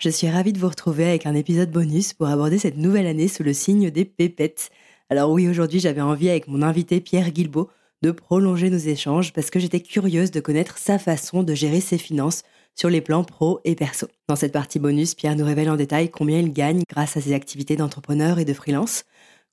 Je 0.00 0.08
suis 0.08 0.30
ravie 0.30 0.54
de 0.54 0.58
vous 0.58 0.70
retrouver 0.70 1.04
avec 1.04 1.26
un 1.26 1.34
épisode 1.34 1.70
bonus 1.70 2.14
pour 2.14 2.26
aborder 2.26 2.56
cette 2.56 2.78
nouvelle 2.78 3.06
année 3.06 3.28
sous 3.28 3.42
le 3.42 3.52
signe 3.52 3.90
des 3.90 4.06
pépettes. 4.06 4.70
Alors 5.10 5.30
oui, 5.30 5.46
aujourd'hui 5.46 5.78
j'avais 5.78 6.00
envie 6.00 6.30
avec 6.30 6.48
mon 6.48 6.62
invité 6.62 7.02
Pierre 7.02 7.30
Guilbeault 7.30 7.68
de 8.00 8.10
prolonger 8.10 8.70
nos 8.70 8.78
échanges 8.78 9.34
parce 9.34 9.50
que 9.50 9.60
j'étais 9.60 9.82
curieuse 9.82 10.30
de 10.30 10.40
connaître 10.40 10.78
sa 10.78 10.98
façon 10.98 11.42
de 11.42 11.52
gérer 11.52 11.82
ses 11.82 11.98
finances 11.98 12.44
sur 12.74 12.88
les 12.88 13.02
plans 13.02 13.24
pro 13.24 13.60
et 13.66 13.74
perso. 13.74 14.06
Dans 14.26 14.36
cette 14.36 14.54
partie 14.54 14.78
bonus, 14.78 15.14
Pierre 15.14 15.36
nous 15.36 15.44
révèle 15.44 15.68
en 15.68 15.76
détail 15.76 16.08
combien 16.08 16.38
il 16.38 16.54
gagne 16.54 16.82
grâce 16.88 17.18
à 17.18 17.20
ses 17.20 17.34
activités 17.34 17.76
d'entrepreneur 17.76 18.38
et 18.38 18.46
de 18.46 18.54
freelance, 18.54 19.04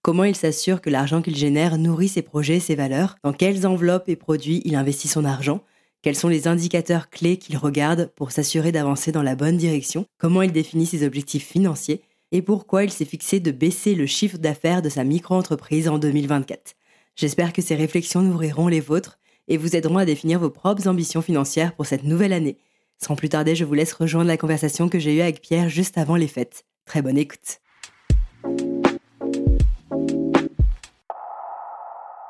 comment 0.01 0.23
il 0.23 0.35
s'assure 0.37 0.79
que 0.79 0.89
l'argent 0.89 1.21
qu'il 1.21 1.35
génère 1.35 1.77
nourrit 1.77 2.07
ses 2.07 2.21
projets 2.21 2.55
et 2.55 2.61
ses 2.61 2.75
valeurs, 2.75 3.17
dans 3.21 3.33
quelles 3.33 3.67
enveloppes 3.67 4.07
et 4.07 4.15
produits 4.15 4.61
il 4.63 4.75
investit 4.75 5.09
son 5.09 5.25
argent, 5.25 5.59
quels 6.03 6.15
sont 6.15 6.27
les 6.27 6.47
indicateurs 6.47 7.09
clés 7.09 7.37
qu'il 7.37 7.57
regarde 7.57 8.11
pour 8.15 8.31
s'assurer 8.31 8.71
d'avancer 8.71 9.11
dans 9.11 9.23
la 9.23 9.35
bonne 9.35 9.57
direction? 9.57 10.05
Comment 10.17 10.41
il 10.41 10.51
définit 10.51 10.85
ses 10.85 11.05
objectifs 11.05 11.47
financiers? 11.47 12.01
Et 12.31 12.41
pourquoi 12.41 12.83
il 12.83 12.91
s'est 12.91 13.05
fixé 13.05 13.39
de 13.39 13.51
baisser 13.51 13.95
le 13.95 14.05
chiffre 14.05 14.37
d'affaires 14.37 14.81
de 14.81 14.89
sa 14.89 15.03
micro-entreprise 15.03 15.87
en 15.87 15.97
2024 15.97 16.75
J'espère 17.15 17.51
que 17.51 17.61
ces 17.61 17.75
réflexions 17.75 18.21
nourriront 18.21 18.67
les 18.67 18.79
vôtres 18.79 19.17
et 19.47 19.57
vous 19.57 19.75
aideront 19.75 19.97
à 19.97 20.05
définir 20.05 20.39
vos 20.39 20.49
propres 20.49 20.87
ambitions 20.87 21.21
financières 21.21 21.73
pour 21.73 21.85
cette 21.85 22.03
nouvelle 22.03 22.33
année. 22.33 22.57
Sans 22.99 23.15
plus 23.15 23.29
tarder, 23.29 23.55
je 23.55 23.65
vous 23.65 23.73
laisse 23.73 23.93
rejoindre 23.93 24.27
la 24.27 24.37
conversation 24.37 24.89
que 24.89 24.99
j'ai 24.99 25.15
eue 25.15 25.21
avec 25.21 25.41
Pierre 25.41 25.69
juste 25.69 25.97
avant 25.97 26.15
les 26.15 26.27
fêtes. 26.27 26.65
Très 26.85 27.01
bonne 27.01 27.17
écoute. 27.17 27.59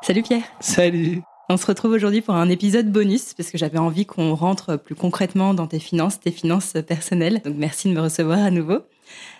Salut 0.01 0.23
Pierre. 0.23 0.43
Salut 0.61 1.21
on 1.49 1.57
se 1.57 1.65
retrouve 1.65 1.91
aujourd'hui 1.91 2.21
pour 2.21 2.35
un 2.35 2.49
épisode 2.49 2.91
bonus 2.91 3.33
parce 3.33 3.51
que 3.51 3.57
j'avais 3.57 3.77
envie 3.77 4.05
qu'on 4.05 4.35
rentre 4.35 4.75
plus 4.75 4.95
concrètement 4.95 5.53
dans 5.53 5.67
tes 5.67 5.79
finances, 5.79 6.19
tes 6.19 6.31
finances 6.31 6.73
personnelles. 6.85 7.41
Donc 7.45 7.55
merci 7.57 7.87
de 7.87 7.93
me 7.93 8.01
recevoir 8.01 8.39
à 8.39 8.51
nouveau. 8.51 8.79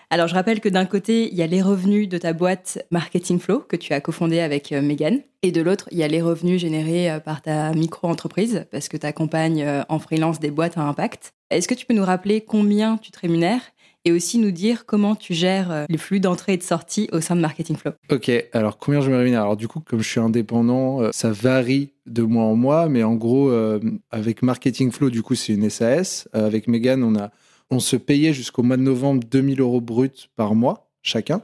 Alors 0.10 0.30
je 0.30 0.36
rappelle 0.36 0.62
que 0.62 0.70
d'un 0.70 0.86
côté, 0.86 1.30
il 1.30 1.36
y 1.38 1.42
a 1.42 1.48
les 1.48 1.62
revenus 1.62 2.08
de 2.08 2.18
ta 2.18 2.32
boîte 2.32 2.80
Marketing 2.92 3.40
Flow 3.40 3.60
que 3.60 3.76
tu 3.76 3.92
as 3.92 4.00
cofondé 4.00 4.40
avec 4.40 4.72
euh, 4.72 4.82
Megan 4.82 5.20
et 5.42 5.52
de 5.52 5.62
l'autre, 5.62 5.90
il 5.92 5.98
y 5.98 6.04
a 6.04 6.08
les 6.08 6.22
revenus 6.22 6.62
générés 6.62 7.12
euh, 7.12 7.20
par 7.20 7.42
ta 7.42 7.72
micro-entreprise 7.74 8.66
parce 8.72 8.88
que 8.88 8.96
tu 8.96 9.06
accompagnes 9.06 9.64
euh, 9.64 9.84
en 9.90 10.00
freelance 10.00 10.40
des 10.40 10.50
boîtes 10.50 10.78
à 10.78 10.84
impact. 10.84 11.34
Est-ce 11.50 11.68
que 11.68 11.74
tu 11.74 11.86
peux 11.86 11.94
nous 11.94 12.06
rappeler 12.06 12.40
combien 12.40 12.98
tu 12.98 13.12
te 13.12 13.20
rémunères 13.20 13.62
et 14.08 14.12
aussi 14.14 14.38
nous 14.38 14.52
dire 14.52 14.86
comment 14.86 15.16
tu 15.16 15.34
gères 15.34 15.70
euh, 15.70 15.86
les 15.90 15.98
flux 15.98 16.22
d'entrée 16.22 16.54
et 16.54 16.58
de 16.58 16.64
sortie 16.64 17.10
au 17.12 17.20
sein 17.20 17.36
de 17.36 17.42
Marketing 17.42 17.76
Flow. 17.76 17.92
Ok, 18.10 18.32
alors 18.54 18.78
combien 18.78 19.02
je 19.02 19.12
me 19.12 19.18
rémunère? 19.18 19.42
Alors 19.42 19.58
du 19.58 19.68
coup, 19.68 19.82
comme 19.82 20.00
je 20.00 20.08
suis 20.08 20.22
indépendant, 20.22 21.02
euh, 21.02 21.10
ça 21.12 21.30
varie 21.32 21.92
de 22.06 22.24
mois 22.24 22.46
en 22.46 22.56
mois, 22.56 22.88
mais 22.88 23.04
en 23.04 23.16
gros, 23.16 23.50
euh, 23.50 23.82
avec 24.10 24.44
Marketing 24.44 24.94
Flow, 24.94 25.10
du 25.10 25.24
coup, 25.24 25.36
c'est 25.36 25.54
une 25.54 25.70
SAS. 25.70 26.30
avec 26.32 26.70
Megan, 26.70 27.04
on, 27.04 27.18
a, 27.18 27.32
on 27.70 27.80
se 27.80 27.98
payait 27.98 28.32
jusqu'au 28.32 28.64
mois 28.64 28.78
de 28.78 28.82
novembre 28.82 29.28
2000 29.30 29.60
euros 29.60 29.82
bruts 29.82 30.30
par 30.38 30.56
mois 30.56 30.88
chacun. 31.08 31.42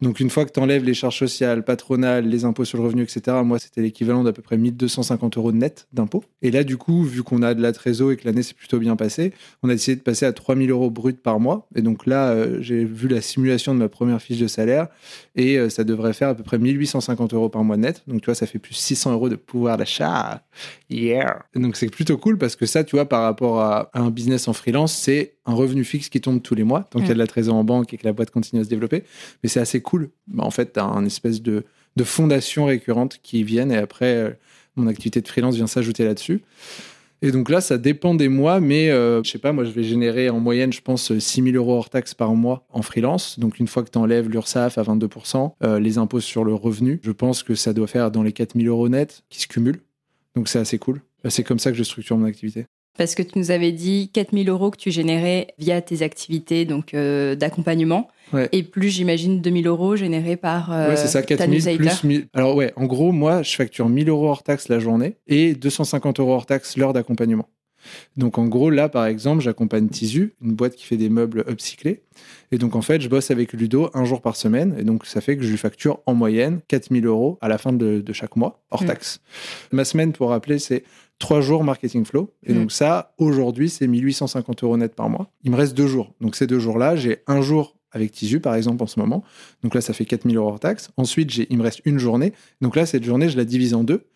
Donc 0.00 0.20
une 0.20 0.30
fois 0.30 0.44
que 0.44 0.52
tu 0.52 0.60
enlèves 0.60 0.84
les 0.84 0.94
charges 0.94 1.18
sociales, 1.18 1.64
patronales, 1.64 2.28
les 2.28 2.44
impôts 2.44 2.64
sur 2.64 2.78
le 2.78 2.84
revenu, 2.84 3.02
etc., 3.02 3.38
moi 3.44 3.58
c'était 3.58 3.82
l'équivalent 3.82 4.24
d'à 4.24 4.32
peu 4.32 4.42
près 4.42 4.56
1250 4.56 5.36
euros 5.36 5.52
net 5.52 5.86
d'impôts. 5.92 6.24
Et 6.42 6.50
là 6.50 6.64
du 6.64 6.76
coup, 6.76 7.04
vu 7.04 7.22
qu'on 7.22 7.42
a 7.42 7.54
de 7.54 7.62
la 7.62 7.72
trésor 7.72 8.12
et 8.12 8.16
que 8.16 8.26
l'année 8.26 8.42
s'est 8.42 8.54
plutôt 8.54 8.78
bien 8.78 8.96
passée, 8.96 9.32
on 9.62 9.68
a 9.68 9.72
décidé 9.72 9.96
de 9.96 10.02
passer 10.02 10.26
à 10.26 10.32
3000 10.32 10.70
euros 10.70 10.90
bruts 10.90 11.12
par 11.12 11.40
mois. 11.40 11.68
Et 11.74 11.82
donc 11.82 12.06
là, 12.06 12.30
euh, 12.30 12.58
j'ai 12.60 12.84
vu 12.84 13.08
la 13.08 13.20
simulation 13.20 13.74
de 13.74 13.78
ma 13.78 13.88
première 13.88 14.20
fiche 14.20 14.38
de 14.38 14.46
salaire 14.46 14.88
et 15.36 15.58
euh, 15.58 15.68
ça 15.68 15.84
devrait 15.84 16.12
faire 16.12 16.28
à 16.28 16.34
peu 16.34 16.42
près 16.42 16.58
1850 16.58 17.34
euros 17.34 17.48
par 17.48 17.64
mois 17.64 17.76
net. 17.76 18.02
Donc 18.06 18.22
tu 18.22 18.26
vois, 18.26 18.34
ça 18.34 18.46
fait 18.46 18.58
plus 18.58 18.74
600 18.74 19.12
euros 19.12 19.28
de 19.28 19.36
pouvoir 19.36 19.76
d'achat. 19.76 20.42
Yeah 20.88 21.44
Donc 21.54 21.76
c'est 21.76 21.88
plutôt 21.88 22.18
cool 22.18 22.38
parce 22.38 22.56
que 22.56 22.66
ça, 22.66 22.84
tu 22.84 22.96
vois, 22.96 23.06
par 23.06 23.22
rapport 23.22 23.60
à, 23.60 23.90
un 23.94 24.10
business 24.10 24.48
en 24.48 24.52
freelance, 24.52 24.92
c'est 24.94 25.34
un 25.46 25.54
revenu 25.54 25.84
fixe 25.84 26.08
qui 26.08 26.20
tombe 26.20 26.42
tous 26.42 26.54
les 26.54 26.64
mois, 26.64 26.86
tant 26.90 26.98
qu'il 26.98 27.08
y 27.08 27.10
a 27.10 27.14
de 27.14 27.18
la 27.18 27.26
trésor 27.26 27.54
en 27.54 27.64
banque 27.64 27.92
et 27.92 27.96
que 27.96 28.06
la 28.06 28.12
boîte 28.12 28.30
continue 28.30 28.60
à 28.60 28.64
se 28.64 28.68
développer. 28.68 29.04
Mais 29.42 29.48
c'est 29.50 29.60
assez 29.60 29.82
cool. 29.82 30.08
Bah, 30.26 30.44
en 30.44 30.50
fait, 30.50 30.72
tu 30.72 30.80
as 30.80 30.84
un 30.84 31.04
espèce 31.04 31.42
de, 31.42 31.64
de 31.96 32.04
fondation 32.04 32.64
récurrente 32.64 33.20
qui 33.22 33.44
viennent 33.44 33.72
et 33.72 33.76
après, 33.76 34.14
euh, 34.14 34.30
mon 34.76 34.86
activité 34.86 35.20
de 35.20 35.28
freelance 35.28 35.56
vient 35.56 35.66
s'ajouter 35.66 36.04
là-dessus. 36.04 36.42
Et 37.22 37.32
donc 37.32 37.50
là, 37.50 37.60
ça 37.60 37.76
dépend 37.76 38.14
des 38.14 38.28
mois, 38.28 38.60
mais 38.60 38.88
euh, 38.88 39.22
je 39.22 39.30
sais 39.30 39.38
pas, 39.38 39.52
moi, 39.52 39.64
je 39.64 39.70
vais 39.72 39.82
générer 39.82 40.30
en 40.30 40.40
moyenne, 40.40 40.72
je 40.72 40.80
pense, 40.80 41.16
6 41.18 41.42
000 41.42 41.54
euros 41.56 41.74
hors 41.76 41.90
taxes 41.90 42.14
par 42.14 42.34
mois 42.34 42.66
en 42.70 42.80
freelance. 42.80 43.38
Donc 43.38 43.58
une 43.58 43.68
fois 43.68 43.82
que 43.82 43.90
tu 43.90 43.98
enlèves 43.98 44.30
l'URSSAF 44.30 44.78
à 44.78 44.82
22%, 44.82 45.52
euh, 45.62 45.78
les 45.78 45.98
impôts 45.98 46.20
sur 46.20 46.44
le 46.44 46.54
revenu, 46.54 46.98
je 47.02 47.10
pense 47.10 47.42
que 47.42 47.54
ça 47.54 47.74
doit 47.74 47.88
faire 47.88 48.10
dans 48.10 48.22
les 48.22 48.32
4 48.32 48.56
000 48.56 48.68
euros 48.68 48.88
net 48.88 49.22
qui 49.28 49.40
se 49.40 49.48
cumulent. 49.48 49.82
Donc 50.34 50.48
c'est 50.48 50.58
assez 50.58 50.78
cool. 50.78 51.02
C'est 51.28 51.44
comme 51.44 51.58
ça 51.58 51.70
que 51.70 51.76
je 51.76 51.82
structure 51.82 52.16
mon 52.16 52.24
activité 52.24 52.64
parce 52.96 53.14
que 53.14 53.22
tu 53.22 53.38
nous 53.38 53.50
avais 53.50 53.72
dit 53.72 54.10
4000 54.12 54.48
euros 54.48 54.70
que 54.70 54.76
tu 54.76 54.90
générais 54.90 55.48
via 55.58 55.80
tes 55.80 56.02
activités 56.02 56.64
donc 56.64 56.94
euh, 56.94 57.34
d'accompagnement. 57.34 58.08
Et 58.52 58.62
plus, 58.62 58.90
j'imagine, 58.90 59.40
2000 59.40 59.66
euros 59.66 59.96
générés 59.96 60.36
par 60.36 60.72
euh, 60.72 60.90
ouais, 60.90 60.96
c'est 60.96 61.08
ça, 61.08 61.22
4000 61.22 61.78
plus 61.78 62.04
1000. 62.04 62.28
Alors 62.32 62.54
ouais, 62.54 62.72
en 62.76 62.86
gros, 62.86 63.10
moi, 63.10 63.42
je 63.42 63.56
facture 63.56 63.88
1000 63.88 64.08
euros 64.08 64.28
hors 64.28 64.44
taxe 64.44 64.68
la 64.68 64.78
journée 64.78 65.16
et 65.26 65.54
250 65.54 66.20
euros 66.20 66.34
hors 66.34 66.46
taxe 66.46 66.76
l'heure 66.76 66.92
d'accompagnement. 66.92 67.48
Donc 68.16 68.38
en 68.38 68.46
gros, 68.46 68.70
là, 68.70 68.88
par 68.88 69.06
exemple, 69.06 69.42
j'accompagne 69.42 69.88
Tisu, 69.88 70.34
une 70.42 70.52
boîte 70.52 70.76
qui 70.76 70.84
fait 70.84 70.96
des 70.96 71.08
meubles 71.08 71.44
upcyclés. 71.48 72.02
Et 72.52 72.58
donc 72.58 72.76
en 72.76 72.82
fait, 72.82 73.00
je 73.00 73.08
bosse 73.08 73.30
avec 73.30 73.52
Ludo 73.52 73.90
un 73.94 74.04
jour 74.04 74.20
par 74.20 74.36
semaine. 74.36 74.76
Et 74.78 74.84
donc 74.84 75.06
ça 75.06 75.20
fait 75.20 75.36
que 75.36 75.42
je 75.42 75.50
lui 75.50 75.58
facture 75.58 76.00
en 76.06 76.14
moyenne 76.14 76.60
4000 76.68 77.06
euros 77.06 77.38
à 77.40 77.48
la 77.48 77.58
fin 77.58 77.72
de, 77.72 78.04
chaque 78.12 78.36
mois, 78.36 78.62
hors 78.70 78.82
mm. 78.82 78.86
taxe. 78.86 79.20
Ma 79.72 79.84
semaine, 79.84 80.12
pour 80.12 80.30
rappeler, 80.30 80.58
c'est 80.58 80.84
trois 81.20 81.40
jours 81.40 81.62
marketing 81.62 82.04
flow. 82.04 82.34
Et 82.42 82.52
donc 82.52 82.66
mm. 82.66 82.70
ça, 82.70 83.14
aujourd'hui, 83.18 83.70
c'est 83.70 83.86
1850 83.86 84.64
euros 84.64 84.76
net 84.76 84.96
par 84.96 85.08
mois. 85.08 85.30
Il 85.44 85.52
me 85.52 85.56
reste 85.56 85.76
deux 85.76 85.86
jours. 85.86 86.12
Donc 86.20 86.34
ces 86.34 86.48
deux 86.48 86.58
jours-là, 86.58 86.96
j'ai 86.96 87.18
un 87.28 87.40
jour 87.40 87.76
avec 87.92 88.10
Tisu, 88.12 88.40
par 88.40 88.54
exemple, 88.56 88.82
en 88.82 88.86
ce 88.86 88.98
moment. 88.98 89.22
Donc 89.62 89.74
là, 89.74 89.80
ça 89.80 89.92
fait 89.92 90.04
4000 90.04 90.36
euros 90.36 90.48
hors 90.48 90.60
taxe. 90.60 90.90
Ensuite, 90.96 91.36
il 91.36 91.56
me 91.56 91.62
reste 91.62 91.82
une 91.84 91.98
journée. 91.98 92.32
Donc 92.60 92.74
là, 92.74 92.86
cette 92.86 93.04
journée, 93.04 93.28
je 93.28 93.36
la 93.36 93.44
divise 93.44 93.74
en 93.74 93.84
deux. 93.84 94.06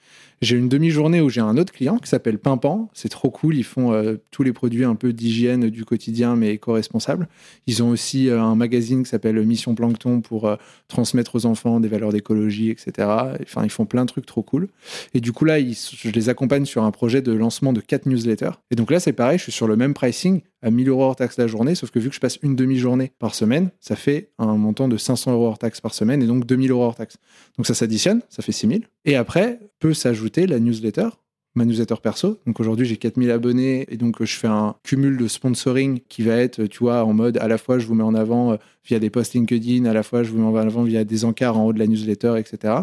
J'ai 0.42 0.56
une 0.56 0.68
demi-journée 0.68 1.20
où 1.20 1.30
j'ai 1.30 1.40
un 1.40 1.56
autre 1.56 1.72
client 1.72 1.98
qui 1.98 2.08
s'appelle 2.08 2.38
Pimpan. 2.38 2.88
C'est 2.92 3.08
trop 3.08 3.30
cool. 3.30 3.56
Ils 3.56 3.64
font 3.64 3.92
euh, 3.92 4.16
tous 4.30 4.42
les 4.42 4.52
produits 4.52 4.84
un 4.84 4.94
peu 4.94 5.12
d'hygiène 5.12 5.70
du 5.70 5.84
quotidien, 5.84 6.36
mais 6.36 6.50
éco-responsables. 6.50 7.28
Ils 7.66 7.82
ont 7.82 7.90
aussi 7.90 8.28
euh, 8.28 8.40
un 8.40 8.54
magazine 8.54 9.04
qui 9.04 9.10
s'appelle 9.10 9.40
Mission 9.44 9.74
Plancton 9.74 10.20
pour 10.20 10.46
euh, 10.46 10.56
transmettre 10.88 11.34
aux 11.36 11.46
enfants 11.46 11.80
des 11.80 11.88
valeurs 11.88 12.12
d'écologie, 12.12 12.70
etc. 12.70 13.08
Enfin, 13.42 13.64
ils 13.64 13.70
font 13.70 13.86
plein 13.86 14.04
de 14.04 14.10
trucs 14.10 14.26
trop 14.26 14.42
cool. 14.42 14.68
Et 15.14 15.20
du 15.20 15.32
coup, 15.32 15.44
là, 15.44 15.58
je 15.60 16.10
les 16.10 16.28
accompagne 16.28 16.64
sur 16.64 16.84
un 16.84 16.90
projet 16.90 17.22
de 17.22 17.32
lancement 17.32 17.72
de 17.72 17.80
quatre 17.80 18.06
newsletters. 18.06 18.58
Et 18.70 18.76
donc 18.76 18.90
là, 18.90 19.00
c'est 19.00 19.12
pareil, 19.12 19.38
je 19.38 19.44
suis 19.44 19.52
sur 19.52 19.66
le 19.66 19.76
même 19.76 19.94
pricing 19.94 20.42
à 20.64 20.70
1000 20.70 20.88
euros 20.88 21.04
hors 21.04 21.16
taxe 21.16 21.36
la 21.36 21.46
journée, 21.46 21.74
sauf 21.74 21.90
que 21.90 21.98
vu 21.98 22.08
que 22.08 22.14
je 22.14 22.20
passe 22.20 22.38
une 22.42 22.56
demi-journée 22.56 23.12
par 23.18 23.34
semaine, 23.34 23.70
ça 23.80 23.96
fait 23.96 24.30
un 24.38 24.56
montant 24.56 24.88
de 24.88 24.96
500 24.96 25.32
euros 25.32 25.46
hors 25.46 25.58
taxe 25.58 25.80
par 25.80 25.94
semaine 25.94 26.22
et 26.22 26.26
donc 26.26 26.46
2000 26.46 26.70
euros 26.70 26.84
hors 26.84 26.96
taxe. 26.96 27.18
Donc 27.56 27.66
ça 27.66 27.74
s'additionne, 27.74 28.22
ça 28.30 28.42
fait 28.42 28.52
6000. 28.52 28.88
Et 29.04 29.16
après, 29.16 29.60
peut 29.78 29.94
s'ajouter 29.94 30.46
la 30.46 30.58
newsletter 30.58 31.08
ma 31.54 31.64
newsletter 31.64 31.96
perso. 32.02 32.38
Donc 32.46 32.60
aujourd'hui, 32.60 32.86
j'ai 32.86 32.96
4000 32.96 33.30
abonnés 33.30 33.86
et 33.88 33.96
donc 33.96 34.22
je 34.22 34.36
fais 34.36 34.48
un 34.48 34.74
cumul 34.82 35.16
de 35.16 35.28
sponsoring 35.28 36.00
qui 36.08 36.22
va 36.22 36.36
être, 36.36 36.66
tu 36.66 36.80
vois, 36.80 37.04
en 37.04 37.12
mode 37.12 37.38
à 37.38 37.48
la 37.48 37.58
fois 37.58 37.78
je 37.78 37.86
vous 37.86 37.94
mets 37.94 38.02
en 38.02 38.14
avant 38.14 38.52
euh, 38.52 38.56
via 38.84 38.98
des 38.98 39.10
posts 39.10 39.34
LinkedIn, 39.34 39.84
à 39.84 39.92
la 39.92 40.02
fois 40.02 40.22
je 40.22 40.30
vous 40.30 40.38
mets 40.38 40.46
en 40.46 40.56
avant 40.56 40.82
via 40.82 41.04
des 41.04 41.24
encarts 41.24 41.56
en 41.56 41.66
haut 41.66 41.72
de 41.72 41.78
la 41.78 41.86
newsletter, 41.86 42.34
etc. 42.38 42.74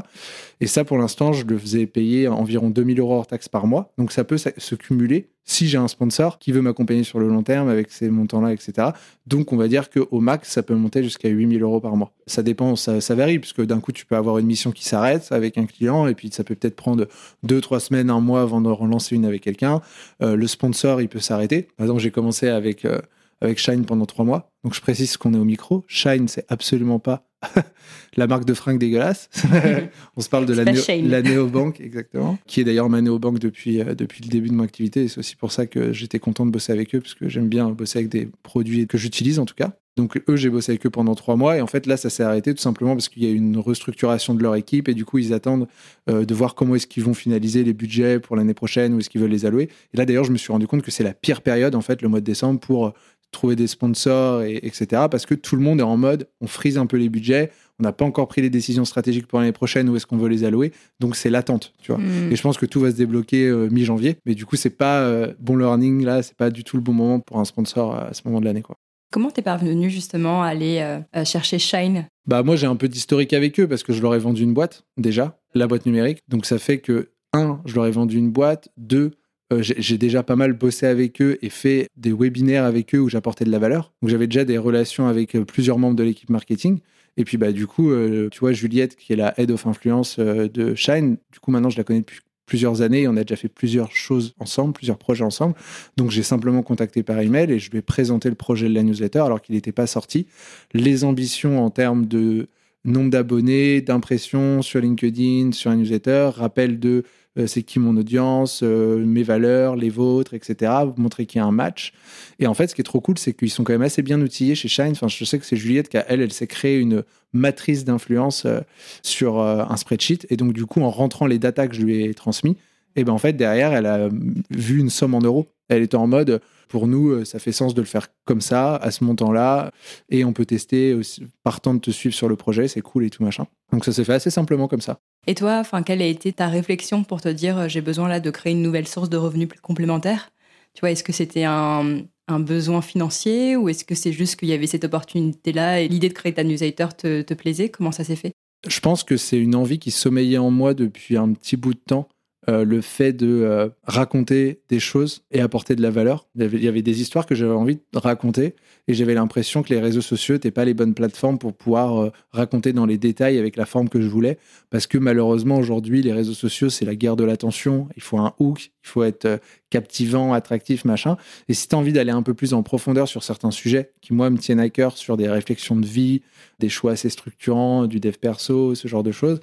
Et 0.61 0.67
ça, 0.67 0.85
pour 0.85 0.97
l'instant, 0.97 1.33
je 1.33 1.45
le 1.45 1.57
faisais 1.57 1.85
payer 1.85 2.27
environ 2.27 2.69
2000 2.69 2.99
euros 2.99 3.15
hors 3.15 3.27
taxe 3.27 3.49
par 3.49 3.67
mois. 3.67 3.91
Donc 3.97 4.11
ça 4.11 4.23
peut 4.23 4.37
se 4.37 4.75
cumuler 4.75 5.29
si 5.43 5.67
j'ai 5.67 5.77
un 5.77 5.87
sponsor 5.87 6.39
qui 6.39 6.51
veut 6.51 6.61
m'accompagner 6.61 7.03
sur 7.03 7.19
le 7.19 7.27
long 7.27 7.43
terme 7.43 7.69
avec 7.69 7.91
ces 7.91 8.09
montants-là, 8.09 8.53
etc. 8.53 8.89
Donc, 9.27 9.51
on 9.53 9.57
va 9.57 9.67
dire 9.67 9.89
qu'au 9.89 10.19
max, 10.19 10.49
ça 10.49 10.63
peut 10.63 10.75
monter 10.75 11.03
jusqu'à 11.03 11.29
8000 11.29 11.61
euros 11.63 11.79
par 11.79 11.95
mois. 11.95 12.13
Ça 12.27 12.43
dépend, 12.43 12.75
ça, 12.75 13.15
varie, 13.15 13.39
puisque 13.39 13.61
d'un 13.65 13.79
coup, 13.79 13.91
tu 13.91 14.05
peux 14.05 14.15
avoir 14.15 14.37
une 14.37 14.45
mission 14.45 14.71
qui 14.71 14.85
s'arrête 14.85 15.31
avec 15.31 15.57
un 15.57 15.65
client, 15.65 16.07
et 16.07 16.15
puis 16.15 16.29
ça 16.31 16.43
peut 16.43 16.55
peut-être 16.55 16.75
prendre 16.75 17.07
deux, 17.43 17.61
trois 17.61 17.79
semaines, 17.79 18.09
un 18.09 18.21
mois 18.21 18.41
avant 18.41 18.61
de 18.61 18.69
relancer 18.69 19.15
une 19.15 19.25
avec 19.25 19.41
quelqu'un. 19.41 19.81
Euh, 20.21 20.35
le 20.35 20.47
sponsor, 20.47 21.01
il 21.01 21.09
peut 21.09 21.19
s'arrêter. 21.19 21.63
Par 21.77 21.85
exemple, 21.85 22.01
j'ai 22.01 22.11
commencé 22.11 22.47
avec, 22.47 22.85
euh, 22.85 22.99
avec 23.41 23.57
Shine 23.57 23.85
pendant 23.85 24.05
trois 24.05 24.25
mois. 24.25 24.51
Donc, 24.63 24.73
je 24.73 24.81
précise 24.81 25.17
qu'on 25.17 25.33
est 25.33 25.39
au 25.39 25.45
micro. 25.45 25.83
Shine, 25.87 26.27
c'est 26.27 26.45
absolument 26.49 26.99
pas 26.99 27.30
la 28.17 28.27
marque 28.27 28.45
de 28.45 28.53
fringues 28.53 28.79
dégueulasse. 28.79 29.29
on 30.15 30.21
se 30.21 30.29
parle 30.29 30.45
de 30.45 30.53
la, 30.53 30.65
néo, 30.65 30.81
la 31.03 31.21
néobanque, 31.21 31.81
exactement, 31.81 32.37
qui 32.47 32.61
est 32.61 32.63
d'ailleurs 32.63 32.89
ma 32.89 33.01
néobanque 33.01 33.39
depuis, 33.39 33.81
euh, 33.81 33.95
depuis 33.95 34.23
le 34.23 34.29
début 34.29 34.49
de 34.49 34.53
mon 34.53 34.63
activité. 34.63 35.03
Et 35.03 35.07
c'est 35.07 35.19
aussi 35.19 35.35
pour 35.35 35.51
ça 35.51 35.65
que 35.65 35.93
j'étais 35.93 36.19
content 36.19 36.45
de 36.45 36.51
bosser 36.51 36.71
avec 36.71 36.95
eux, 36.95 36.99
parce 36.99 37.13
que 37.13 37.29
j'aime 37.29 37.49
bien 37.49 37.69
bosser 37.69 37.99
avec 37.99 38.09
des 38.09 38.29
produits 38.43 38.87
que 38.87 38.97
j'utilise 38.97 39.39
en 39.39 39.45
tout 39.45 39.55
cas. 39.55 39.73
Donc 39.97 40.21
eux, 40.29 40.35
j'ai 40.37 40.49
bossé 40.49 40.71
avec 40.71 40.85
eux 40.85 40.89
pendant 40.89 41.15
trois 41.15 41.35
mois 41.35 41.57
et 41.57 41.61
en 41.61 41.67
fait 41.67 41.85
là, 41.85 41.97
ça 41.97 42.09
s'est 42.09 42.23
arrêté 42.23 42.53
tout 42.53 42.61
simplement 42.61 42.95
parce 42.95 43.09
qu'il 43.09 43.23
y 43.23 43.27
a 43.27 43.31
une 43.31 43.57
restructuration 43.57 44.33
de 44.33 44.41
leur 44.41 44.55
équipe 44.55 44.87
et 44.87 44.93
du 44.93 45.03
coup, 45.03 45.17
ils 45.17 45.33
attendent 45.33 45.67
euh, 46.09 46.23
de 46.23 46.33
voir 46.33 46.55
comment 46.55 46.75
est-ce 46.75 46.87
qu'ils 46.87 47.03
vont 47.03 47.13
finaliser 47.13 47.65
les 47.65 47.73
budgets 47.73 48.19
pour 48.19 48.37
l'année 48.37 48.53
prochaine 48.53 48.93
ou 48.93 48.99
est-ce 48.99 49.09
qu'ils 49.09 49.19
veulent 49.19 49.31
les 49.31 49.45
allouer. 49.45 49.69
Et 49.93 49.97
là, 49.97 50.05
d'ailleurs, 50.05 50.23
je 50.23 50.31
me 50.31 50.37
suis 50.37 50.51
rendu 50.51 50.65
compte 50.65 50.81
que 50.81 50.91
c'est 50.91 51.03
la 51.03 51.13
pire 51.13 51.41
période 51.41 51.75
en 51.75 51.81
fait, 51.81 52.01
le 52.01 52.07
mois 52.07 52.21
de 52.21 52.25
décembre, 52.25 52.61
pour 52.61 52.93
trouver 53.31 53.55
des 53.55 53.67
sponsors, 53.67 54.43
et, 54.43 54.57
etc. 54.57 55.03
Parce 55.09 55.25
que 55.25 55.35
tout 55.35 55.55
le 55.55 55.61
monde 55.61 55.79
est 55.79 55.83
en 55.83 55.97
mode, 55.97 56.27
on 56.41 56.47
frise 56.47 56.77
un 56.77 56.85
peu 56.85 56.97
les 56.97 57.09
budgets, 57.09 57.51
on 57.79 57.83
n'a 57.83 57.91
pas 57.91 58.05
encore 58.05 58.27
pris 58.27 58.41
les 58.41 58.49
décisions 58.49 58.85
stratégiques 58.85 59.27
pour 59.27 59.39
l'année 59.39 59.51
prochaine, 59.51 59.89
où 59.89 59.95
est-ce 59.95 60.05
qu'on 60.05 60.17
veut 60.17 60.29
les 60.29 60.43
allouer, 60.43 60.71
donc 60.99 61.15
c'est 61.15 61.29
l'attente, 61.29 61.73
tu 61.81 61.91
vois. 61.91 62.01
Hmm. 62.01 62.31
Et 62.31 62.35
je 62.35 62.41
pense 62.41 62.57
que 62.57 62.65
tout 62.65 62.79
va 62.79 62.91
se 62.91 62.95
débloquer 62.95 63.47
euh, 63.47 63.69
mi-janvier, 63.69 64.17
mais 64.25 64.35
du 64.35 64.45
coup, 64.45 64.55
c'est 64.55 64.69
pas 64.69 65.01
euh, 65.01 65.33
bon 65.39 65.57
learning, 65.57 66.03
là, 66.03 66.21
c'est 66.21 66.35
pas 66.35 66.49
du 66.49 66.63
tout 66.63 66.77
le 66.77 66.83
bon 66.83 66.93
moment 66.93 67.19
pour 67.19 67.39
un 67.39 67.45
sponsor 67.45 67.95
à 67.95 68.13
ce 68.13 68.21
moment 68.25 68.39
de 68.39 68.45
l'année, 68.45 68.61
quoi. 68.61 68.75
Comment 69.11 69.29
t'es 69.29 69.41
parvenu 69.41 69.89
justement 69.89 70.41
à 70.41 70.47
aller 70.47 70.79
euh, 70.79 71.25
chercher 71.25 71.59
Shine? 71.59 72.07
Bah 72.25 72.43
moi 72.43 72.55
j'ai 72.55 72.67
un 72.67 72.77
peu 72.77 72.87
d'historique 72.87 73.33
avec 73.33 73.59
eux 73.59 73.67
parce 73.67 73.83
que 73.83 73.91
je 73.91 74.01
leur 74.01 74.15
ai 74.15 74.19
vendu 74.19 74.43
une 74.43 74.53
boîte 74.53 74.85
déjà, 74.97 75.37
la 75.53 75.67
boîte 75.67 75.85
numérique. 75.85 76.19
Donc 76.29 76.45
ça 76.45 76.57
fait 76.59 76.77
que 76.77 77.09
un, 77.33 77.61
je 77.65 77.75
leur 77.75 77.85
ai 77.85 77.91
vendu 77.91 78.17
une 78.17 78.31
boîte, 78.31 78.69
deux, 78.77 79.05
euh, 79.05 79.11
j'ai 79.59 79.97
déjà 79.97 80.23
pas 80.23 80.35
mal 80.35 80.53
bossé 80.53 80.85
avec 80.85 81.21
eux 81.21 81.37
et 81.41 81.49
fait 81.49 81.87
des 81.97 82.13
webinaires 82.13 82.63
avec 82.63 82.95
eux 82.95 82.99
où 82.99 83.09
j'apportais 83.09 83.45
de 83.45 83.51
la 83.51 83.59
valeur. 83.59 83.93
Donc 84.01 84.09
j'avais 84.09 84.27
déjà 84.27 84.45
des 84.45 84.57
relations 84.57 85.07
avec 85.07 85.35
euh, 85.35 85.45
plusieurs 85.45 85.77
membres 85.77 85.95
de 85.95 86.03
l'équipe 86.03 86.29
marketing. 86.29 86.79
Et 87.17 87.25
puis 87.25 87.37
bah 87.37 87.51
du 87.51 87.67
coup, 87.67 87.91
euh, 87.91 88.29
tu 88.29 88.39
vois 88.39 88.53
Juliette 88.53 88.95
qui 88.95 89.13
est 89.13 89.17
la 89.17 89.33
head 89.37 89.51
of 89.51 89.67
influence 89.67 90.19
de 90.19 90.75
Shine. 90.75 91.17
Du 91.31 91.39
coup 91.39 91.51
maintenant 91.51 91.69
je 91.69 91.77
la 91.77 91.83
connais 91.83 91.99
depuis 91.99 92.19
plusieurs 92.45 92.81
années. 92.81 93.07
On 93.07 93.15
a 93.15 93.23
déjà 93.23 93.37
fait 93.37 93.47
plusieurs 93.47 93.91
choses 93.91 94.33
ensemble, 94.39 94.73
plusieurs 94.73 94.97
projets 94.97 95.23
ensemble. 95.23 95.55
Donc 95.95 96.11
j'ai 96.11 96.23
simplement 96.23 96.63
contacté 96.63 97.01
par 97.01 97.19
email 97.19 97.51
et 97.51 97.59
je 97.59 97.71
lui 97.71 97.77
ai 97.77 97.81
présenté 97.81 98.27
le 98.29 98.35
projet 98.35 98.67
de 98.67 98.73
la 98.73 98.83
newsletter 98.83 99.19
alors 99.19 99.41
qu'il 99.41 99.55
n'était 99.55 99.71
pas 99.71 99.87
sorti. 99.87 100.27
Les 100.73 101.05
ambitions 101.05 101.63
en 101.63 101.69
termes 101.69 102.07
de 102.07 102.47
nombre 102.83 103.09
d'abonnés, 103.09 103.81
d'impressions 103.81 104.61
sur 104.61 104.81
LinkedIn, 104.81 105.51
sur 105.53 105.71
un 105.71 105.77
newsletter, 105.77 106.31
rappel 106.35 106.79
de 106.79 106.89
euh, 106.89 107.03
c'est 107.47 107.63
qui 107.63 107.79
mon 107.79 107.95
audience, 107.95 108.61
euh, 108.63 108.97
mes 108.97 109.23
valeurs, 109.23 109.75
les 109.75 109.89
vôtres, 109.89 110.33
etc. 110.33 110.71
montrer 110.97 111.25
qu'il 111.25 111.39
y 111.39 111.41
a 111.41 111.45
un 111.45 111.51
match. 111.51 111.93
Et 112.39 112.47
en 112.47 112.53
fait, 112.53 112.67
ce 112.67 112.75
qui 112.75 112.81
est 112.81 112.85
trop 112.85 112.99
cool, 112.99 113.17
c'est 113.17 113.33
qu'ils 113.33 113.49
sont 113.49 113.63
quand 113.63 113.73
même 113.73 113.81
assez 113.81 114.01
bien 114.01 114.19
outillés 114.21 114.55
chez 114.55 114.67
Shine. 114.67 114.91
Enfin, 114.91 115.07
je 115.07 115.23
sais 115.23 115.39
que 115.39 115.45
c'est 115.45 115.55
Juliette 115.55 115.89
qui, 115.89 115.97
elle, 116.07 116.21
elle 116.21 116.33
s'est 116.33 116.47
créée 116.47 116.79
une 116.79 117.03
matrice 117.33 117.85
d'influence 117.85 118.45
euh, 118.45 118.59
sur 119.01 119.39
un 119.39 119.77
spreadsheet. 119.77 120.27
Et 120.29 120.35
donc, 120.35 120.53
du 120.53 120.65
coup, 120.65 120.81
en 120.81 120.89
rentrant 120.89 121.25
les 121.25 121.39
datas 121.39 121.67
que 121.67 121.75
je 121.75 121.81
lui 121.81 122.03
ai 122.03 122.13
transmis, 122.13 122.57
et 122.95 123.03
ben 123.03 123.13
en 123.13 123.17
fait, 123.17 123.33
derrière, 123.33 123.73
elle 123.73 123.85
a 123.85 124.09
vu 124.49 124.79
une 124.79 124.89
somme 124.89 125.13
en 125.13 125.19
euros. 125.19 125.47
Elle 125.69 125.83
était 125.83 125.95
en 125.95 126.07
mode, 126.07 126.41
pour 126.67 126.87
nous, 126.87 127.23
ça 127.25 127.39
fait 127.39 127.51
sens 127.51 127.73
de 127.73 127.81
le 127.81 127.87
faire 127.87 128.07
comme 128.25 128.41
ça, 128.41 128.75
à 128.75 128.91
ce 128.91 129.03
montant-là, 129.03 129.71
et 130.09 130.25
on 130.25 130.33
peut 130.33 130.45
tester 130.45 130.93
aussi, 130.93 131.27
partant 131.43 131.73
de 131.73 131.79
te 131.79 131.91
suivre 131.91 132.15
sur 132.15 132.27
le 132.27 132.35
projet, 132.35 132.67
c'est 132.67 132.81
cool 132.81 133.05
et 133.05 133.09
tout 133.09 133.23
machin. 133.23 133.45
Donc 133.71 133.85
ça 133.85 133.91
s'est 133.91 134.03
fait 134.03 134.13
assez 134.13 134.29
simplement 134.29 134.67
comme 134.67 134.81
ça. 134.81 134.99
Et 135.27 135.35
toi, 135.35 135.59
enfin, 135.59 135.83
quelle 135.83 136.01
a 136.01 136.05
été 136.05 136.33
ta 136.33 136.47
réflexion 136.47 137.03
pour 137.03 137.21
te 137.21 137.29
dire 137.29 137.57
euh, 137.57 137.67
j'ai 137.67 137.81
besoin 137.81 138.09
là 138.09 138.19
de 138.19 138.29
créer 138.31 138.53
une 138.53 138.61
nouvelle 138.61 138.87
source 138.87 139.09
de 139.09 139.17
revenus 139.17 139.47
plus 139.47 139.59
complémentaire? 139.59 140.31
Tu 140.73 140.79
vois, 140.81 140.91
est-ce 140.91 141.03
que 141.03 141.11
c'était 141.11 141.43
un, 141.43 142.03
besoin 142.39 142.81
financier 142.81 143.57
ou 143.57 143.67
est-ce 143.67 143.83
que 143.83 143.93
c'est 143.93 144.13
juste 144.13 144.37
qu'il 144.37 144.47
y 144.47 144.53
avait 144.53 144.65
cette 144.65 144.85
opportunité-là 144.85 145.81
et 145.81 145.89
l'idée 145.89 146.07
de 146.07 146.13
créer 146.13 146.33
ta 146.33 146.45
newsletter 146.45 146.87
te, 146.97 147.21
te 147.23 147.33
plaisait? 147.33 147.67
Comment 147.67 147.91
ça 147.91 148.05
s'est 148.05 148.15
fait? 148.15 148.31
Je 148.65 148.79
pense 148.79 149.03
que 149.03 149.17
c'est 149.17 149.37
une 149.37 149.55
envie 149.55 149.79
qui 149.79 149.91
sommeillait 149.91 150.37
en 150.37 150.49
moi 150.49 150.73
depuis 150.73 151.17
un 151.17 151.33
petit 151.33 151.57
bout 151.57 151.73
de 151.73 151.79
temps. 151.79 152.07
Euh, 152.49 152.65
le 152.65 152.81
fait 152.81 153.13
de 153.13 153.43
euh, 153.43 153.69
raconter 153.83 154.61
des 154.67 154.79
choses 154.79 155.21
et 155.29 155.41
apporter 155.41 155.75
de 155.75 155.81
la 155.83 155.91
valeur. 155.91 156.25
Il 156.35 156.63
y 156.63 156.67
avait, 156.67 156.81
des 156.81 156.99
histoires 156.99 157.27
que 157.27 157.35
j'avais 157.35 157.53
envie 157.53 157.75
de 157.75 157.99
raconter 157.99 158.55
et 158.87 158.95
j'avais 158.95 159.13
l'impression 159.13 159.61
que 159.61 159.71
les 159.71 159.79
réseaux 159.79 160.01
sociaux 160.01 160.33
n'étaient 160.33 160.49
pas 160.49 160.65
les 160.65 160.73
bonnes 160.73 160.95
plateformes 160.95 161.37
pour 161.37 161.53
pouvoir 161.53 162.01
euh, 162.01 162.11
raconter 162.31 162.73
dans 162.73 162.87
les 162.87 162.97
détails 162.97 163.37
avec 163.37 163.57
la 163.57 163.67
forme 163.67 163.89
que 163.89 164.01
je 164.01 164.07
voulais. 164.07 164.39
Parce 164.71 164.87
que 164.87 164.97
malheureusement, 164.97 165.57
aujourd'hui, 165.57 166.01
les 166.01 166.13
réseaux 166.13 166.33
sociaux, 166.33 166.71
c'est 166.71 166.83
la 166.83 166.95
guerre 166.95 167.15
de 167.15 167.23
l'attention. 167.23 167.87
Il 167.95 168.01
faut 168.01 168.17
un 168.17 168.33
hook, 168.39 168.71
il 168.83 168.87
faut 168.87 169.03
être 169.03 169.39
captivant, 169.69 170.33
attractif, 170.33 170.83
machin. 170.83 171.17
Et 171.47 171.53
si 171.53 171.67
tu 171.67 171.75
as 171.75 171.77
envie 171.77 171.93
d'aller 171.93 172.11
un 172.11 172.23
peu 172.23 172.33
plus 172.33 172.55
en 172.55 172.63
profondeur 172.63 173.07
sur 173.07 173.21
certains 173.21 173.51
sujets 173.51 173.91
qui, 174.01 174.13
moi, 174.13 174.31
me 174.31 174.39
tiennent 174.39 174.59
à 174.59 174.69
cœur, 174.69 174.97
sur 174.97 175.15
des 175.15 175.29
réflexions 175.29 175.75
de 175.75 175.85
vie, 175.85 176.23
des 176.59 176.69
choix 176.69 176.93
assez 176.93 177.09
structurants, 177.09 177.85
du 177.85 177.99
dev 177.99 178.15
perso, 178.19 178.73
ce 178.73 178.87
genre 178.87 179.03
de 179.03 179.11
choses, 179.11 179.39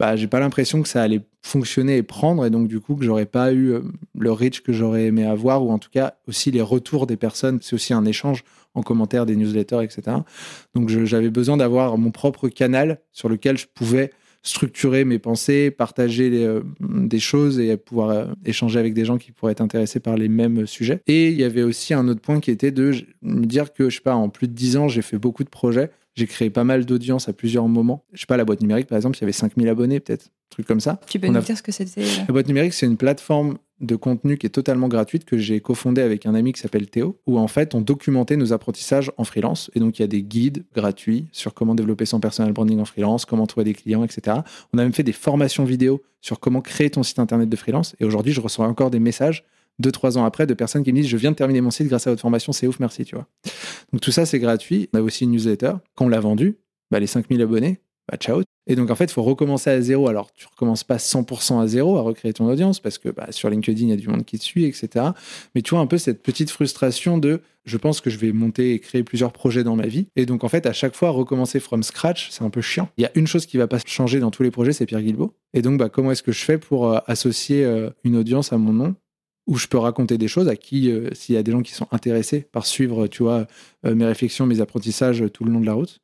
bah, 0.00 0.16
j'ai 0.16 0.28
pas 0.28 0.40
l'impression 0.40 0.80
que 0.80 0.88
ça 0.88 1.02
allait 1.02 1.20
fonctionner 1.42 1.98
et 1.98 2.02
prendre, 2.02 2.46
et 2.46 2.48
donc 2.48 2.68
du 2.68 2.80
coup 2.80 2.96
que 2.96 3.04
j'aurais 3.04 3.26
pas 3.26 3.52
eu 3.52 3.72
euh, 3.72 3.82
le 4.18 4.32
reach 4.32 4.62
que 4.62 4.72
j'aurais 4.72 5.04
aimé 5.04 5.26
avoir, 5.26 5.62
ou 5.62 5.70
en 5.70 5.78
tout 5.78 5.90
cas 5.90 6.14
aussi 6.26 6.50
les 6.50 6.62
retours 6.62 7.06
des 7.06 7.18
personnes. 7.18 7.58
C'est 7.60 7.74
aussi 7.74 7.92
un 7.92 8.06
échange 8.06 8.42
en 8.72 8.82
commentaire 8.82 9.26
des 9.26 9.36
newsletters, 9.36 9.82
etc. 9.82 10.16
Donc 10.74 10.88
j'avais 10.88 11.28
besoin 11.28 11.58
d'avoir 11.58 11.98
mon 11.98 12.12
propre 12.12 12.48
canal 12.48 12.98
sur 13.12 13.28
lequel 13.28 13.58
je 13.58 13.66
pouvais 13.66 14.10
structurer 14.42 15.04
mes 15.04 15.18
pensées, 15.18 15.70
partager 15.70 16.30
euh, 16.46 16.62
des 16.80 17.20
choses 17.20 17.60
et 17.60 17.76
pouvoir 17.76 18.08
euh, 18.08 18.24
échanger 18.46 18.78
avec 18.78 18.94
des 18.94 19.04
gens 19.04 19.18
qui 19.18 19.32
pourraient 19.32 19.52
être 19.52 19.60
intéressés 19.60 20.00
par 20.00 20.16
les 20.16 20.30
mêmes 20.30 20.66
sujets. 20.66 21.02
Et 21.08 21.28
il 21.28 21.38
y 21.38 21.44
avait 21.44 21.62
aussi 21.62 21.92
un 21.92 22.08
autre 22.08 22.22
point 22.22 22.40
qui 22.40 22.50
était 22.50 22.70
de 22.70 22.92
me 23.20 23.44
dire 23.44 23.74
que, 23.74 23.90
je 23.90 23.96
sais 23.96 24.00
pas, 24.00 24.14
en 24.14 24.30
plus 24.30 24.48
de 24.48 24.54
dix 24.54 24.78
ans, 24.78 24.88
j'ai 24.88 25.02
fait 25.02 25.18
beaucoup 25.18 25.44
de 25.44 25.50
projets 25.50 25.90
j'ai 26.20 26.26
créé 26.26 26.50
pas 26.50 26.64
mal 26.64 26.84
d'audience 26.84 27.30
à 27.30 27.32
plusieurs 27.32 27.66
moments. 27.66 28.04
Je 28.12 28.20
sais 28.20 28.26
pas, 28.26 28.36
la 28.36 28.44
boîte 28.44 28.60
numérique, 28.60 28.86
par 28.86 28.96
exemple, 28.96 29.16
il 29.16 29.22
y 29.22 29.24
avait 29.24 29.32
5000 29.32 29.68
abonnés, 29.68 30.00
peut-être, 30.00 30.26
un 30.26 30.50
truc 30.50 30.66
comme 30.66 30.80
ça. 30.80 31.00
Tu 31.08 31.18
peux 31.18 31.28
nous 31.28 31.40
dire 31.40 31.56
ce 31.56 31.62
que 31.62 31.72
c'était 31.72 32.04
La 32.26 32.32
boîte 32.32 32.46
numérique, 32.46 32.74
c'est 32.74 32.84
une 32.84 32.98
plateforme 32.98 33.56
de 33.80 33.96
contenu 33.96 34.36
qui 34.36 34.46
est 34.46 34.50
totalement 34.50 34.88
gratuite 34.88 35.24
que 35.24 35.38
j'ai 35.38 35.60
cofondée 35.60 36.02
avec 36.02 36.26
un 36.26 36.34
ami 36.34 36.52
qui 36.52 36.60
s'appelle 36.60 36.90
Théo, 36.90 37.18
où 37.26 37.38
en 37.38 37.48
fait 37.48 37.74
on 37.74 37.80
documentait 37.80 38.36
nos 38.36 38.52
apprentissages 38.52 39.10
en 39.16 39.24
freelance. 39.24 39.70
Et 39.74 39.80
donc 39.80 39.98
il 39.98 40.02
y 40.02 40.04
a 40.04 40.08
des 40.08 40.22
guides 40.22 40.66
gratuits 40.74 41.28
sur 41.32 41.54
comment 41.54 41.74
développer 41.74 42.04
son 42.04 42.20
personal 42.20 42.52
branding 42.52 42.80
en 42.80 42.84
freelance, 42.84 43.24
comment 43.24 43.46
trouver 43.46 43.64
des 43.64 43.72
clients, 43.72 44.04
etc. 44.04 44.36
On 44.74 44.78
a 44.78 44.82
même 44.82 44.92
fait 44.92 45.02
des 45.02 45.12
formations 45.12 45.64
vidéo 45.64 46.02
sur 46.20 46.40
comment 46.40 46.60
créer 46.60 46.90
ton 46.90 47.02
site 47.02 47.18
internet 47.18 47.48
de 47.48 47.56
freelance. 47.56 47.96
Et 47.98 48.04
aujourd'hui, 48.04 48.34
je 48.34 48.42
reçois 48.42 48.66
encore 48.66 48.90
des 48.90 49.00
messages 49.00 49.44
deux, 49.78 49.92
trois 49.92 50.18
ans 50.18 50.24
après 50.24 50.46
de 50.46 50.54
personnes 50.54 50.84
qui 50.84 50.92
me 50.92 51.00
disent 51.00 51.08
Je 51.08 51.16
viens 51.16 51.30
de 51.30 51.36
terminer 51.36 51.60
mon 51.60 51.70
site 51.70 51.88
grâce 51.88 52.06
à 52.06 52.10
votre 52.10 52.22
formation, 52.22 52.52
c'est 52.52 52.66
ouf, 52.66 52.80
merci, 52.80 53.04
tu 53.04 53.14
vois. 53.14 53.26
Donc 53.92 54.00
tout 54.00 54.12
ça, 54.12 54.26
c'est 54.26 54.38
gratuit. 54.38 54.88
On 54.92 54.98
a 54.98 55.02
aussi 55.02 55.24
une 55.24 55.32
newsletter. 55.32 55.72
Quand 55.94 56.06
on 56.06 56.08
l'a 56.08 56.20
vendue, 56.20 56.58
bah, 56.90 57.00
les 57.00 57.06
5000 57.06 57.40
abonnés, 57.42 57.80
bah, 58.10 58.16
ciao. 58.18 58.42
Et 58.66 58.76
donc, 58.76 58.90
en 58.90 58.94
fait, 58.94 59.04
il 59.04 59.12
faut 59.12 59.22
recommencer 59.22 59.70
à 59.70 59.80
zéro. 59.80 60.08
Alors, 60.08 60.32
tu 60.32 60.46
recommences 60.46 60.84
pas 60.84 60.96
100% 60.96 61.60
à 61.60 61.66
zéro 61.66 61.96
à 61.96 62.02
recréer 62.02 62.32
ton 62.32 62.46
audience 62.46 62.78
parce 62.78 62.98
que 62.98 63.08
bah, 63.08 63.28
sur 63.30 63.50
LinkedIn, 63.50 63.86
il 63.86 63.90
y 63.90 63.92
a 63.92 63.96
du 63.96 64.08
monde 64.08 64.24
qui 64.24 64.38
te 64.38 64.44
suit, 64.44 64.64
etc. 64.64 65.06
Mais 65.54 65.62
tu 65.62 65.70
vois 65.70 65.80
un 65.80 65.86
peu 65.86 65.98
cette 65.98 66.22
petite 66.22 66.50
frustration 66.50 67.18
de 67.18 67.40
je 67.64 67.76
pense 67.76 68.00
que 68.00 68.10
je 68.10 68.18
vais 68.18 68.32
monter 68.32 68.72
et 68.72 68.78
créer 68.78 69.02
plusieurs 69.02 69.32
projets 69.32 69.64
dans 69.64 69.76
ma 69.76 69.86
vie. 69.86 70.06
Et 70.16 70.26
donc, 70.26 70.44
en 70.44 70.48
fait, 70.48 70.66
à 70.66 70.72
chaque 70.72 70.94
fois, 70.94 71.10
recommencer 71.10 71.60
from 71.60 71.82
scratch, 71.82 72.30
c'est 72.30 72.42
un 72.42 72.50
peu 72.50 72.60
chiant. 72.60 72.88
Il 72.96 73.02
y 73.02 73.06
a 73.06 73.10
une 73.14 73.26
chose 73.26 73.46
qui 73.46 73.56
va 73.56 73.66
pas 73.66 73.78
changer 73.84 74.20
dans 74.20 74.30
tous 74.30 74.42
les 74.42 74.50
projets, 74.50 74.72
c'est 74.72 74.86
Pierre 74.86 75.02
Guilbeault. 75.02 75.34
Et 75.52 75.62
donc, 75.62 75.78
bah, 75.78 75.88
comment 75.88 76.10
est-ce 76.12 76.22
que 76.22 76.32
je 76.32 76.44
fais 76.44 76.58
pour 76.58 76.92
euh, 76.92 76.98
associer 77.06 77.64
euh, 77.64 77.90
une 78.04 78.16
audience 78.16 78.52
à 78.52 78.58
mon 78.58 78.72
nom 78.72 78.94
où 79.46 79.56
je 79.56 79.66
peux 79.66 79.78
raconter 79.78 80.18
des 80.18 80.28
choses 80.28 80.48
à 80.48 80.56
qui, 80.56 80.90
euh, 80.90 81.10
s'il 81.12 81.34
y 81.34 81.38
a 81.38 81.42
des 81.42 81.52
gens 81.52 81.62
qui 81.62 81.72
sont 81.72 81.88
intéressés 81.92 82.40
par 82.40 82.66
suivre, 82.66 83.06
tu 83.06 83.22
vois, 83.22 83.46
euh, 83.84 83.94
mes 83.94 84.04
réflexions, 84.04 84.46
mes 84.46 84.60
apprentissages 84.60 85.24
tout 85.32 85.44
le 85.44 85.52
long 85.52 85.60
de 85.60 85.66
la 85.66 85.74
route, 85.74 86.00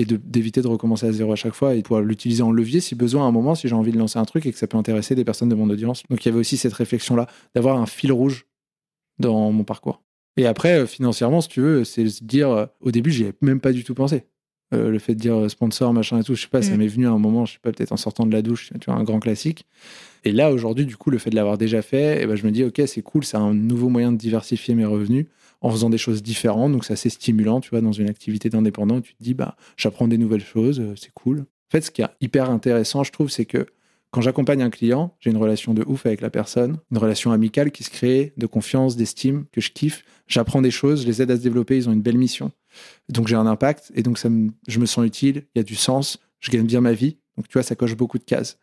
et 0.00 0.04
d'éviter 0.04 0.62
de, 0.62 0.68
recommencer 0.68 1.06
à 1.06 1.12
zéro 1.12 1.32
à 1.32 1.36
chaque 1.36 1.54
fois 1.54 1.74
et 1.74 1.78
de 1.78 1.82
pouvoir 1.82 2.02
l'utiliser 2.02 2.42
en 2.42 2.52
levier 2.52 2.80
si 2.80 2.94
besoin 2.94 3.24
à 3.24 3.26
un 3.26 3.32
moment, 3.32 3.56
si 3.56 3.66
j'ai 3.66 3.74
envie 3.74 3.90
de 3.90 3.98
lancer 3.98 4.18
un 4.18 4.24
truc 4.24 4.46
et 4.46 4.52
que 4.52 4.58
ça 4.58 4.68
peut 4.68 4.76
intéresser 4.76 5.16
des 5.16 5.24
personnes 5.24 5.48
de 5.48 5.56
mon 5.56 5.68
audience. 5.68 6.04
Donc 6.08 6.24
il 6.24 6.28
y 6.28 6.30
avait 6.30 6.38
aussi 6.38 6.56
cette 6.56 6.72
réflexion-là, 6.72 7.26
d'avoir 7.56 7.78
un 7.78 7.86
fil 7.86 8.12
rouge 8.12 8.46
dans 9.18 9.50
mon 9.50 9.64
parcours. 9.64 10.00
Et 10.36 10.46
après, 10.46 10.78
euh, 10.78 10.86
financièrement, 10.86 11.40
si 11.40 11.48
tu 11.48 11.60
veux, 11.60 11.82
c'est 11.82 12.08
se 12.08 12.22
dire, 12.22 12.68
au 12.80 12.92
début, 12.92 13.10
j'y 13.10 13.24
ai 13.24 13.32
même 13.40 13.60
pas 13.60 13.72
du 13.72 13.82
tout 13.82 13.94
pensé. 13.94 14.22
le 14.70 14.98
fait 15.00 15.16
de 15.16 15.20
dire 15.20 15.50
sponsor, 15.50 15.92
machin 15.92 16.20
et 16.20 16.22
tout, 16.22 16.36
je 16.36 16.42
sais 16.42 16.48
pas, 16.48 16.62
ça 16.62 16.74
mm. 16.74 16.76
m'est 16.76 16.86
venu 16.86 17.08
à 17.08 17.10
un 17.10 17.18
moment, 17.18 17.44
je 17.44 17.54
sais 17.54 17.58
pas, 17.60 17.72
peut-être 17.72 17.92
en 17.92 17.96
sortant 17.96 18.24
de 18.24 18.32
la 18.32 18.42
douche, 18.42 18.70
tu 18.80 18.90
vois, 18.90 18.94
un 18.94 19.02
grand 19.02 19.18
classique. 19.18 19.66
Et 20.24 20.32
là, 20.32 20.50
aujourd'hui, 20.52 20.86
du 20.86 20.96
coup, 20.96 21.10
le 21.10 21.18
fait 21.18 21.30
de 21.30 21.36
l'avoir 21.36 21.58
déjà 21.58 21.82
fait, 21.82 22.22
eh 22.22 22.26
ben, 22.26 22.36
je 22.36 22.44
me 22.46 22.50
dis, 22.50 22.64
OK, 22.64 22.80
c'est 22.86 23.02
cool, 23.02 23.24
c'est 23.24 23.36
un 23.36 23.54
nouveau 23.54 23.88
moyen 23.88 24.12
de 24.12 24.16
diversifier 24.16 24.74
mes 24.74 24.84
revenus 24.84 25.26
en 25.60 25.70
faisant 25.70 25.90
des 25.90 25.98
choses 25.98 26.22
différentes. 26.22 26.72
Donc, 26.72 26.84
c'est 26.84 26.92
assez 26.92 27.10
stimulant, 27.10 27.60
tu 27.60 27.70
vois, 27.70 27.80
dans 27.80 27.92
une 27.92 28.08
activité 28.08 28.48
d'indépendant, 28.50 29.00
tu 29.00 29.14
te 29.14 29.22
dis, 29.22 29.34
bah, 29.34 29.56
j'apprends 29.76 30.08
des 30.08 30.18
nouvelles 30.18 30.44
choses, 30.44 30.80
euh, 30.80 30.94
c'est 30.96 31.12
cool. 31.14 31.40
En 31.40 31.70
fait, 31.70 31.82
ce 31.82 31.90
qui 31.90 32.02
est 32.02 32.08
hyper 32.20 32.50
intéressant, 32.50 33.04
je 33.04 33.12
trouve, 33.12 33.30
c'est 33.30 33.44
que 33.44 33.66
Quand 34.10 34.22
j'accompagne 34.22 34.62
un 34.62 34.70
client, 34.70 35.14
j'ai 35.20 35.30
une 35.30 35.36
relation 35.36 35.74
de 35.74 35.84
ouf 35.86 36.06
avec 36.06 36.22
la 36.22 36.30
personne, 36.30 36.78
une 36.90 36.96
relation 36.96 37.30
amicale 37.30 37.70
qui 37.70 37.84
se 37.84 37.90
crée, 37.90 38.32
de 38.38 38.46
confiance, 38.46 38.96
d'estime, 38.96 39.44
que 39.52 39.60
je 39.60 39.70
kiffe. 39.70 40.02
J'apprends 40.26 40.62
des 40.62 40.70
choses, 40.70 41.02
je 41.02 41.06
les 41.06 41.20
aide 41.20 41.30
à 41.30 41.36
se 41.36 41.42
développer, 41.42 41.76
ils 41.76 41.88
ont 41.90 41.92
une 41.92 42.00
belle 42.00 42.16
mission. 42.16 42.50
Donc 43.10 43.28
j'ai 43.28 43.36
un 43.36 43.46
impact 43.46 43.92
et 43.94 44.02
donc 44.02 44.18
ça 44.18 44.30
je 44.66 44.78
me 44.78 44.86
sens 44.86 45.04
utile, 45.06 45.44
il 45.54 45.58
y 45.58 45.60
a 45.60 45.62
du 45.62 45.74
sens, 45.74 46.18
je 46.40 46.50
gagne 46.50 46.66
bien 46.66 46.80
ma 46.80 46.92
vie. 46.92 47.18
Donc 47.38 47.46
tu 47.46 47.52
vois, 47.52 47.62
ça 47.62 47.76
coche 47.76 47.94
beaucoup 47.94 48.18
de 48.18 48.24
cases. 48.24 48.58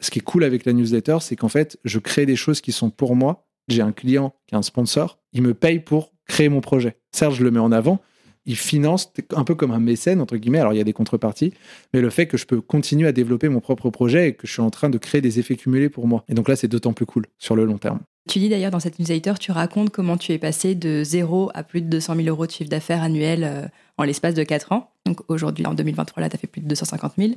Ce 0.00 0.10
qui 0.10 0.18
est 0.18 0.22
cool 0.22 0.42
avec 0.42 0.66
la 0.66 0.72
newsletter, 0.72 1.18
c'est 1.20 1.36
qu'en 1.36 1.48
fait, 1.48 1.78
je 1.84 2.00
crée 2.00 2.26
des 2.26 2.34
choses 2.34 2.60
qui 2.60 2.72
sont 2.72 2.90
pour 2.90 3.14
moi. 3.14 3.46
J'ai 3.68 3.82
un 3.82 3.92
client 3.92 4.34
qui 4.48 4.56
est 4.56 4.58
un 4.58 4.62
sponsor, 4.62 5.20
il 5.32 5.42
me 5.42 5.54
paye 5.54 5.78
pour 5.78 6.12
créer 6.26 6.48
mon 6.48 6.60
projet. 6.60 6.96
Certes, 7.12 7.34
je 7.34 7.44
le 7.44 7.52
mets 7.52 7.60
en 7.60 7.70
avant, 7.70 8.00
il 8.46 8.56
finance 8.56 9.12
un 9.34 9.44
peu 9.44 9.54
comme 9.54 9.72
un 9.72 9.80
mécène, 9.80 10.20
entre 10.20 10.36
guillemets. 10.36 10.60
Alors, 10.60 10.72
il 10.72 10.78
y 10.78 10.80
a 10.80 10.84
des 10.84 10.92
contreparties, 10.92 11.52
mais 11.92 12.00
le 12.00 12.10
fait 12.10 12.26
que 12.26 12.36
je 12.36 12.46
peux 12.46 12.60
continuer 12.60 13.08
à 13.08 13.12
développer 13.12 13.48
mon 13.48 13.60
propre 13.60 13.90
projet 13.90 14.28
et 14.28 14.32
que 14.34 14.46
je 14.46 14.52
suis 14.52 14.62
en 14.62 14.70
train 14.70 14.88
de 14.88 14.98
créer 14.98 15.20
des 15.20 15.38
effets 15.38 15.56
cumulés 15.56 15.88
pour 15.88 16.06
moi. 16.06 16.24
Et 16.28 16.34
donc 16.34 16.48
là, 16.48 16.56
c'est 16.56 16.68
d'autant 16.68 16.92
plus 16.92 17.06
cool 17.06 17.26
sur 17.38 17.56
le 17.56 17.64
long 17.64 17.78
terme. 17.78 18.00
Tu 18.28 18.40
dis 18.40 18.48
d'ailleurs 18.48 18.72
dans 18.72 18.80
cette 18.80 18.98
newsletter, 18.98 19.34
tu 19.38 19.52
racontes 19.52 19.90
comment 19.90 20.16
tu 20.16 20.32
es 20.32 20.38
passé 20.38 20.74
de 20.74 21.04
zéro 21.04 21.50
à 21.54 21.62
plus 21.62 21.80
de 21.80 21.86
200 21.86 22.16
000 22.16 22.28
euros 22.28 22.46
de 22.46 22.50
chiffre 22.50 22.68
d'affaires 22.68 23.02
annuel 23.02 23.44
euh, 23.44 23.68
en 23.98 24.02
l'espace 24.02 24.34
de 24.34 24.42
4 24.42 24.72
ans. 24.72 24.90
Donc 25.04 25.20
aujourd'hui, 25.28 25.64
en 25.64 25.74
2023, 25.74 26.20
là, 26.20 26.28
tu 26.28 26.34
as 26.34 26.38
fait 26.38 26.48
plus 26.48 26.60
de 26.60 26.66
250 26.66 27.12
000. 27.16 27.32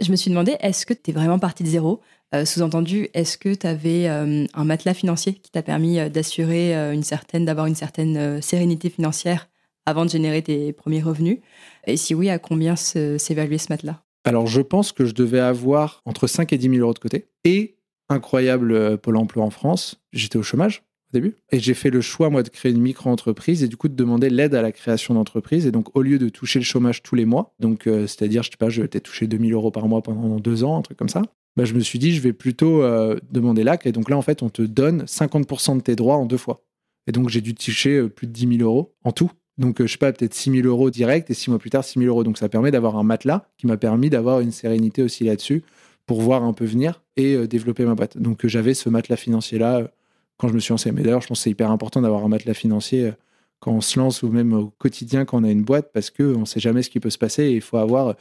Je 0.00 0.10
me 0.10 0.16
suis 0.16 0.30
demandé, 0.30 0.56
est-ce 0.58 0.84
que 0.84 0.94
tu 0.94 1.10
es 1.10 1.14
vraiment 1.14 1.38
parti 1.38 1.62
de 1.62 1.68
zéro? 1.68 2.00
Euh, 2.34 2.44
Sous-entendu, 2.44 3.08
est-ce 3.14 3.38
que 3.38 3.54
tu 3.54 3.68
avais 3.68 4.08
euh, 4.08 4.46
un 4.52 4.64
matelas 4.64 4.94
financier 4.94 5.34
qui 5.34 5.52
t'a 5.52 5.62
permis 5.62 6.10
d'assurer 6.10 6.74
une 6.92 7.04
certaine, 7.04 7.44
d'avoir 7.44 7.66
une 7.66 7.76
certaine 7.76 8.42
sérénité 8.42 8.90
financière 8.90 9.48
avant 9.86 10.04
de 10.04 10.10
générer 10.10 10.42
tes 10.42 10.72
premiers 10.72 11.00
revenus 11.00 11.38
Et 11.86 11.96
si 11.96 12.14
oui, 12.14 12.28
à 12.28 12.38
combien 12.38 12.76
s'évaluait 12.76 13.58
ce 13.58 13.68
matelas? 13.70 14.02
Alors, 14.24 14.48
je 14.48 14.60
pense 14.60 14.90
que 14.90 15.04
je 15.04 15.14
devais 15.14 15.38
avoir 15.38 16.02
entre 16.04 16.26
5 16.26 16.52
et 16.52 16.58
10 16.58 16.68
000 16.68 16.80
euros 16.80 16.92
de 16.92 16.98
côté. 16.98 17.28
Et, 17.44 17.76
incroyable 18.08 18.72
euh, 18.72 18.96
Pôle 18.96 19.16
emploi 19.16 19.44
en 19.44 19.50
France, 19.50 20.02
j'étais 20.12 20.36
au 20.36 20.42
chômage 20.42 20.82
au 21.12 21.16
début. 21.16 21.36
Et 21.52 21.60
j'ai 21.60 21.74
fait 21.74 21.90
le 21.90 22.00
choix, 22.00 22.28
moi, 22.28 22.42
de 22.42 22.48
créer 22.48 22.72
une 22.72 22.80
micro-entreprise 22.80 23.62
et 23.62 23.68
du 23.68 23.76
coup 23.76 23.86
de 23.88 23.94
demander 23.94 24.28
l'aide 24.28 24.56
à 24.56 24.62
la 24.62 24.72
création 24.72 25.14
d'entreprise. 25.14 25.64
Et 25.64 25.70
donc, 25.70 25.96
au 25.96 26.02
lieu 26.02 26.18
de 26.18 26.28
toucher 26.28 26.58
le 26.58 26.64
chômage 26.64 27.04
tous 27.04 27.14
les 27.14 27.24
mois, 27.24 27.54
donc 27.60 27.86
euh, 27.86 28.08
c'est-à-dire, 28.08 28.42
je 28.42 28.50
sais 28.50 28.56
pas, 28.56 28.68
je 28.68 28.82
vais 28.82 28.88
toucher 28.88 29.28
2000 29.28 29.52
euros 29.52 29.70
par 29.70 29.86
mois 29.86 30.02
pendant 30.02 30.40
deux 30.40 30.64
ans, 30.64 30.76
un 30.76 30.82
truc 30.82 30.98
comme 30.98 31.08
ça, 31.08 31.22
bah, 31.56 31.64
je 31.64 31.74
me 31.74 31.80
suis 31.80 32.00
dit, 32.00 32.12
je 32.12 32.20
vais 32.20 32.32
plutôt 32.32 32.82
euh, 32.82 33.16
demander 33.30 33.62
l'AC. 33.62 33.86
Et 33.86 33.92
donc 33.92 34.10
là, 34.10 34.16
en 34.16 34.22
fait, 34.22 34.42
on 34.42 34.50
te 34.50 34.62
donne 34.62 35.04
50% 35.04 35.76
de 35.76 35.82
tes 35.82 35.94
droits 35.94 36.16
en 36.16 36.26
deux 36.26 36.36
fois. 36.36 36.64
Et 37.06 37.12
donc, 37.12 37.28
j'ai 37.28 37.40
dû 37.40 37.54
toucher 37.54 38.08
plus 38.08 38.26
de 38.26 38.32
10 38.32 38.58
000 38.58 38.68
euros 38.68 38.96
en 39.04 39.12
tout 39.12 39.30
donc, 39.58 39.80
euh, 39.80 39.86
je 39.86 39.92
sais 39.92 39.98
pas, 39.98 40.12
peut-être 40.12 40.34
6 40.34 40.50
000 40.62 40.66
euros 40.66 40.90
direct 40.90 41.30
et 41.30 41.34
six 41.34 41.50
mois 41.50 41.58
plus 41.58 41.70
tard, 41.70 41.84
6 41.84 41.98
000 41.98 42.10
euros. 42.10 42.24
Donc, 42.24 42.38
ça 42.38 42.48
permet 42.48 42.70
d'avoir 42.70 42.96
un 42.96 43.02
matelas 43.02 43.48
qui 43.56 43.66
m'a 43.66 43.76
permis 43.76 44.10
d'avoir 44.10 44.40
une 44.40 44.52
sérénité 44.52 45.02
aussi 45.02 45.24
là-dessus 45.24 45.62
pour 46.04 46.20
voir 46.20 46.44
un 46.44 46.52
peu 46.52 46.64
venir 46.64 47.02
et 47.16 47.34
euh, 47.34 47.46
développer 47.46 47.84
ma 47.84 47.94
boîte. 47.94 48.18
Donc, 48.18 48.44
euh, 48.44 48.48
j'avais 48.48 48.74
ce 48.74 48.88
matelas 48.88 49.16
financier-là 49.16 49.90
quand 50.36 50.48
je 50.48 50.54
me 50.54 50.58
suis 50.58 50.72
lancé. 50.72 50.92
Mais 50.92 51.02
d'ailleurs, 51.02 51.22
je 51.22 51.28
pense 51.28 51.38
que 51.38 51.44
c'est 51.44 51.50
hyper 51.50 51.70
important 51.70 52.02
d'avoir 52.02 52.24
un 52.24 52.28
matelas 52.28 52.54
financier 52.54 53.12
quand 53.60 53.72
on 53.72 53.80
se 53.80 53.98
lance 53.98 54.22
ou 54.22 54.28
même 54.28 54.52
au 54.52 54.66
quotidien 54.78 55.24
quand 55.24 55.40
on 55.40 55.44
a 55.44 55.50
une 55.50 55.64
boîte 55.64 55.90
parce 55.94 56.10
qu'on 56.10 56.40
ne 56.40 56.44
sait 56.44 56.60
jamais 56.60 56.82
ce 56.82 56.90
qui 56.90 57.00
peut 57.00 57.08
se 57.08 57.16
passer 57.16 57.44
et 57.44 57.54
il 57.54 57.62
faut 57.62 57.78
avoir 57.78 58.14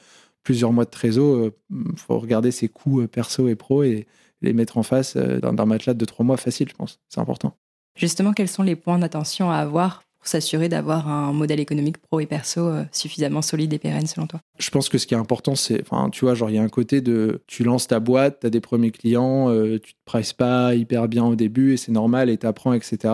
plusieurs 0.43 0.71
mois 0.71 0.85
de 0.85 0.89
trésor. 0.89 1.51
Il 1.69 1.97
faut 1.97 2.17
regarder 2.17 2.51
ses 2.51 2.69
coûts 2.69 3.05
perso 3.07 3.49
et 3.49 3.55
pro 3.55 3.83
et 3.83 4.07
les 4.41 4.53
mettre 4.53 4.77
en 4.77 4.83
face 4.83 5.17
d'un 5.17 5.65
matelas 5.65 5.93
de 5.93 6.05
trois 6.05 6.25
mois 6.25 6.37
facile, 6.37 6.69
je 6.69 6.75
pense. 6.75 7.01
C'est 7.09 7.19
important. 7.19 7.57
Justement, 7.97 8.31
quels 8.31 8.47
sont 8.47 8.63
les 8.63 8.77
points 8.77 8.97
d'attention 8.97 9.51
à 9.51 9.57
avoir 9.57 10.04
s'assurer 10.29 10.69
d'avoir 10.69 11.07
un 11.07 11.33
modèle 11.33 11.59
économique 11.59 11.97
pro 11.97 12.19
et 12.19 12.25
perso 12.25 12.61
euh, 12.61 12.83
suffisamment 12.91 13.41
solide 13.41 13.73
et 13.73 13.79
pérenne 13.79 14.07
selon 14.07 14.27
toi? 14.27 14.41
Je 14.57 14.69
pense 14.69 14.89
que 14.89 14.97
ce 14.97 15.07
qui 15.07 15.13
est 15.13 15.17
important, 15.17 15.55
c'est, 15.55 15.83
tu 16.11 16.25
vois, 16.25 16.35
genre, 16.35 16.49
il 16.49 16.55
y 16.55 16.59
a 16.59 16.63
un 16.63 16.69
côté 16.69 17.01
de, 17.01 17.43
tu 17.47 17.63
lances 17.63 17.87
ta 17.87 17.99
boîte, 17.99 18.39
tu 18.41 18.47
as 18.47 18.49
des 18.49 18.61
premiers 18.61 18.91
clients, 18.91 19.49
euh, 19.49 19.79
tu 19.79 19.93
te 19.93 19.99
prices 20.05 20.33
pas 20.33 20.75
hyper 20.75 21.07
bien 21.07 21.25
au 21.25 21.35
début 21.35 21.73
et 21.73 21.77
c'est 21.77 21.91
normal 21.91 22.29
et 22.29 22.37
tu 22.37 22.47
apprends, 22.47 22.73
etc. 22.73 23.13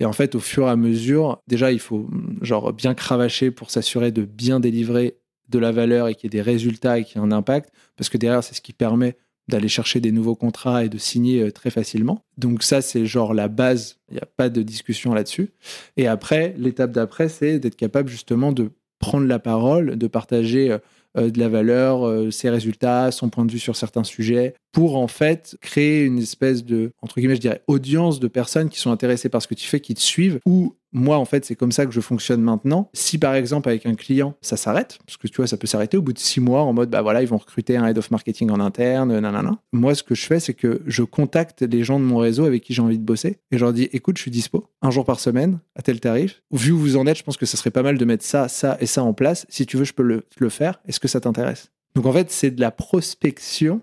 Et 0.00 0.04
en 0.04 0.12
fait, 0.12 0.34
au 0.34 0.40
fur 0.40 0.66
et 0.66 0.70
à 0.70 0.76
mesure, 0.76 1.42
déjà, 1.46 1.72
il 1.72 1.80
faut, 1.80 2.08
genre, 2.42 2.72
bien 2.72 2.94
cravacher 2.94 3.50
pour 3.50 3.70
s'assurer 3.70 4.12
de 4.12 4.22
bien 4.22 4.60
délivrer 4.60 5.18
de 5.48 5.58
la 5.58 5.72
valeur 5.72 6.08
et 6.08 6.14
qu'il 6.14 6.24
y 6.24 6.26
ait 6.28 6.42
des 6.42 6.42
résultats 6.42 6.98
et 6.98 7.04
qu'il 7.04 7.20
y 7.20 7.24
ait 7.24 7.26
un 7.26 7.32
impact, 7.32 7.70
parce 7.96 8.08
que 8.08 8.18
derrière, 8.18 8.42
c'est 8.42 8.54
ce 8.54 8.60
qui 8.60 8.72
permet 8.72 9.16
d'aller 9.48 9.68
chercher 9.68 10.00
des 10.00 10.12
nouveaux 10.12 10.36
contrats 10.36 10.84
et 10.84 10.88
de 10.88 10.98
signer 10.98 11.42
euh, 11.42 11.52
très 11.52 11.70
facilement. 11.70 12.23
Donc 12.38 12.62
ça, 12.62 12.82
c'est 12.82 13.06
genre 13.06 13.34
la 13.34 13.48
base, 13.48 13.98
il 14.08 14.14
n'y 14.14 14.20
a 14.20 14.26
pas 14.26 14.48
de 14.48 14.62
discussion 14.62 15.14
là-dessus. 15.14 15.50
Et 15.96 16.06
après, 16.06 16.54
l'étape 16.58 16.90
d'après, 16.90 17.28
c'est 17.28 17.58
d'être 17.58 17.76
capable 17.76 18.08
justement 18.08 18.52
de 18.52 18.70
prendre 18.98 19.26
la 19.26 19.38
parole, 19.38 19.96
de 19.96 20.06
partager 20.06 20.72
euh, 20.72 20.78
euh, 21.16 21.30
de 21.30 21.38
la 21.38 21.48
valeur, 21.48 22.32
ses 22.32 22.50
résultats, 22.50 23.12
son 23.12 23.28
point 23.28 23.44
de 23.44 23.52
vue 23.52 23.58
sur 23.58 23.76
certains 23.76 24.04
sujets, 24.04 24.54
pour 24.74 24.96
en 24.96 25.06
fait 25.06 25.56
créer 25.60 26.04
une 26.04 26.18
espèce 26.18 26.64
de, 26.64 26.90
entre 27.00 27.14
guillemets, 27.14 27.36
je 27.36 27.40
dirais, 27.40 27.62
audience 27.68 28.20
de 28.20 28.28
personnes 28.28 28.68
qui 28.68 28.80
sont 28.80 28.90
intéressées 28.90 29.28
par 29.28 29.40
ce 29.40 29.46
que 29.46 29.54
tu 29.54 29.66
fais, 29.66 29.80
qui 29.80 29.94
te 29.94 30.00
suivent, 30.00 30.40
ou 30.44 30.74
moi, 30.92 31.16
en 31.18 31.24
fait, 31.24 31.44
c'est 31.44 31.56
comme 31.56 31.72
ça 31.72 31.86
que 31.86 31.92
je 31.92 32.00
fonctionne 32.00 32.40
maintenant. 32.40 32.88
Si 32.92 33.18
par 33.18 33.34
exemple, 33.34 33.68
avec 33.68 33.86
un 33.86 33.94
client, 33.94 34.34
ça 34.42 34.56
s'arrête, 34.56 34.98
parce 35.06 35.16
que 35.16 35.26
tu 35.26 35.36
vois, 35.36 35.46
ça 35.46 35.56
peut 35.56 35.66
s'arrêter 35.66 35.96
au 35.96 36.02
bout 36.02 36.12
de 36.12 36.18
six 36.18 36.40
mois 36.40 36.62
en 36.62 36.72
mode, 36.72 36.90
bah 36.90 37.02
voilà, 37.02 37.22
ils 37.22 37.28
vont 37.28 37.36
recruter 37.36 37.76
un 37.76 37.86
head 37.86 37.98
of 37.98 38.10
marketing 38.10 38.50
en 38.50 38.60
interne, 38.60 39.18
nanana. 39.18 39.58
Moi, 39.72 39.94
ce 39.94 40.02
que 40.02 40.14
je 40.14 40.26
fais, 40.26 40.40
c'est 40.40 40.54
que 40.54 40.82
je 40.86 41.02
contacte 41.02 41.62
les 41.62 41.84
gens 41.84 41.98
de 41.98 42.04
mon 42.04 42.18
réseau 42.18 42.44
avec 42.44 42.62
qui 42.62 42.74
j'ai 42.74 42.82
envie 42.82 42.98
de 42.98 43.04
bosser 43.04 43.38
et 43.50 43.58
je 43.58 43.64
leur 43.64 43.72
dis, 43.72 43.88
écoute, 43.92 44.16
je 44.18 44.22
suis 44.22 44.30
dispo 44.30 44.66
un 44.82 44.90
jour 44.90 45.04
par 45.04 45.20
semaine 45.20 45.58
à 45.76 45.82
tel 45.82 46.00
tarif. 46.00 46.42
Vu 46.52 46.72
où 46.72 46.78
vous 46.78 46.96
en 46.96 47.06
êtes, 47.06 47.18
je 47.18 47.22
pense 47.22 47.36
que 47.36 47.46
ça 47.46 47.56
serait 47.56 47.70
pas 47.70 47.82
mal 47.82 47.98
de 47.98 48.04
mettre 48.04 48.24
ça, 48.24 48.48
ça 48.48 48.76
et 48.80 48.86
ça 48.86 49.02
en 49.02 49.14
place. 49.14 49.46
Si 49.48 49.66
tu 49.66 49.76
veux, 49.76 49.84
je 49.84 49.94
peux 49.94 50.02
le, 50.02 50.24
le 50.38 50.48
faire. 50.48 50.80
Est-ce 50.86 51.00
que 51.00 51.08
ça 51.08 51.20
t'intéresse? 51.20 51.70
Donc 51.96 52.06
en 52.06 52.12
fait, 52.12 52.30
c'est 52.30 52.50
de 52.50 52.60
la 52.60 52.70
prospection, 52.70 53.80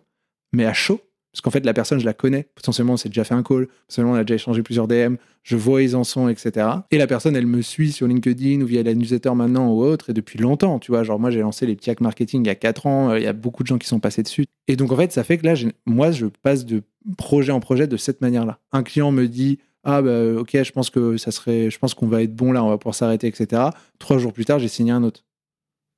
mais 0.54 0.66
à 0.66 0.74
chaud 0.74 1.02
parce 1.32 1.42
qu'en 1.42 1.52
fait, 1.52 1.66
la 1.66 1.74
personne, 1.74 2.00
je 2.00 2.06
la 2.06 2.14
connais. 2.14 2.48
Potentiellement, 2.56 2.94
on 2.94 2.98
s'est 2.98 3.08
déjà 3.08 3.24
fait 3.24 3.34
un 3.34 3.44
call. 3.44 3.68
Potentiellement, 3.88 4.14
on 4.14 4.16
a 4.16 4.24
déjà 4.24 4.36
échangé 4.36 4.64
plusieurs 4.64 4.88
DM. 4.88 5.16
Je 5.44 5.56
vois 5.56 5.76
où 5.76 5.80
ils 5.80 5.96
en 5.96 6.04
sont, 6.04 6.28
etc. 6.28 6.68
Et 6.92 6.98
la 6.98 7.08
personne, 7.08 7.38
elle 7.38 7.48
me 7.48 7.62
suit 7.62 7.94
sur 7.94 8.06
LinkedIn 8.06 8.62
ou 8.62 8.66
via 8.66 8.84
la 8.84 8.94
newsletter 8.94 9.34
maintenant 9.34 9.72
ou 9.72 9.82
autre. 9.82 10.10
Et 10.10 10.14
depuis 10.14 10.40
longtemps, 10.40 10.78
tu 10.80 10.92
vois. 10.92 11.04
Genre, 11.04 11.20
moi, 11.20 11.32
j'ai 11.32 11.40
lancé 11.40 11.66
les 11.66 11.76
petits 11.76 11.92
marketing 12.02 12.44
il 12.44 12.48
y 12.48 12.52
a 12.52 12.56
4 12.56 12.86
ans. 12.86 13.12
Euh, 13.12 13.20
il 13.20 13.24
y 13.24 13.28
a 13.28 13.34
beaucoup 13.34 13.64
de 13.64 13.68
gens 13.68 13.78
qui 13.78 13.88
sont 13.88 14.02
passés 14.02 14.24
dessus. 14.24 14.46
Et 14.68 14.76
donc, 14.76 14.92
en 14.92 14.98
fait, 14.98 15.14
ça 15.14 15.24
fait 15.24 15.38
que 15.38 15.46
là, 15.46 15.54
moi, 15.86 16.12
je 16.12 16.26
passe 16.26 16.66
de 16.66 16.84
projet 17.18 17.54
en 17.54 17.62
projet 17.62 17.88
de 17.88 17.96
cette 17.96 18.20
manière-là. 18.20 18.60
Un 18.74 18.84
client 18.84 19.12
me 19.14 19.28
dit, 19.28 19.60
ah 19.84 20.04
bah 20.04 20.34
ok 20.38 20.62
je 20.62 20.72
pense 20.72 20.92
que 20.92 21.18
ça 21.18 21.32
serait 21.32 21.72
je 21.72 21.80
pense 21.80 21.96
qu'on 21.96 22.06
va 22.06 22.22
être 22.22 22.36
bon 22.36 22.52
là 22.52 22.64
on 22.64 22.70
va 22.70 22.78
pouvoir 22.78 22.94
s'arrêter 22.94 23.26
etc 23.26 23.64
trois 23.98 24.20
jours 24.20 24.32
plus 24.32 24.46
tard 24.46 24.60
j'ai 24.60 24.68
signé 24.68 24.92
un 24.92 25.02
autre 25.02 25.26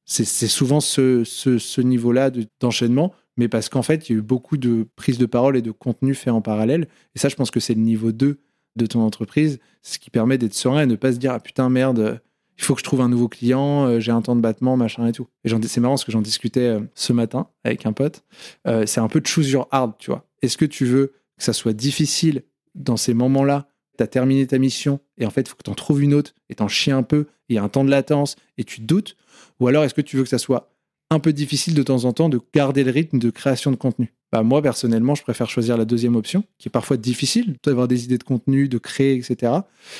c'est 0.06 0.24
souvent 0.48 0.80
ce 0.80 1.82
niveau 1.82 2.14
là 2.14 2.32
d'enchaînement 2.62 3.14
mais 3.38 3.48
parce 3.48 3.70
qu'en 3.70 3.82
fait, 3.82 4.10
il 4.10 4.14
y 4.14 4.16
a 4.16 4.20
eu 4.20 4.22
beaucoup 4.22 4.58
de 4.58 4.88
prises 4.96 5.18
de 5.18 5.26
parole 5.26 5.58
et 5.58 5.62
de 5.62 5.72
contenu 5.72 6.14
fait 6.14 6.30
en 6.30 6.42
parallèle. 6.42 6.88
Et 7.16 7.20
ça, 7.20 7.30
je 7.30 7.36
pense 7.36 7.52
que 7.52 7.60
c'est 7.60 7.74
le 7.74 7.82
niveau 7.82 8.12
2 8.12 8.40
de 8.76 8.86
ton 8.86 9.02
entreprise, 9.02 9.60
ce 9.82 10.00
qui 10.00 10.10
permet 10.10 10.38
d'être 10.38 10.54
serein 10.54 10.82
et 10.82 10.86
ne 10.86 10.96
pas 10.96 11.14
se 11.14 11.18
dire 11.18 11.34
Ah 11.34 11.40
putain, 11.40 11.70
merde, 11.70 12.22
il 12.58 12.64
faut 12.64 12.74
que 12.74 12.80
je 12.80 12.84
trouve 12.84 13.02
un 13.02 13.10
nouveau 13.10 13.28
client, 13.28 13.88
euh, 13.88 14.00
j'ai 14.00 14.12
un 14.12 14.22
temps 14.22 14.36
de 14.36 14.42
battement, 14.42 14.78
machin 14.78 15.08
et 15.08 15.12
tout. 15.12 15.28
Et 15.44 15.50
c'est 15.50 15.80
marrant 15.80 15.94
parce 15.94 16.06
que 16.06 16.12
j'en 16.12 16.22
discutais 16.22 16.68
euh, 16.68 16.82
ce 16.94 17.14
matin 17.14 17.48
avec 17.64 17.86
un 17.86 17.94
pote. 17.94 18.24
Euh, 18.68 18.86
c'est 18.86 19.00
un 19.00 19.08
peu 19.08 19.20
de 19.22 19.28
choose 19.28 19.50
your 19.50 19.68
hard, 19.72 19.94
tu 19.98 20.12
vois. 20.12 20.28
Est-ce 20.42 20.58
que 20.58 20.66
tu 20.66 20.86
veux 20.86 21.14
que 21.38 21.44
ça 21.44 21.54
soit 21.54 21.74
difficile 21.74 22.44
dans 22.76 22.98
ces 22.98 23.14
moments-là 23.14 23.68
Tu 23.98 24.04
as 24.04 24.08
terminé 24.08 24.46
ta 24.46 24.60
mission 24.60 25.00
et 25.18 25.26
en 25.26 25.30
fait, 25.30 25.42
il 25.42 25.50
faut 25.50 25.56
que 25.56 25.64
tu 25.64 25.72
en 25.72 25.76
trouves 25.76 26.04
une 26.04 26.14
autre 26.14 26.34
et 26.50 26.56
t'en 26.56 26.68
chies 26.68 26.92
un 26.92 27.04
peu, 27.04 27.28
il 27.50 27.56
y 27.56 27.60
a 27.60 27.64
un 27.64 27.70
temps 27.70 27.86
de 27.86 27.90
latence 27.90 28.36
et 28.58 28.64
tu 28.64 28.82
te 28.82 28.86
doutes? 28.86 29.16
Ou 29.60 29.68
alors 29.68 29.84
est-ce 29.84 29.94
que 29.94 30.02
tu 30.02 30.18
veux 30.18 30.24
que 30.24 30.30
ça 30.30 30.38
soit 30.38 30.73
un 31.14 31.20
peu 31.20 31.34
difficile 31.34 31.74
de 31.74 31.84
temps 31.84 32.06
en 32.06 32.14
temps 32.14 32.30
de 32.30 32.40
garder 32.54 32.84
le 32.84 32.92
rythme 32.92 33.20
de 33.20 33.30
création 33.30 33.72
de 33.72 33.76
contenu. 33.76 34.14
Bah, 34.32 34.44
moi, 34.44 34.62
personnellement, 34.62 35.16
je 35.16 35.22
préfère 35.22 35.50
choisir 35.50 35.78
la 35.78 35.86
deuxième 35.86 36.16
option, 36.16 36.44
qui 36.58 36.68
est 36.68 36.72
parfois 36.72 36.98
difficile, 36.98 37.56
d'avoir 37.64 37.88
des 37.88 38.04
idées 38.06 38.18
de 38.18 38.24
contenu, 38.24 38.68
de 38.68 38.78
créer, 38.80 39.14
etc. 39.14 39.54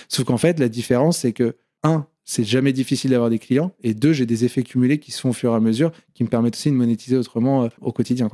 Sauf 0.10 0.26
qu'en 0.26 0.38
fait, 0.38 0.60
la 0.60 0.70
différence, 0.70 1.20
c'est 1.20 1.34
que, 1.34 1.56
un, 1.84 2.08
c'est 2.24 2.44
jamais 2.44 2.74
difficile 2.74 3.12
d'avoir 3.12 3.30
des 3.30 3.38
clients, 3.38 3.72
et 3.84 3.94
deux, 3.94 4.12
j'ai 4.12 4.26
des 4.26 4.44
effets 4.44 4.64
cumulés 4.64 4.98
qui 4.98 5.12
se 5.12 5.22
font 5.22 5.30
au 5.30 5.34
fur 5.34 5.52
et 5.54 5.56
à 5.56 5.60
mesure, 5.60 5.92
qui 6.16 6.24
me 6.24 6.30
permettent 6.30 6.56
aussi 6.56 6.72
de 6.72 6.76
monétiser 6.76 7.16
autrement 7.16 7.66
euh, 7.66 7.68
au 7.82 7.92
quotidien. 7.92 8.28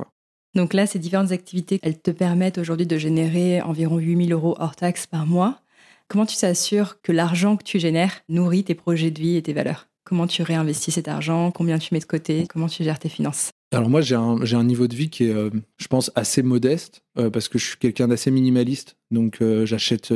Donc 0.56 0.74
là, 0.74 0.88
ces 0.88 1.00
différentes 1.00 1.32
activités, 1.32 1.80
elles 1.84 2.00
te 2.00 2.12
permettent 2.12 2.60
aujourd'hui 2.60 2.88
de 2.88 2.98
générer 2.98 3.62
environ 3.62 3.98
8000 3.98 4.32
euros 4.32 4.56
hors 4.58 4.76
taxes 4.76 5.06
par 5.06 5.26
mois. 5.26 5.60
Comment 6.08 6.26
tu 6.26 6.38
t'assures 6.38 7.02
que 7.02 7.12
l'argent 7.12 7.58
que 7.58 7.64
tu 7.64 7.78
génères 7.78 8.22
nourrit 8.30 8.64
tes 8.64 8.74
projets 8.74 9.12
de 9.12 9.20
vie 9.20 9.36
et 9.36 9.42
tes 9.42 9.54
valeurs? 9.54 9.89
Comment 10.10 10.26
tu 10.26 10.42
réinvestis 10.42 10.90
cet 10.90 11.08
argent? 11.08 11.52
Combien 11.52 11.78
tu 11.78 11.94
mets 11.94 12.00
de 12.00 12.06
côté? 12.06 12.48
Comment 12.50 12.66
tu 12.66 12.84
gères 12.84 12.98
tes 12.98 13.10
finances? 13.10 13.52
Alors 13.72 13.90
moi 13.92 14.02
j'ai 14.02 14.16
un, 14.16 14.42
un, 14.42 14.64
niveau 14.64 14.88
de 14.88 14.96
vie 14.96 15.12
qui 15.12 15.26
est, 15.26 15.32
euh, 15.32 15.52
je 15.78 15.88
pense, 15.88 16.12
assez 16.16 16.42
modeste 16.42 17.04
euh, 17.20 17.30
parce 17.30 17.48
que 17.48 17.60
je 17.60 17.68
suis 17.68 17.78
quelqu'un 17.78 18.08
d'assez 18.08 18.32
minimaliste. 18.32 18.98
Donc 19.12 19.44
euh, 19.44 19.68
j'achète 19.68 20.12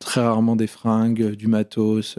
très 0.00 0.20
rarement 0.20 0.56
des 0.56 0.66
fringues, 0.66 1.36
du 1.36 1.46
matos. 1.46 2.18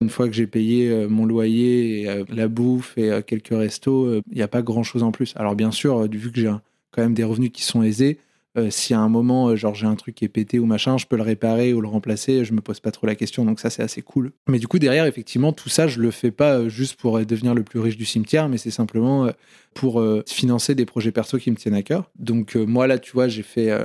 une 0.00 0.10
fois 0.10 0.26
que 0.26 0.34
j'ai 0.34 0.48
payé 0.48 1.06
mon 1.06 1.24
loyer, 1.24 2.24
la 2.28 2.48
bouffe 2.48 2.98
et 2.98 3.22
quelques 3.24 3.56
restos, 3.56 4.16
il 4.28 4.34
n'y 4.34 4.42
a 4.42 4.48
pas 4.48 4.62
grand-chose 4.62 5.04
en 5.04 5.12
plus. 5.12 5.34
Alors 5.36 5.54
bien 5.54 5.70
sûr, 5.70 6.08
vu 6.08 6.32
que 6.32 6.40
j'ai 6.40 6.52
quand 6.90 7.02
même 7.02 7.14
des 7.14 7.22
revenus 7.22 7.52
qui 7.52 7.62
sont 7.62 7.84
aisés, 7.84 8.18
Euh, 8.56 8.70
si 8.70 8.94
à 8.94 9.00
un 9.00 9.08
moment, 9.08 9.48
euh, 9.48 9.56
genre 9.56 9.74
j'ai 9.74 9.86
un 9.86 9.96
truc 9.96 10.14
qui 10.14 10.24
est 10.24 10.28
pété 10.28 10.58
ou 10.58 10.66
machin, 10.66 10.96
je 10.96 11.06
peux 11.06 11.16
le 11.16 11.22
réparer 11.22 11.72
ou 11.72 11.80
le 11.80 11.88
remplacer, 11.88 12.44
je 12.44 12.52
me 12.52 12.60
pose 12.60 12.78
pas 12.78 12.92
trop 12.92 13.06
la 13.06 13.16
question, 13.16 13.44
donc 13.44 13.58
ça 13.58 13.68
c'est 13.68 13.82
assez 13.82 14.00
cool. 14.02 14.32
Mais 14.48 14.58
du 14.58 14.68
coup 14.68 14.78
derrière, 14.78 15.06
effectivement, 15.06 15.52
tout 15.52 15.68
ça, 15.68 15.88
je 15.88 16.00
le 16.00 16.10
fais 16.10 16.30
pas 16.30 16.58
euh, 16.58 16.68
juste 16.68 16.94
pour 16.94 17.18
devenir 17.24 17.54
le 17.54 17.64
plus 17.64 17.80
riche 17.80 17.96
du 17.96 18.04
cimetière, 18.04 18.48
mais 18.48 18.58
c'est 18.58 18.70
simplement 18.70 19.28
pour 19.74 20.02
financer 20.26 20.74
des 20.74 20.86
projets 20.86 21.10
perso 21.10 21.38
qui 21.38 21.50
me 21.50 21.56
tiennent 21.56 21.74
à 21.74 21.82
cœur. 21.82 22.10
Donc 22.18 22.54
moi 22.54 22.86
là, 22.86 22.98
tu 22.98 23.12
vois, 23.12 23.26
j'ai 23.28 23.42
fait 23.42 23.76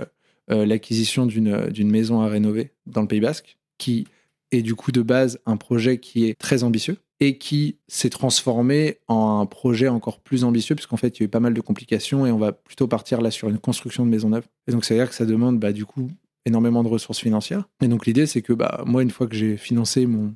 l'acquisition 0.48 1.26
d'une 1.26 1.90
maison 1.90 2.22
à 2.22 2.28
rénover 2.28 2.72
dans 2.86 3.02
le 3.02 3.08
Pays 3.08 3.20
Basque, 3.20 3.58
qui 3.78 4.06
est 4.52 4.62
du 4.62 4.76
coup 4.76 4.92
de 4.92 5.02
base 5.02 5.40
un 5.46 5.58
projet 5.58 6.00
qui 6.00 6.26
est 6.26 6.38
très 6.38 6.64
ambitieux 6.64 6.98
et 7.20 7.38
qui 7.38 7.78
s'est 7.88 8.10
transformé 8.10 9.00
en 9.08 9.40
un 9.42 9.46
projet 9.46 9.90
encore 9.90 10.20
plus 10.20 10.44
ambitieux, 10.44 10.76
puisqu'en 10.76 10.98
fait, 10.98 11.18
il 11.18 11.22
y 11.22 11.24
a 11.24 11.26
eu 11.26 11.30
pas 11.30 11.42
mal 11.42 11.54
de 11.54 11.62
complications 11.62 12.26
et 12.26 12.32
on 12.32 12.38
va 12.38 12.54
plutôt 12.54 12.88
partir 12.88 13.22
là 13.22 13.30
sur 13.30 13.50
une 13.50 13.58
construction 13.58 14.06
de 14.06 14.12
maison 14.12 14.30
neuve. 14.30 14.48
Et 14.68 14.72
donc, 14.72 14.86
c'est-à-dire 14.86 15.10
que 15.10 15.16
ça 15.16 15.26
demande, 15.26 15.60
bah, 15.60 15.74
du 15.74 15.86
coup, 15.86 16.10
énormément 16.46 16.84
de 16.84 16.88
ressources 16.88 17.20
financières. 17.20 17.68
Et 17.82 17.88
donc, 17.88 18.06
l'idée, 18.06 18.26
c'est 18.26 18.42
que 18.42 18.54
bah, 18.54 18.84
moi, 18.86 19.04
une 19.04 19.12
fois 19.12 19.28
que 19.28 19.36
j'ai 19.36 19.58
financé 19.58 20.06
mon 20.06 20.34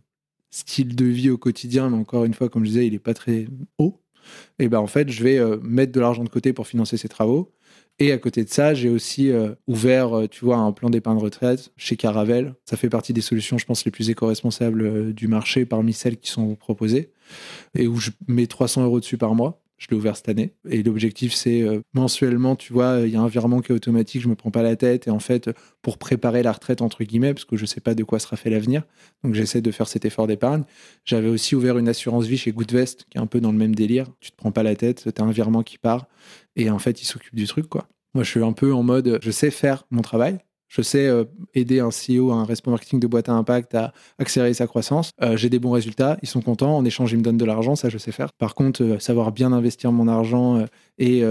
style 0.52 0.96
de 0.96 1.06
vie 1.06 1.30
au 1.30 1.38
quotidien, 1.38 1.90
mais 1.90 1.98
encore 1.98 2.26
une 2.26 2.34
fois, 2.34 2.50
comme 2.50 2.64
je 2.64 2.70
disais, 2.70 2.88
il 2.88 2.94
n'est 2.94 3.00
pas 3.00 3.14
très 3.14 3.48
haut, 3.78 4.04
et 4.60 4.68
bah, 4.70 4.82
en 4.82 4.88
fait, 4.88 5.10
je 5.10 5.24
vais 5.24 5.38
euh, 5.38 5.58
mettre 5.62 5.92
de 5.92 6.00
l'argent 6.00 6.24
de 6.24 6.30
côté 6.30 6.54
pour 6.54 6.68
financer 6.68 6.98
ces 6.98 7.10
travaux. 7.10 7.52
Et 8.00 8.12
à 8.12 8.18
côté 8.18 8.44
de 8.44 8.50
ça, 8.50 8.74
j'ai 8.74 8.90
aussi 8.90 9.30
euh, 9.30 9.54
ouvert, 9.68 10.18
euh, 10.18 10.28
tu 10.28 10.46
vois, 10.46 10.58
un 10.58 10.72
plan 10.72 10.90
d'épargne 10.90 11.20
retraite 11.20 11.72
chez 11.78 11.96
Caravel. 11.96 12.56
Ça 12.66 12.76
fait 12.76 12.90
partie 12.90 13.14
des 13.14 13.22
solutions, 13.22 13.58
je 13.58 13.66
pense, 13.66 13.86
les 13.86 13.92
plus 13.92 14.10
éco-responsables 14.10 14.82
euh, 14.82 15.14
du 15.14 15.28
marché 15.28 15.66
parmi 15.66 15.94
celles 15.94 16.18
qui 16.18 16.32
sont 16.32 16.56
proposées. 16.56 17.12
Et 17.76 17.88
où 17.88 17.98
je 17.98 18.10
mets 18.28 18.48
300 18.48 18.84
euros 18.84 19.00
dessus 19.00 19.18
par 19.18 19.36
mois. 19.36 19.63
Je 19.84 19.90
l'ai 19.90 19.98
ouvert 19.98 20.16
cette 20.16 20.30
année. 20.30 20.54
Et 20.70 20.82
l'objectif, 20.82 21.34
c'est 21.34 21.62
euh, 21.62 21.82
mensuellement, 21.94 22.56
tu 22.56 22.72
vois, 22.72 23.02
il 23.02 23.10
y 23.10 23.18
a 23.18 23.22
un 23.22 23.28
virement 23.28 23.60
qui 23.60 23.74
est 23.74 23.76
automatique, 23.76 24.22
je 24.22 24.30
me 24.30 24.36
prends 24.36 24.50
pas 24.50 24.64
la 24.64 24.78
tête. 24.78 25.08
Et 25.08 25.10
en 25.10 25.20
fait, 25.20 25.50
pour 25.82 25.98
préparer 25.98 26.42
la 26.42 26.54
retraite, 26.54 26.82
entre 26.82 27.04
guillemets, 27.04 27.34
parce 27.34 27.44
que 27.44 27.58
je 27.58 27.66
sais 27.66 27.82
pas 27.82 27.94
de 27.94 28.04
quoi 28.06 28.20
sera 28.20 28.38
fait 28.38 28.50
l'avenir, 28.50 28.84
donc 29.26 29.34
j'essaie 29.34 29.60
de 29.60 29.72
faire 29.72 29.90
cet 29.90 30.06
effort 30.06 30.26
d'épargne. 30.26 30.64
J'avais 31.04 31.28
aussi 31.28 31.54
ouvert 31.54 31.78
une 31.78 31.90
assurance 31.90 32.28
vie 32.28 32.38
chez 32.38 32.54
Goodvest, 32.54 33.08
qui 33.10 33.18
est 33.18 33.22
un 33.22 33.28
peu 33.28 33.42
dans 33.42 33.52
le 33.52 33.58
même 33.58 33.76
délire. 33.76 34.08
Tu 34.22 34.32
te 34.32 34.38
prends 34.38 34.54
pas 34.54 34.64
la 34.64 34.78
tête, 34.78 35.10
tu 35.14 35.22
as 35.22 35.26
un 35.26 35.32
virement 35.32 35.64
qui 35.64 35.78
part. 35.78 36.08
Et 36.56 36.70
en 36.70 36.80
fait, 36.80 37.02
il 37.02 37.06
s'occupe 37.06 37.36
du 37.36 37.46
truc, 37.46 37.68
quoi. 37.68 37.90
Moi, 38.14 38.24
je 38.24 38.30
suis 38.30 38.44
un 38.44 38.54
peu 38.54 38.74
en 38.74 38.84
mode, 38.84 39.20
je 39.22 39.32
sais 39.32 39.52
faire 39.52 39.86
mon 39.92 40.02
travail, 40.02 40.38
je 40.68 40.82
sais 40.82 41.06
euh, 41.08 41.26
aider 41.54 41.80
un 41.80 41.90
CEO, 41.90 42.32
un 42.32 42.46
responsable 42.46 42.72
marketing 42.72 43.00
de 43.00 43.08
boîte 43.08 43.30
à 43.30 43.34
impact 43.34 43.76
à 43.76 43.94
accélérer 44.18 44.54
sa 44.54 44.68
croissance. 44.68 45.12
Euh, 45.22 45.38
j'ai 45.38 45.50
des 45.50 45.60
bons 45.60 45.72
résultats, 45.72 46.18
ils 46.22 46.28
sont 46.28 46.42
contents. 46.42 46.76
En 46.76 46.86
échange, 46.86 47.12
ils 47.12 47.18
me 47.18 47.24
donnent 47.24 47.38
de 47.38 47.46
l'argent, 47.46 47.76
ça 47.76 47.90
je 47.90 47.98
sais 47.98 48.12
faire. 48.12 48.34
Par 48.34 48.56
contre, 48.56 48.84
euh, 48.84 49.00
savoir 49.00 49.32
bien 49.32 49.52
investir 49.52 49.92
mon 49.92 50.08
argent 50.08 50.66
et 50.98 51.24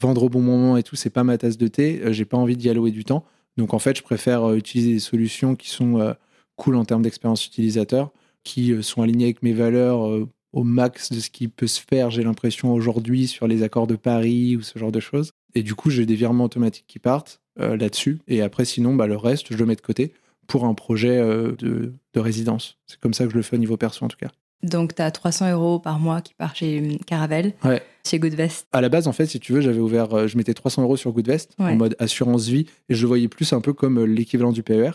vendre 0.00 0.22
au 0.24 0.28
bon 0.28 0.40
moment 0.40 0.76
et 0.76 0.82
tout, 0.82 0.96
c'est 0.96 1.10
pas 1.10 1.24
ma 1.24 1.38
tasse 1.38 1.58
de 1.58 1.68
thé. 1.68 2.00
j'ai 2.12 2.24
pas 2.24 2.36
envie 2.36 2.56
d'y 2.56 2.68
allouer 2.70 2.90
du 2.90 3.04
temps. 3.04 3.24
Donc 3.56 3.74
en 3.74 3.78
fait, 3.78 3.96
je 3.96 4.02
préfère 4.02 4.52
utiliser 4.54 4.92
des 4.94 5.00
solutions 5.00 5.56
qui 5.56 5.68
sont 5.70 6.14
cool 6.56 6.76
en 6.76 6.84
termes 6.84 7.02
d'expérience 7.02 7.44
utilisateur, 7.46 8.10
qui 8.44 8.82
sont 8.82 9.02
alignées 9.02 9.26
avec 9.26 9.42
mes 9.42 9.52
valeurs 9.52 10.26
au 10.52 10.64
max 10.64 11.12
de 11.12 11.20
ce 11.20 11.30
qui 11.30 11.48
peut 11.48 11.66
se 11.66 11.80
faire, 11.80 12.10
j'ai 12.10 12.22
l'impression 12.22 12.72
aujourd'hui 12.72 13.28
sur 13.28 13.46
les 13.46 13.62
accords 13.62 13.86
de 13.86 13.96
Paris 13.96 14.56
ou 14.56 14.62
ce 14.62 14.78
genre 14.78 14.92
de 14.92 15.00
choses. 15.00 15.32
Et 15.54 15.62
du 15.62 15.74
coup, 15.74 15.90
j'ai 15.90 16.06
des 16.06 16.14
virements 16.14 16.44
automatiques 16.44 16.86
qui 16.86 16.98
partent. 16.98 17.40
Euh, 17.60 17.76
là-dessus. 17.76 18.20
Et 18.28 18.40
après, 18.40 18.64
sinon, 18.64 18.94
bah, 18.94 19.08
le 19.08 19.16
reste, 19.16 19.48
je 19.50 19.56
le 19.56 19.66
mets 19.66 19.74
de 19.74 19.80
côté 19.80 20.12
pour 20.46 20.64
un 20.64 20.74
projet 20.74 21.18
euh, 21.18 21.56
de, 21.58 21.92
résidence. 22.14 22.78
C'est 22.86 22.98
comme 23.00 23.14
ça 23.14 23.24
que 23.24 23.30
je 23.30 23.36
le 23.36 23.42
fais 23.42 23.56
au 23.56 23.58
niveau 23.58 23.76
perso, 23.76 24.04
en 24.04 24.08
tout 24.08 24.16
cas. 24.16 24.30
Donc, 24.62 24.94
tu 24.94 25.02
as 25.02 25.10
300 25.10 25.52
euros 25.52 25.78
par 25.80 25.98
mois 25.98 26.20
qui 26.20 26.34
part 26.34 26.54
chez 26.54 26.78
hum, 26.80 26.98
Caravel, 26.98 27.54
chez 28.06 28.18
Goodvest. 28.20 28.66
À 28.72 28.80
la 28.80 28.88
base, 28.88 29.08
en 29.08 29.12
fait, 29.12 29.26
si 29.26 29.40
tu 29.40 29.52
veux, 29.52 29.60
j'avais 29.60 29.80
ouvert, 29.80 30.14
euh, 30.14 30.26
je 30.28 30.36
mettais 30.36 30.54
300 30.54 30.82
euros 30.82 30.96
sur 30.96 31.10
Goodvest 31.12 31.54
en 31.58 31.74
mode 31.74 31.96
assurance 31.98 32.46
vie 32.46 32.66
et 32.88 32.94
je 32.94 33.02
le 33.02 33.08
voyais 33.08 33.28
plus 33.28 33.52
un 33.52 33.60
peu 33.60 33.72
comme 33.72 34.04
l'équivalent 34.04 34.52
du 34.52 34.62
PER. 34.62 34.92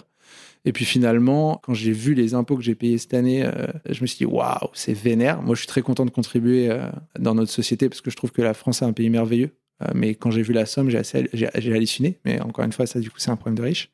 Et 0.65 0.71
puis 0.71 0.85
finalement, 0.85 1.59
quand 1.63 1.73
j'ai 1.73 1.91
vu 1.91 2.13
les 2.13 2.35
impôts 2.35 2.55
que 2.55 2.63
j'ai 2.63 2.75
payés 2.75 2.97
cette 2.97 3.13
année, 3.13 3.45
je 3.89 4.01
me 4.01 4.07
suis 4.07 4.19
dit 4.19 4.25
waouh, 4.25 4.69
c'est 4.71 4.93
vénère. 4.93 5.41
Moi, 5.41 5.55
je 5.55 5.59
suis 5.59 5.67
très 5.67 5.81
content 5.81 6.05
de 6.05 6.09
contribuer 6.09 6.73
dans 7.19 7.35
notre 7.35 7.51
société 7.51 7.89
parce 7.89 7.99
que 7.99 8.09
je 8.09 8.15
trouve 8.15 8.31
que 8.31 8.41
la 8.41 8.53
France 8.53 8.81
est 8.81 8.85
un 8.85 8.93
pays 8.93 9.09
merveilleux. 9.09 9.51
Euh, 9.83 9.91
mais 9.93 10.15
quand 10.15 10.31
j'ai 10.31 10.41
vu 10.41 10.53
la 10.53 10.65
somme, 10.65 10.89
j'ai 10.89 11.73
halluciné. 11.73 12.17
Mais 12.25 12.41
encore 12.41 12.65
une 12.65 12.71
fois, 12.71 12.85
ça, 12.85 12.99
du 12.99 13.09
coup, 13.09 13.17
c'est 13.19 13.31
un 13.31 13.35
problème 13.35 13.57
de 13.57 13.63
riche. 13.63 13.91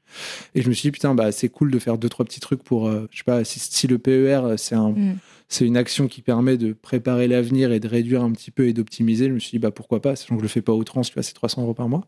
Et 0.56 0.62
je 0.62 0.70
me 0.70 0.74
suis 0.74 0.88
dit, 0.88 0.92
putain, 0.92 1.16
bah, 1.16 1.32
c'est 1.32 1.50
cool 1.50 1.72
de 1.72 1.80
faire 1.80 1.98
deux, 1.98 2.10
trois 2.10 2.26
petits 2.26 2.40
trucs 2.40 2.64
pour, 2.64 2.88
euh, 2.88 3.08
je 3.12 3.20
sais 3.20 3.24
pas, 3.24 3.44
si, 3.44 3.88
le 3.88 3.98
PER, 3.98 4.42
euh, 4.44 4.58
c'est 4.58 4.76
un, 4.76 4.92
mm. 4.92 5.18
c'est 5.48 5.66
une 5.66 5.78
action 5.78 6.08
qui 6.08 6.22
permet 6.22 6.58
de 6.58 6.74
préparer 6.74 7.28
l'avenir 7.28 7.72
et 7.72 7.80
de 7.80 7.88
réduire 7.88 8.24
un 8.24 8.32
petit 8.32 8.52
peu 8.52 8.68
et 8.68 8.74
d'optimiser. 8.74 9.28
Je 9.28 9.34
me 9.34 9.40
suis 9.40 9.52
dit, 9.52 9.60
bah, 9.60 9.72
pourquoi 9.72 10.02
pas, 10.02 10.16
sachant 10.16 10.36
que 10.36 10.42
je 10.42 10.46
le 10.46 10.50
fais 10.50 10.62
pas 10.62 10.74
au 10.74 10.84
trans, 10.84 11.02
tu 11.02 11.14
vois, 11.14 11.24
c'est 11.24 11.34
300 11.34 11.62
euros 11.64 11.74
par 11.74 11.90
mois. 11.90 12.06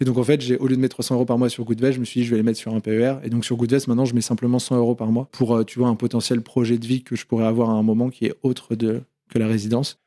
Et 0.00 0.04
donc, 0.04 0.18
en 0.18 0.24
fait, 0.24 0.40
j'ai, 0.40 0.56
au 0.56 0.66
lieu 0.66 0.76
de 0.76 0.80
mettre 0.80 0.96
300 0.96 1.14
euros 1.16 1.24
par 1.24 1.38
mois 1.38 1.48
sur 1.48 1.64
Goodvest, 1.64 1.94
je 1.94 2.00
me 2.00 2.04
suis 2.04 2.20
dit, 2.20 2.26
je 2.26 2.30
vais 2.30 2.36
les 2.36 2.42
mettre 2.42 2.58
sur 2.58 2.74
un 2.74 2.80
PER. 2.80 3.16
Et 3.24 3.30
donc, 3.30 3.44
sur 3.44 3.56
Goodvest, 3.56 3.88
maintenant, 3.88 4.04
je 4.04 4.14
mets 4.14 4.20
simplement 4.20 4.58
100 4.58 4.76
euros 4.76 4.94
par 4.94 5.08
mois 5.08 5.28
pour, 5.32 5.64
tu 5.64 5.78
vois, 5.78 5.88
un 5.88 5.96
potentiel 5.96 6.40
projet 6.42 6.78
de 6.78 6.86
vie 6.86 7.02
que 7.02 7.16
je 7.16 7.26
pourrais 7.26 7.46
avoir 7.46 7.70
à 7.70 7.74
un 7.74 7.82
moment 7.82 8.10
qui 8.10 8.26
est 8.26 8.34
autre 8.42 8.74
de, 8.74 9.02
que 9.30 9.38
la 9.38 9.46
résidence. 9.46 9.98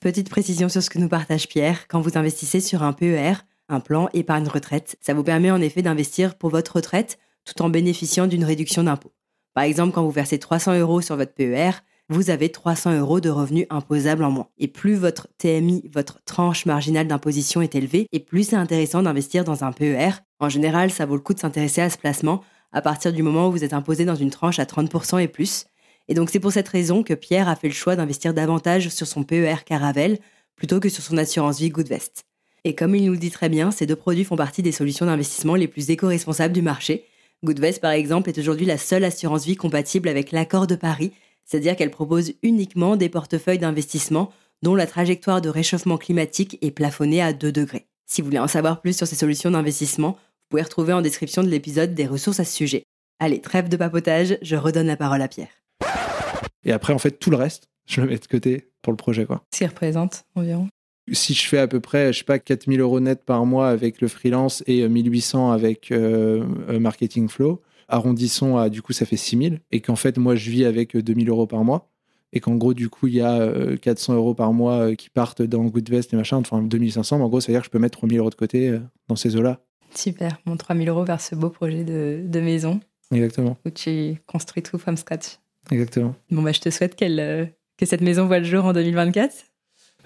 Petite 0.00 0.30
précision 0.30 0.68
sur 0.68 0.80
ce 0.80 0.90
que 0.90 1.00
nous 1.00 1.08
partage 1.08 1.48
Pierre, 1.48 1.88
quand 1.88 2.00
vous 2.00 2.16
investissez 2.16 2.60
sur 2.60 2.84
un 2.84 2.92
PER, 2.92 3.32
un 3.68 3.80
plan 3.80 4.08
épargne 4.12 4.46
retraite, 4.46 4.96
ça 5.00 5.12
vous 5.12 5.24
permet 5.24 5.50
en 5.50 5.60
effet 5.60 5.82
d'investir 5.82 6.36
pour 6.36 6.50
votre 6.50 6.76
retraite 6.76 7.18
tout 7.44 7.60
en 7.62 7.68
bénéficiant 7.68 8.28
d'une 8.28 8.44
réduction 8.44 8.84
d'impôt. 8.84 9.10
Par 9.54 9.64
exemple, 9.64 9.92
quand 9.92 10.04
vous 10.04 10.12
versez 10.12 10.38
300 10.38 10.78
euros 10.78 11.00
sur 11.00 11.16
votre 11.16 11.34
PER, 11.34 11.72
vous 12.10 12.30
avez 12.30 12.48
300 12.48 12.96
euros 12.96 13.18
de 13.18 13.28
revenus 13.28 13.66
imposables 13.70 14.22
en 14.22 14.30
moins. 14.30 14.48
Et 14.56 14.68
plus 14.68 14.94
votre 14.94 15.26
TMI, 15.36 15.90
votre 15.92 16.22
tranche 16.24 16.64
marginale 16.64 17.08
d'imposition 17.08 17.60
est 17.60 17.74
élevée, 17.74 18.06
et 18.12 18.20
plus 18.20 18.50
c'est 18.50 18.56
intéressant 18.56 19.02
d'investir 19.02 19.42
dans 19.42 19.64
un 19.64 19.72
PER. 19.72 20.10
En 20.38 20.48
général, 20.48 20.92
ça 20.92 21.06
vaut 21.06 21.16
le 21.16 21.22
coup 21.22 21.34
de 21.34 21.40
s'intéresser 21.40 21.80
à 21.80 21.90
ce 21.90 21.98
placement 21.98 22.44
à 22.70 22.82
partir 22.82 23.12
du 23.12 23.24
moment 23.24 23.48
où 23.48 23.50
vous 23.50 23.64
êtes 23.64 23.72
imposé 23.72 24.04
dans 24.04 24.14
une 24.14 24.30
tranche 24.30 24.60
à 24.60 24.64
30% 24.64 25.20
et 25.20 25.26
plus. 25.26 25.66
Et 26.08 26.14
donc 26.14 26.30
c'est 26.30 26.40
pour 26.40 26.52
cette 26.52 26.68
raison 26.68 27.02
que 27.02 27.14
Pierre 27.14 27.48
a 27.48 27.56
fait 27.56 27.68
le 27.68 27.74
choix 27.74 27.96
d'investir 27.96 28.34
davantage 28.34 28.88
sur 28.88 29.06
son 29.06 29.24
PER 29.24 29.64
Caravel 29.64 30.18
plutôt 30.56 30.80
que 30.80 30.88
sur 30.88 31.02
son 31.02 31.18
assurance 31.18 31.58
vie 31.58 31.68
Goodvest. 31.68 32.24
Et 32.64 32.74
comme 32.74 32.94
il 32.94 33.04
nous 33.04 33.16
dit 33.16 33.30
très 33.30 33.48
bien, 33.48 33.70
ces 33.70 33.86
deux 33.86 33.96
produits 33.96 34.24
font 34.24 34.36
partie 34.36 34.62
des 34.62 34.72
solutions 34.72 35.06
d'investissement 35.06 35.54
les 35.54 35.68
plus 35.68 35.90
éco-responsables 35.90 36.54
du 36.54 36.62
marché. 36.62 37.04
Goodvest, 37.44 37.80
par 37.80 37.92
exemple, 37.92 38.28
est 38.28 38.38
aujourd'hui 38.38 38.66
la 38.66 38.78
seule 38.78 39.04
assurance 39.04 39.44
vie 39.44 39.56
compatible 39.56 40.08
avec 40.08 40.32
l'accord 40.32 40.66
de 40.66 40.74
Paris, 40.74 41.12
c'est-à-dire 41.44 41.76
qu'elle 41.76 41.90
propose 41.90 42.32
uniquement 42.42 42.96
des 42.96 43.08
portefeuilles 43.08 43.58
d'investissement 43.58 44.32
dont 44.62 44.74
la 44.74 44.86
trajectoire 44.86 45.40
de 45.40 45.48
réchauffement 45.48 45.98
climatique 45.98 46.58
est 46.62 46.72
plafonnée 46.72 47.22
à 47.22 47.32
2 47.32 47.52
degrés. 47.52 47.86
Si 48.06 48.20
vous 48.20 48.26
voulez 48.26 48.40
en 48.40 48.48
savoir 48.48 48.80
plus 48.80 48.96
sur 48.96 49.06
ces 49.06 49.14
solutions 49.14 49.52
d'investissement, 49.52 50.12
vous 50.12 50.48
pouvez 50.50 50.62
retrouver 50.62 50.92
en 50.92 51.02
description 51.02 51.44
de 51.44 51.48
l'épisode 51.48 51.94
des 51.94 52.06
ressources 52.06 52.40
à 52.40 52.44
ce 52.44 52.54
sujet. 52.54 52.82
Allez, 53.20 53.40
trêve 53.40 53.68
de 53.68 53.76
papotage, 53.76 54.38
je 54.42 54.56
redonne 54.56 54.86
la 54.88 54.96
parole 54.96 55.22
à 55.22 55.28
Pierre. 55.28 55.48
Et 56.64 56.72
après, 56.72 56.92
en 56.92 56.98
fait, 56.98 57.12
tout 57.12 57.30
le 57.30 57.36
reste, 57.36 57.68
je 57.86 58.00
le 58.00 58.08
mets 58.08 58.18
de 58.18 58.26
côté 58.26 58.70
pour 58.82 58.92
le 58.92 58.96
projet. 58.96 59.26
Quoi. 59.26 59.42
Qui 59.50 59.66
représente 59.66 60.24
environ 60.34 60.68
si 61.12 61.34
je 61.34 61.46
fais 61.46 61.58
à 61.58 61.66
peu 61.66 61.80
près, 61.80 62.12
je 62.12 62.18
sais 62.18 62.24
pas, 62.24 62.38
4000 62.38 62.80
euros 62.80 63.00
net 63.00 63.24
par 63.24 63.46
mois 63.46 63.68
avec 63.68 64.00
le 64.00 64.08
freelance 64.08 64.62
et 64.66 64.86
1800 64.88 65.50
euh, 65.50 65.54
avec 65.54 65.90
euh, 65.90 66.44
euh, 66.68 66.78
Marketing 66.78 67.28
Flow, 67.28 67.62
arrondissons 67.88 68.56
à, 68.56 68.68
du 68.68 68.82
coup, 68.82 68.92
ça 68.92 69.06
fait 69.06 69.16
6000. 69.16 69.60
Et 69.70 69.80
qu'en 69.80 69.96
fait, 69.96 70.18
moi, 70.18 70.34
je 70.34 70.50
vis 70.50 70.64
avec 70.64 70.96
2000 70.96 71.28
euros 71.28 71.46
par 71.46 71.64
mois. 71.64 71.90
Et 72.34 72.40
qu'en 72.40 72.56
gros, 72.56 72.74
du 72.74 72.90
coup, 72.90 73.06
il 73.06 73.14
y 73.14 73.22
a 73.22 73.76
400 73.80 74.14
euros 74.14 74.34
par 74.34 74.52
mois 74.52 74.94
qui 74.94 75.08
partent 75.08 75.40
dans 75.40 75.64
Goodvest 75.64 76.12
et 76.12 76.16
machin, 76.16 76.36
enfin 76.36 76.60
2500. 76.60 77.16
Mais 77.16 77.24
en 77.24 77.28
gros, 77.28 77.40
ça 77.40 77.46
veut 77.46 77.54
dire 77.54 77.62
que 77.62 77.66
je 77.66 77.70
peux 77.70 77.78
mettre 77.78 77.96
3000 77.96 78.18
euros 78.18 78.28
de 78.28 78.34
côté 78.34 78.78
dans 79.08 79.16
ces 79.16 79.34
eaux-là. 79.34 79.60
Super. 79.94 80.38
Mon 80.44 80.58
3000 80.58 80.90
euros 80.90 81.04
vers 81.04 81.22
ce 81.22 81.34
beau 81.34 81.48
projet 81.48 81.84
de, 81.84 82.20
de 82.22 82.40
maison. 82.40 82.80
Exactement. 83.10 83.56
Où 83.64 83.70
tu 83.70 84.20
construis 84.26 84.62
tout 84.62 84.76
from 84.76 84.98
scratch. 84.98 85.38
Exactement. 85.70 86.14
Bon, 86.30 86.42
bah, 86.42 86.52
je 86.52 86.60
te 86.60 86.70
souhaite 86.70 86.94
qu'elle, 86.94 87.20
euh, 87.20 87.44
que 87.76 87.86
cette 87.86 88.00
maison 88.00 88.26
voit 88.26 88.38
le 88.38 88.44
jour 88.44 88.64
en 88.64 88.72
2024. 88.72 89.34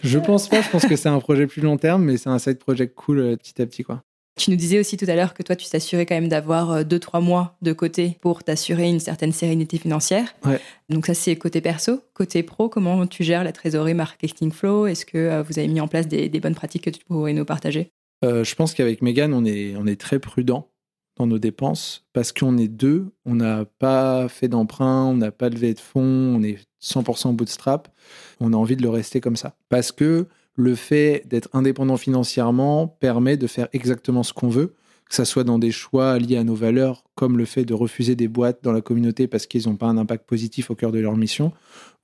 Je 0.02 0.18
pense 0.18 0.48
pas, 0.48 0.62
je 0.62 0.68
pense 0.68 0.86
que 0.86 0.96
c'est 0.96 1.08
un 1.08 1.20
projet 1.20 1.46
plus 1.46 1.62
long 1.62 1.76
terme, 1.76 2.04
mais 2.04 2.16
c'est 2.16 2.28
un 2.28 2.38
side 2.38 2.58
project 2.58 2.94
cool 2.94 3.20
euh, 3.20 3.36
petit 3.36 3.60
à 3.62 3.66
petit. 3.66 3.84
quoi. 3.84 4.02
Tu 4.36 4.50
nous 4.50 4.56
disais 4.56 4.80
aussi 4.80 4.96
tout 4.96 5.04
à 5.08 5.14
l'heure 5.14 5.34
que 5.34 5.42
toi, 5.42 5.54
tu 5.54 5.68
t'assurais 5.68 6.06
quand 6.06 6.14
même 6.14 6.28
d'avoir 6.28 6.82
2-3 6.84 7.18
euh, 7.18 7.20
mois 7.20 7.56
de 7.60 7.72
côté 7.72 8.16
pour 8.20 8.42
t'assurer 8.42 8.88
une 8.88 8.98
certaine 8.98 9.32
sérénité 9.32 9.78
financière. 9.78 10.34
Ouais. 10.44 10.58
Donc 10.88 11.06
ça, 11.06 11.14
c'est 11.14 11.36
côté 11.36 11.60
perso. 11.60 12.00
Côté 12.14 12.42
pro, 12.42 12.68
comment 12.68 13.06
tu 13.06 13.24
gères 13.24 13.44
la 13.44 13.52
trésorerie 13.52 13.94
marketing 13.94 14.50
flow? 14.50 14.86
Est-ce 14.86 15.04
que 15.04 15.42
vous 15.42 15.58
avez 15.58 15.68
mis 15.68 15.80
en 15.80 15.88
place 15.88 16.08
des, 16.08 16.28
bonnes 16.40 16.54
pratiques 16.54 16.84
que 16.84 16.90
tu 16.90 17.04
pourrais 17.04 17.34
nous 17.34 17.44
partager? 17.44 17.90
Je 18.22 18.54
pense 18.54 18.72
qu'avec 18.72 19.02
Megan, 19.02 19.34
on 19.34 19.44
est, 19.44 19.74
on 19.76 19.86
est 19.86 20.00
très 20.00 20.18
prudent 20.18 20.71
dans 21.16 21.26
nos 21.26 21.38
dépenses 21.38 22.04
parce 22.12 22.32
qu'on 22.32 22.56
est 22.58 22.68
deux, 22.68 23.06
on 23.24 23.34
n'a 23.34 23.64
pas 23.64 24.28
fait 24.28 24.48
d'emprunt, 24.48 25.04
on 25.04 25.16
n'a 25.16 25.30
pas 25.30 25.48
levé 25.48 25.74
de 25.74 25.80
fonds, 25.80 26.36
on 26.36 26.42
est 26.42 26.58
100% 26.82 27.34
bootstrap. 27.34 27.88
On 28.40 28.52
a 28.52 28.56
envie 28.56 28.76
de 28.76 28.82
le 28.82 28.90
rester 28.90 29.20
comme 29.20 29.36
ça 29.36 29.54
parce 29.68 29.92
que 29.92 30.26
le 30.54 30.74
fait 30.74 31.24
d'être 31.26 31.48
indépendant 31.52 31.96
financièrement 31.96 32.86
permet 32.86 33.36
de 33.36 33.46
faire 33.46 33.68
exactement 33.72 34.22
ce 34.22 34.32
qu'on 34.32 34.48
veut, 34.48 34.74
que 35.08 35.14
ça 35.14 35.24
soit 35.24 35.44
dans 35.44 35.58
des 35.58 35.70
choix 35.70 36.18
liés 36.18 36.36
à 36.36 36.44
nos 36.44 36.54
valeurs, 36.54 37.04
comme 37.14 37.38
le 37.38 37.44
fait 37.44 37.64
de 37.64 37.74
refuser 37.74 38.16
des 38.16 38.28
boîtes 38.28 38.62
dans 38.62 38.72
la 38.72 38.80
communauté 38.80 39.26
parce 39.26 39.46
qu'ils 39.46 39.68
n'ont 39.68 39.76
pas 39.76 39.86
un 39.86 39.96
impact 39.98 40.26
positif 40.26 40.70
au 40.70 40.74
cœur 40.74 40.92
de 40.92 40.98
leur 40.98 41.16
mission, 41.16 41.52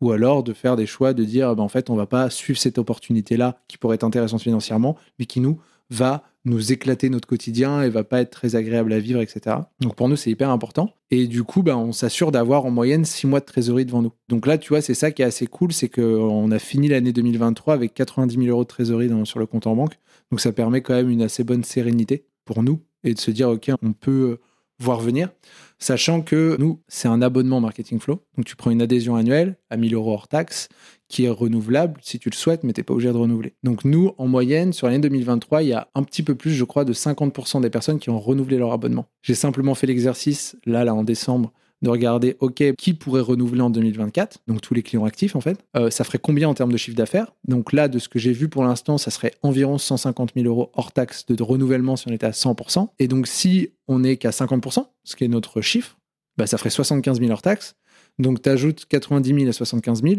ou 0.01 0.13
alors 0.13 0.43
de 0.43 0.53
faire 0.53 0.77
des 0.77 0.87
choix 0.87 1.13
de 1.13 1.25
dire, 1.25 1.55
ben, 1.57 1.63
en 1.63 1.69
fait, 1.69 1.91
on 1.91 1.97
va 1.97 2.07
pas 2.07 2.31
suivre 2.31 2.59
cette 2.59 2.79
opportunité-là 2.79 3.61
qui 3.69 3.79
pourrait 3.79 3.97
être 3.97 4.05
intéressante 4.05 4.43
financièrement, 4.43 4.97
mais 5.19 5.27
qui 5.27 5.41
nous 5.41 5.59
va 5.91 6.23
nous 6.49 6.73
éclater 6.73 7.11
notre 7.11 7.29
quotidien 7.29 7.83
et 7.83 7.89
va 7.89 8.05
pas 8.05 8.21
être 8.21 8.31
très 8.31 8.57
agréable 8.57 8.93
à 8.93 8.99
vivre, 8.99 9.21
etc. 9.21 9.57
Donc 9.81 9.95
pour 9.95 10.09
nous, 10.09 10.17
c'est 10.17 10.31
hyper 10.31 10.51
important. 10.51 10.91
Et 11.11 11.27
du 11.27 11.45
coup, 11.45 11.63
bah, 11.63 11.77
on 11.77 11.93
s'assure 11.93 12.33
d'avoir 12.33 12.65
en 12.65 12.71
moyenne 12.71 13.05
six 13.05 13.27
mois 13.27 13.41
de 13.41 13.45
trésorerie 13.45 13.85
devant 13.85 14.03
nous. 14.03 14.13
Donc 14.29 14.47
là, 14.47 14.59
tu 14.59 14.71
vois, 14.71 14.81
c'est 14.81 14.95
ça 14.95 15.11
qui 15.11 15.23
est 15.23 15.27
assez 15.27 15.47
cool, 15.47 15.73
c'est 15.73 15.89
qu'on 15.89 16.51
a 16.51 16.59
fini 16.59 16.89
l'année 16.89 17.13
2023 17.13 17.75
avec 17.75 17.95
90 17.95 18.35
000 18.35 18.47
euros 18.47 18.65
de 18.65 18.69
trésorerie 18.69 19.11
sur 19.25 19.39
le 19.39 19.47
compte 19.47 19.67
en 19.67 19.77
banque. 19.77 19.99
Donc 20.31 20.41
ça 20.41 20.53
permet 20.53 20.83
quand 20.83 20.95
même 20.95 21.11
une 21.11 21.23
assez 21.23 21.45
bonne 21.45 21.65
sérénité 21.65 22.25
pour 22.45 22.63
nous 22.63 22.81
et 23.05 23.15
de 23.15 23.19
se 23.19 23.31
dire, 23.31 23.49
OK, 23.49 23.71
on 23.83 23.93
peut 23.93 24.39
voir 24.81 25.01
venir, 25.01 25.31
sachant 25.79 26.23
que 26.23 26.57
nous, 26.59 26.81
c'est 26.89 27.09
un 27.09 27.23
abonnement 27.23 27.61
Marketing 27.61 27.99
Flow. 27.99 28.23
Donc 28.37 28.47
tu 28.47 28.57
prends 28.57 28.71
une 28.71 28.83
adhésion 28.83 29.17
annuelle 29.17 29.57
à 29.71 29.77
1000 29.77 29.95
euros 29.95 30.13
hors 30.13 30.29
taxe 30.29 30.69
qui 31.09 31.25
est 31.25 31.31
renouvelable 31.31 31.99
si 32.03 32.19
tu 32.19 32.29
le 32.31 32.35
souhaites, 32.35 32.65
mais 32.65 32.73
tu 32.73 32.81
n'es 32.81 32.85
pas 32.85 32.93
obligé 32.93 33.11
de 33.11 33.17
renouveler. 33.17 33.55
Donc 33.65 33.85
nous, 33.85 34.13
en 34.19 34.27
moyenne, 34.27 34.73
sur 34.73 34.87
l'année 34.87 35.01
2023, 35.01 35.63
il 35.63 35.69
y 35.69 35.73
a 35.73 35.89
un 35.95 36.03
petit 36.03 36.23
peu 36.23 36.35
plus, 36.35 36.53
je 36.53 36.65
crois, 36.65 36.85
de 36.85 36.93
50% 36.93 37.61
des 37.61 37.71
personnes 37.71 37.99
qui 37.99 38.11
ont 38.11 38.21
renouvelé 38.21 38.59
leur 38.59 38.73
abonnement. 38.73 39.07
J'ai 39.23 39.35
simplement 39.35 39.75
fait 39.75 39.87
l'exercice, 39.87 40.57
là, 40.67 40.85
là, 40.85 40.95
en 40.95 41.03
décembre, 41.03 41.53
de 41.83 41.91
regarder, 41.91 42.37
OK, 42.41 42.63
qui 42.77 42.95
pourrait 42.95 43.21
renouveler 43.21 43.61
en 43.61 43.71
2024, 43.71 44.39
donc 44.47 44.61
tous 44.61 44.75
les 44.75 44.83
clients 44.83 45.05
actifs 45.05 45.37
en 45.37 45.41
fait. 45.41 45.59
Euh, 45.77 45.91
ça 45.91 46.05
ferait 46.05 46.19
combien 46.19 46.49
en 46.49 46.55
termes 46.55 46.73
de 46.73 46.77
chiffre 46.77 46.97
d'affaires? 46.97 47.33
Donc 47.47 47.73
là, 47.73 47.89
de 47.89 47.99
ce 47.99 48.09
que 48.09 48.19
j'ai 48.19 48.33
vu 48.33 48.49
pour 48.49 48.65
l'instant, 48.65 48.99
ça 48.99 49.11
serait 49.11 49.33
environ 49.43 49.79
150 49.79 50.33
000 50.35 50.47
euros 50.47 50.71
hors 50.75 50.93
taxe 50.93 51.27
de 51.27 51.43
renouvellement 51.43 51.97
si 51.97 52.09
on 52.09 52.13
était 52.13 52.27
à 52.27 52.33
100%. 52.33 52.89
Et 52.99 53.09
donc 53.09 53.27
si 53.27 53.71
on 53.87 54.01
n'est 54.01 54.17
qu'à 54.17 54.31
50%, 54.31 54.87
ce 55.05 55.17
qui 55.17 55.25
est 55.25 55.29
notre 55.29 55.61
chiffre, 55.61 55.99
bah, 56.37 56.47
ça 56.47 56.59
ferait 56.59 56.71
75 56.71 57.21
000 57.21 57.31
hors 57.31 57.43
taxe. 57.43 57.77
Donc 58.19 58.43
tu 58.43 58.49
ajoutes 58.49 58.87
90 58.87 59.35
000 59.35 59.49
à 59.49 59.53
75 59.53 60.03
000, 60.03 60.15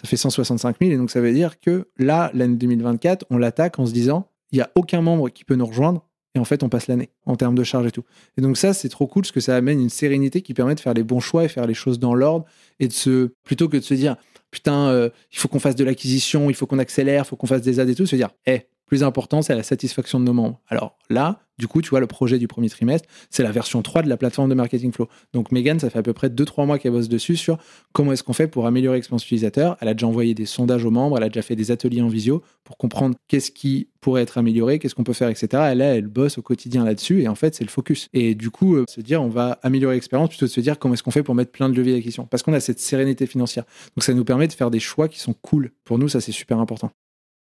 ça 0.00 0.08
fait 0.08 0.16
165 0.16 0.76
000. 0.80 0.92
Et 0.92 0.96
donc 0.96 1.10
ça 1.10 1.20
veut 1.20 1.32
dire 1.32 1.60
que 1.60 1.88
là, 1.98 2.30
l'année 2.34 2.56
2024, 2.56 3.26
on 3.30 3.36
l'attaque 3.36 3.78
en 3.78 3.86
se 3.86 3.92
disant, 3.92 4.28
il 4.50 4.56
n'y 4.56 4.62
a 4.62 4.70
aucun 4.74 5.00
membre 5.00 5.28
qui 5.30 5.44
peut 5.44 5.54
nous 5.54 5.66
rejoindre 5.66 6.06
et 6.34 6.38
en 6.38 6.44
fait 6.44 6.62
on 6.62 6.68
passe 6.68 6.86
l'année 6.86 7.10
en 7.26 7.36
termes 7.36 7.54
de 7.54 7.64
charge 7.64 7.86
et 7.86 7.90
tout. 7.90 8.04
Et 8.36 8.40
donc 8.40 8.56
ça 8.56 8.72
c'est 8.72 8.88
trop 8.88 9.06
cool 9.06 9.22
parce 9.22 9.32
que 9.32 9.40
ça 9.40 9.56
amène 9.56 9.80
une 9.80 9.90
sérénité 9.90 10.42
qui 10.42 10.54
permet 10.54 10.74
de 10.74 10.80
faire 10.80 10.94
les 10.94 11.02
bons 11.02 11.20
choix 11.20 11.44
et 11.44 11.48
faire 11.48 11.66
les 11.66 11.74
choses 11.74 11.98
dans 11.98 12.14
l'ordre 12.14 12.46
et 12.80 12.88
de 12.88 12.92
se 12.92 13.32
plutôt 13.44 13.68
que 13.68 13.76
de 13.76 13.82
se 13.82 13.94
dire 13.94 14.16
putain 14.50 14.88
euh, 14.88 15.10
il 15.32 15.38
faut 15.38 15.48
qu'on 15.48 15.60
fasse 15.60 15.76
de 15.76 15.84
l'acquisition, 15.84 16.50
il 16.50 16.54
faut 16.54 16.66
qu'on 16.66 16.78
accélère, 16.78 17.24
il 17.24 17.28
faut 17.28 17.36
qu'on 17.36 17.46
fasse 17.46 17.62
des 17.62 17.80
ads 17.80 17.88
et 17.88 17.94
tout, 17.94 18.06
se 18.06 18.16
dire 18.16 18.30
eh 18.46 18.66
plus 18.86 19.02
important, 19.02 19.42
c'est 19.42 19.54
la 19.54 19.62
satisfaction 19.62 20.20
de 20.20 20.24
nos 20.24 20.32
membres. 20.32 20.60
Alors 20.68 20.98
là, 21.08 21.40
du 21.58 21.68
coup, 21.68 21.80
tu 21.80 21.90
vois, 21.90 22.00
le 22.00 22.06
projet 22.06 22.38
du 22.38 22.48
premier 22.48 22.68
trimestre, 22.68 23.08
c'est 23.30 23.42
la 23.42 23.52
version 23.52 23.82
3 23.82 24.02
de 24.02 24.08
la 24.08 24.16
plateforme 24.16 24.48
de 24.48 24.54
Marketing 24.54 24.92
Flow. 24.92 25.08
Donc, 25.32 25.52
Megan, 25.52 25.78
ça 25.78 25.90
fait 25.90 25.98
à 25.98 26.02
peu 26.02 26.12
près 26.12 26.28
2-3 26.28 26.66
mois 26.66 26.78
qu'elle 26.78 26.92
bosse 26.92 27.08
dessus 27.08 27.36
sur 27.36 27.58
comment 27.92 28.12
est-ce 28.12 28.22
qu'on 28.22 28.32
fait 28.32 28.48
pour 28.48 28.66
améliorer 28.66 28.96
l'expérience 28.96 29.24
utilisateur. 29.24 29.76
Elle 29.80 29.88
a 29.88 29.94
déjà 29.94 30.06
envoyé 30.06 30.34
des 30.34 30.46
sondages 30.46 30.84
aux 30.84 30.90
membres, 30.90 31.18
elle 31.18 31.24
a 31.24 31.28
déjà 31.28 31.42
fait 31.42 31.54
des 31.54 31.70
ateliers 31.70 32.02
en 32.02 32.08
visio 32.08 32.42
pour 32.64 32.78
comprendre 32.78 33.14
qu'est-ce 33.28 33.50
qui 33.50 33.88
pourrait 34.00 34.22
être 34.22 34.38
amélioré, 34.38 34.78
qu'est-ce 34.78 34.94
qu'on 34.94 35.04
peut 35.04 35.12
faire, 35.12 35.28
etc. 35.28 35.62
Elle, 35.70 35.80
elle 35.80 36.08
bosse 36.08 36.38
au 36.38 36.42
quotidien 36.42 36.84
là-dessus 36.84 37.22
et 37.22 37.28
en 37.28 37.34
fait, 37.34 37.54
c'est 37.54 37.64
le 37.64 37.70
focus. 37.70 38.08
Et 38.12 38.34
du 38.34 38.50
coup, 38.50 38.74
euh, 38.74 38.84
se 38.88 39.00
dire, 39.00 39.22
on 39.22 39.28
va 39.28 39.60
améliorer 39.62 39.94
l'expérience 39.94 40.30
plutôt 40.30 40.46
que 40.46 40.50
de 40.50 40.54
se 40.54 40.60
dire 40.60 40.78
comment 40.78 40.94
est-ce 40.94 41.02
qu'on 41.02 41.10
fait 41.10 41.22
pour 41.22 41.34
mettre 41.34 41.52
plein 41.52 41.68
de 41.68 41.74
leviers 41.74 41.92
d'acquisition. 41.92 42.26
Parce 42.26 42.42
qu'on 42.42 42.54
a 42.54 42.60
cette 42.60 42.80
sérénité 42.80 43.26
financière. 43.26 43.64
Donc, 43.96 44.02
ça 44.02 44.14
nous 44.14 44.24
permet 44.24 44.48
de 44.48 44.52
faire 44.52 44.70
des 44.70 44.80
choix 44.80 45.08
qui 45.08 45.20
sont 45.20 45.34
cool. 45.34 45.70
Pour 45.84 45.98
nous, 45.98 46.08
ça, 46.08 46.20
c'est 46.20 46.32
super 46.32 46.58
important. 46.58 46.90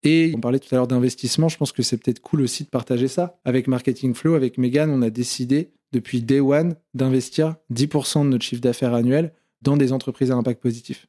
Et 0.04 0.32
on 0.36 0.40
parlait 0.40 0.60
tout 0.60 0.74
à 0.74 0.78
l'heure 0.78 0.88
d'investissement, 0.88 1.50
je 1.50 1.58
pense 1.58 1.72
que 1.72 1.84
c'est 1.84 1.98
peut-être 1.98 2.22
cool 2.22 2.42
aussi 2.42 2.64
de 2.64 2.70
partager 2.70 3.08
ça. 3.08 3.40
Avec 3.44 3.68
Marketing 3.68 4.14
Flow, 4.14 4.36
avec 4.36 4.58
Megan, 4.58 4.90
on 4.90 5.02
a 5.02 5.10
décidé 5.10 5.72
depuis 5.92 6.22
day 6.22 6.40
one 6.40 6.76
d'investir 6.94 7.56
10% 7.74 8.24
de 8.24 8.30
notre 8.30 8.46
chiffre 8.46 8.62
d'affaires 8.62 8.94
annuel 8.94 9.34
dans 9.62 9.76
des 9.76 9.92
entreprises 9.92 10.32
à 10.32 10.36
impact 10.36 10.62
positif. 10.62 11.08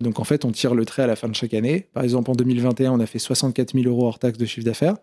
Donc 0.00 0.18
en 0.18 0.24
fait, 0.24 0.44
on 0.44 0.52
tire 0.52 0.74
le 0.74 0.84
trait 0.84 1.02
à 1.02 1.06
la 1.06 1.16
fin 1.16 1.28
de 1.28 1.34
chaque 1.34 1.54
année. 1.54 1.88
Par 1.92 2.02
exemple, 2.02 2.30
en 2.30 2.34
2021, 2.34 2.92
on 2.92 3.00
a 3.00 3.06
fait 3.06 3.18
64 3.18 3.74
000 3.74 3.86
euros 3.86 4.06
hors 4.06 4.18
taxe 4.18 4.38
de 4.38 4.46
chiffre 4.46 4.64
d'affaires. 4.64 4.96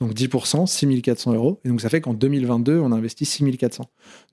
Donc 0.00 0.12
10%, 0.12 0.66
6 0.66 1.02
400 1.02 1.34
euros. 1.34 1.60
Et 1.64 1.68
donc 1.68 1.80
ça 1.80 1.88
fait 1.88 2.00
qu'en 2.00 2.14
2022, 2.14 2.78
on 2.78 2.92
a 2.92 2.96
investi 2.96 3.24
6 3.24 3.56
400. 3.56 3.84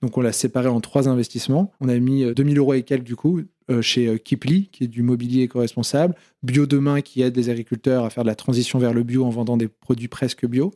Donc 0.02 0.18
on 0.18 0.20
l'a 0.20 0.32
séparé 0.32 0.68
en 0.68 0.80
trois 0.80 1.08
investissements. 1.08 1.72
On 1.80 1.88
a 1.88 1.98
mis 1.98 2.24
2 2.24 2.44
000 2.44 2.56
euros 2.56 2.74
et 2.74 2.82
quelques 2.82 3.04
du 3.04 3.16
coup 3.16 3.40
euh, 3.70 3.80
chez 3.80 4.08
euh, 4.08 4.18
Kipli, 4.18 4.68
qui 4.70 4.84
est 4.84 4.88
du 4.88 5.02
mobilier 5.02 5.44
éco-responsable, 5.44 6.14
Bio 6.42 6.66
Demain, 6.66 7.00
qui 7.00 7.22
aide 7.22 7.34
les 7.34 7.48
agriculteurs 7.48 8.04
à 8.04 8.10
faire 8.10 8.22
de 8.22 8.28
la 8.28 8.34
transition 8.34 8.78
vers 8.78 8.92
le 8.92 9.02
bio 9.04 9.24
en 9.24 9.30
vendant 9.30 9.56
des 9.56 9.68
produits 9.68 10.08
presque 10.08 10.44
bio, 10.44 10.74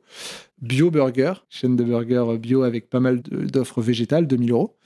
Bio 0.63 0.91
Burger, 0.91 1.35
chaîne 1.51 1.77
de 1.77 1.85
burgers 1.85 2.39
bio 2.39 2.63
avec 2.63 2.89
pas 2.89 2.99
mal 2.99 3.21
d'offres 3.21 3.83
végétales, 3.83 4.27
2000 4.27 4.53
euros. 4.53 4.79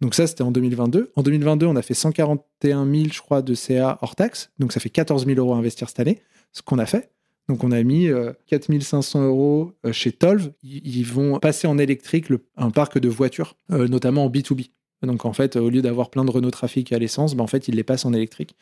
Donc 0.00 0.14
ça, 0.14 0.28
c'était 0.28 0.42
en 0.42 0.52
2022. 0.52 1.10
En 1.16 1.22
2022, 1.22 1.66
on 1.66 1.74
a 1.74 1.82
fait 1.82 1.94
141 1.94 2.86
000, 2.86 3.06
je 3.12 3.20
crois, 3.20 3.42
de 3.42 3.54
CA 3.54 3.98
hors 4.02 4.14
taxe. 4.14 4.52
Donc 4.60 4.72
ça 4.72 4.78
fait 4.78 4.90
14 4.90 5.26
000 5.26 5.36
euros 5.40 5.54
à 5.54 5.56
investir 5.56 5.88
cette 5.88 5.98
année, 5.98 6.22
ce 6.52 6.62
qu'on 6.62 6.78
a 6.78 6.86
fait. 6.86 7.10
Donc 7.48 7.64
on 7.64 7.72
a 7.72 7.82
mis 7.82 8.08
4500 8.46 9.20
euh, 9.20 9.26
euros 9.26 9.72
chez 9.92 10.12
Tolv. 10.12 10.52
Ils 10.62 11.04
vont 11.04 11.38
passer 11.38 11.66
en 11.66 11.78
électrique 11.78 12.26
un 12.56 12.70
parc 12.70 12.98
de 12.98 13.08
voitures, 13.08 13.56
notamment 13.70 14.26
en 14.26 14.30
B2B. 14.30 14.70
Donc 15.02 15.24
en 15.24 15.32
fait, 15.32 15.56
au 15.56 15.70
lieu 15.70 15.80
d'avoir 15.82 16.10
plein 16.10 16.24
de 16.24 16.30
Renault 16.30 16.50
Trafic 16.50 16.92
à 16.92 16.98
l'essence, 16.98 17.34
ben, 17.34 17.44
en 17.44 17.46
fait, 17.46 17.68
ils 17.68 17.74
les 17.74 17.84
passent 17.84 18.04
en 18.04 18.12
électrique. 18.12 18.54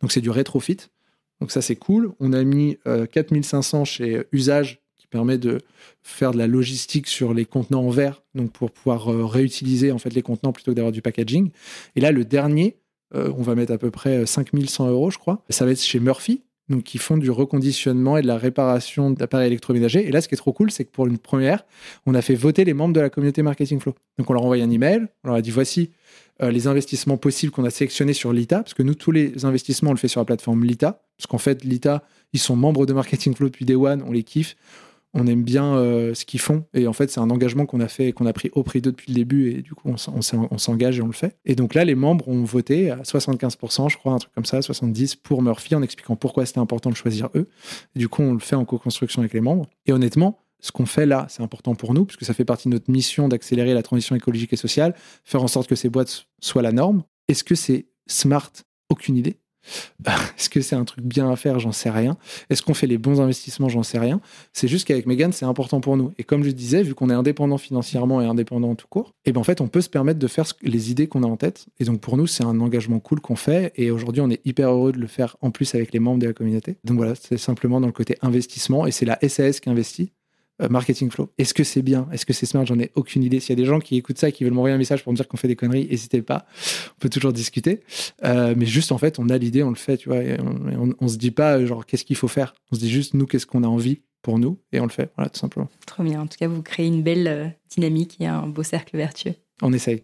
Donc 0.00 0.12
c'est 0.12 0.20
du 0.20 0.30
rétrofit. 0.30 0.78
Donc 1.42 1.50
ça, 1.50 1.60
c'est 1.60 1.74
cool. 1.74 2.12
On 2.20 2.32
a 2.32 2.44
mis 2.44 2.78
4500 3.10 3.80
euh, 3.80 3.84
chez 3.84 4.22
Usage, 4.30 4.80
qui 4.96 5.08
permet 5.08 5.38
de 5.38 5.58
faire 6.00 6.30
de 6.30 6.38
la 6.38 6.46
logistique 6.46 7.08
sur 7.08 7.34
les 7.34 7.44
contenants 7.44 7.82
en 7.82 7.90
verre, 7.90 8.22
donc 8.36 8.52
pour 8.52 8.70
pouvoir 8.70 9.12
euh, 9.12 9.26
réutiliser 9.26 9.90
en 9.90 9.98
fait 9.98 10.14
les 10.14 10.22
contenants 10.22 10.52
plutôt 10.52 10.70
que 10.70 10.76
d'avoir 10.76 10.92
du 10.92 11.02
packaging. 11.02 11.50
Et 11.96 12.00
là, 12.00 12.12
le 12.12 12.24
dernier, 12.24 12.76
euh, 13.16 13.32
on 13.36 13.42
va 13.42 13.56
mettre 13.56 13.72
à 13.72 13.78
peu 13.78 13.90
près 13.90 14.24
5100 14.24 14.88
euros, 14.88 15.10
je 15.10 15.18
crois. 15.18 15.42
Ça 15.50 15.64
va 15.64 15.72
être 15.72 15.82
chez 15.82 15.98
Murphy, 15.98 16.42
donc 16.72 16.82
qui 16.82 16.98
font 16.98 17.16
du 17.16 17.30
reconditionnement 17.30 18.16
et 18.16 18.22
de 18.22 18.26
la 18.26 18.36
réparation 18.36 19.10
d'appareils 19.10 19.46
électroménagers. 19.46 20.06
Et 20.06 20.10
là, 20.10 20.20
ce 20.20 20.28
qui 20.28 20.34
est 20.34 20.38
trop 20.38 20.52
cool, 20.52 20.70
c'est 20.70 20.84
que 20.84 20.90
pour 20.90 21.06
une 21.06 21.18
première, 21.18 21.64
on 22.06 22.14
a 22.14 22.22
fait 22.22 22.34
voter 22.34 22.64
les 22.64 22.74
membres 22.74 22.94
de 22.94 23.00
la 23.00 23.10
communauté 23.10 23.42
Marketing 23.42 23.78
Flow. 23.78 23.94
Donc 24.18 24.28
on 24.30 24.32
leur 24.32 24.42
a 24.42 24.44
envoyé 24.44 24.62
un 24.62 24.70
email, 24.70 25.06
on 25.22 25.28
leur 25.28 25.36
a 25.36 25.42
dit 25.42 25.50
voici 25.50 25.90
euh, 26.42 26.50
les 26.50 26.66
investissements 26.66 27.16
possibles 27.16 27.52
qu'on 27.52 27.64
a 27.64 27.70
sélectionnés 27.70 28.14
sur 28.14 28.32
Lita, 28.32 28.58
parce 28.58 28.74
que 28.74 28.82
nous, 28.82 28.94
tous 28.94 29.12
les 29.12 29.44
investissements, 29.44 29.90
on 29.90 29.94
le 29.94 29.98
fait 29.98 30.08
sur 30.08 30.20
la 30.20 30.24
plateforme 30.24 30.64
Lita, 30.64 31.02
parce 31.16 31.26
qu'en 31.28 31.38
fait, 31.38 31.62
Lita, 31.62 32.02
ils 32.32 32.40
sont 32.40 32.56
membres 32.56 32.86
de 32.86 32.92
Marketing 32.92 33.34
Flow 33.34 33.48
depuis 33.48 33.64
Day 33.64 33.74
One, 33.74 34.02
on 34.06 34.12
les 34.12 34.22
kiffe 34.24 34.56
on 35.14 35.26
aime 35.26 35.42
bien 35.42 35.76
euh, 35.76 36.14
ce 36.14 36.24
qu'ils 36.24 36.40
font. 36.40 36.64
Et 36.74 36.86
en 36.86 36.92
fait, 36.92 37.10
c'est 37.10 37.20
un 37.20 37.30
engagement 37.30 37.66
qu'on 37.66 37.80
a 37.80 37.88
fait, 37.88 38.12
qu'on 38.12 38.26
a 38.26 38.32
pris 38.32 38.50
au 38.54 38.62
prix 38.62 38.80
d'eux 38.80 38.92
depuis 38.92 39.12
le 39.12 39.16
début. 39.16 39.50
Et 39.50 39.62
du 39.62 39.74
coup, 39.74 39.90
on, 39.90 40.58
s'engage 40.58 40.98
et 40.98 41.02
on 41.02 41.06
le 41.06 41.12
fait. 41.12 41.36
Et 41.44 41.54
donc 41.54 41.74
là, 41.74 41.84
les 41.84 41.94
membres 41.94 42.28
ont 42.28 42.44
voté 42.44 42.90
à 42.90 43.02
75%, 43.02 43.90
je 43.90 43.96
crois, 43.96 44.12
un 44.12 44.18
truc 44.18 44.32
comme 44.34 44.44
ça, 44.44 44.60
70% 44.60 45.16
pour 45.22 45.42
Murphy, 45.42 45.74
en 45.74 45.82
expliquant 45.82 46.16
pourquoi 46.16 46.46
c'était 46.46 46.60
important 46.60 46.90
de 46.90 46.96
choisir 46.96 47.28
eux. 47.34 47.48
du 47.94 48.08
coup, 48.08 48.22
on 48.22 48.32
le 48.32 48.38
fait 48.38 48.56
en 48.56 48.64
co-construction 48.64 49.20
avec 49.20 49.34
les 49.34 49.40
membres. 49.40 49.66
Et 49.86 49.92
honnêtement, 49.92 50.38
ce 50.60 50.72
qu'on 50.72 50.86
fait 50.86 51.06
là, 51.06 51.26
c'est 51.28 51.42
important 51.42 51.74
pour 51.74 51.92
nous, 51.92 52.04
puisque 52.04 52.24
ça 52.24 52.34
fait 52.34 52.44
partie 52.44 52.68
de 52.68 52.74
notre 52.74 52.90
mission 52.90 53.28
d'accélérer 53.28 53.74
la 53.74 53.82
transition 53.82 54.14
écologique 54.14 54.52
et 54.52 54.56
sociale, 54.56 54.94
faire 55.24 55.42
en 55.42 55.48
sorte 55.48 55.68
que 55.68 55.74
ces 55.74 55.88
boîtes 55.88 56.26
soient 56.40 56.62
la 56.62 56.72
norme. 56.72 57.02
Est-ce 57.28 57.44
que 57.44 57.54
c'est 57.54 57.86
smart? 58.06 58.50
Aucune 58.88 59.16
idée. 59.16 59.41
Est-ce 60.06 60.48
que 60.48 60.60
c'est 60.60 60.76
un 60.76 60.84
truc 60.84 61.04
bien 61.04 61.30
à 61.30 61.36
faire? 61.36 61.58
J'en 61.58 61.72
sais 61.72 61.90
rien. 61.90 62.16
Est-ce 62.50 62.62
qu'on 62.62 62.74
fait 62.74 62.86
les 62.86 62.98
bons 62.98 63.20
investissements? 63.20 63.68
J'en 63.68 63.82
sais 63.82 63.98
rien. 63.98 64.20
C'est 64.52 64.68
juste 64.68 64.86
qu'avec 64.86 65.06
Megan, 65.06 65.32
c'est 65.32 65.44
important 65.44 65.80
pour 65.80 65.96
nous. 65.96 66.12
Et 66.18 66.24
comme 66.24 66.44
je 66.44 66.50
disais, 66.50 66.82
vu 66.82 66.94
qu'on 66.94 67.10
est 67.10 67.14
indépendant 67.14 67.58
financièrement 67.58 68.20
et 68.20 68.26
indépendant 68.26 68.74
tout 68.74 68.86
court, 68.88 69.14
et 69.24 69.30
eh 69.30 69.32
ben 69.32 69.40
en 69.40 69.44
fait, 69.44 69.60
on 69.60 69.68
peut 69.68 69.80
se 69.80 69.88
permettre 69.88 70.18
de 70.18 70.26
faire 70.26 70.46
les 70.62 70.90
idées 70.90 71.06
qu'on 71.06 71.22
a 71.22 71.26
en 71.26 71.36
tête. 71.36 71.66
Et 71.78 71.84
donc 71.84 72.00
pour 72.00 72.16
nous, 72.16 72.26
c'est 72.26 72.44
un 72.44 72.60
engagement 72.60 73.00
cool 73.00 73.20
qu'on 73.20 73.36
fait. 73.36 73.72
Et 73.76 73.90
aujourd'hui, 73.90 74.22
on 74.22 74.30
est 74.30 74.40
hyper 74.44 74.70
heureux 74.70 74.92
de 74.92 74.98
le 74.98 75.06
faire 75.06 75.36
en 75.40 75.50
plus 75.50 75.74
avec 75.74 75.92
les 75.92 76.00
membres 76.00 76.20
de 76.20 76.26
la 76.26 76.32
communauté. 76.32 76.76
Donc 76.84 76.96
voilà, 76.96 77.14
c'est 77.14 77.38
simplement 77.38 77.80
dans 77.80 77.86
le 77.86 77.92
côté 77.92 78.16
investissement. 78.22 78.86
Et 78.86 78.90
c'est 78.90 79.06
la 79.06 79.18
SAS 79.28 79.60
qui 79.60 79.70
investit. 79.70 80.12
Euh, 80.62 80.68
marketing 80.68 81.10
Flow. 81.10 81.30
Est-ce 81.38 81.54
que 81.54 81.64
c'est 81.64 81.82
bien? 81.82 82.08
Est-ce 82.12 82.26
que 82.26 82.32
c'est 82.32 82.46
smart? 82.46 82.64
J'en 82.64 82.78
ai 82.78 82.90
aucune 82.94 83.22
idée. 83.22 83.40
S'il 83.40 83.50
y 83.50 83.60
a 83.60 83.62
des 83.62 83.68
gens 83.68 83.80
qui 83.80 83.96
écoutent 83.96 84.18
ça 84.18 84.28
et 84.28 84.32
qui 84.32 84.44
veulent 84.44 84.52
m'envoyer 84.52 84.74
un 84.74 84.78
message 84.78 85.02
pour 85.02 85.12
me 85.12 85.16
dire 85.16 85.26
qu'on 85.28 85.36
fait 85.36 85.48
des 85.48 85.56
conneries, 85.56 85.88
n'hésitez 85.90 86.22
pas. 86.22 86.46
On 86.96 87.00
peut 87.00 87.08
toujours 87.08 87.32
discuter. 87.32 87.80
Euh, 88.24 88.54
mais 88.56 88.66
juste, 88.66 88.92
en 88.92 88.98
fait, 88.98 89.18
on 89.18 89.28
a 89.28 89.38
l'idée, 89.38 89.62
on 89.62 89.70
le 89.70 89.76
fait, 89.76 89.96
tu 89.96 90.08
vois. 90.08 90.18
on, 90.18 90.94
on, 91.00 91.08
se 91.08 91.16
dit 91.16 91.30
pas, 91.30 91.64
genre, 91.64 91.86
qu'est-ce 91.86 92.04
qu'il 92.04 92.16
faut 92.16 92.28
faire? 92.28 92.54
On 92.70 92.76
se 92.76 92.80
dit 92.80 92.90
juste, 92.90 93.14
nous, 93.14 93.26
qu'est-ce 93.26 93.46
qu'on 93.46 93.64
a 93.64 93.68
envie 93.68 94.00
pour 94.22 94.38
nous 94.38 94.58
et 94.72 94.80
on 94.80 94.84
le 94.84 94.90
fait. 94.90 95.10
Voilà, 95.16 95.30
tout 95.30 95.38
simplement. 95.38 95.68
Trop 95.86 96.04
bien. 96.04 96.20
En 96.20 96.26
tout 96.26 96.38
cas, 96.38 96.48
vous 96.48 96.62
créez 96.62 96.86
une 96.86 97.02
belle 97.02 97.28
euh, 97.28 97.48
dynamique 97.74 98.16
et 98.20 98.26
un 98.26 98.46
beau 98.46 98.62
cercle 98.62 98.96
vertueux. 98.96 99.34
On 99.60 99.72
essaye. 99.72 100.02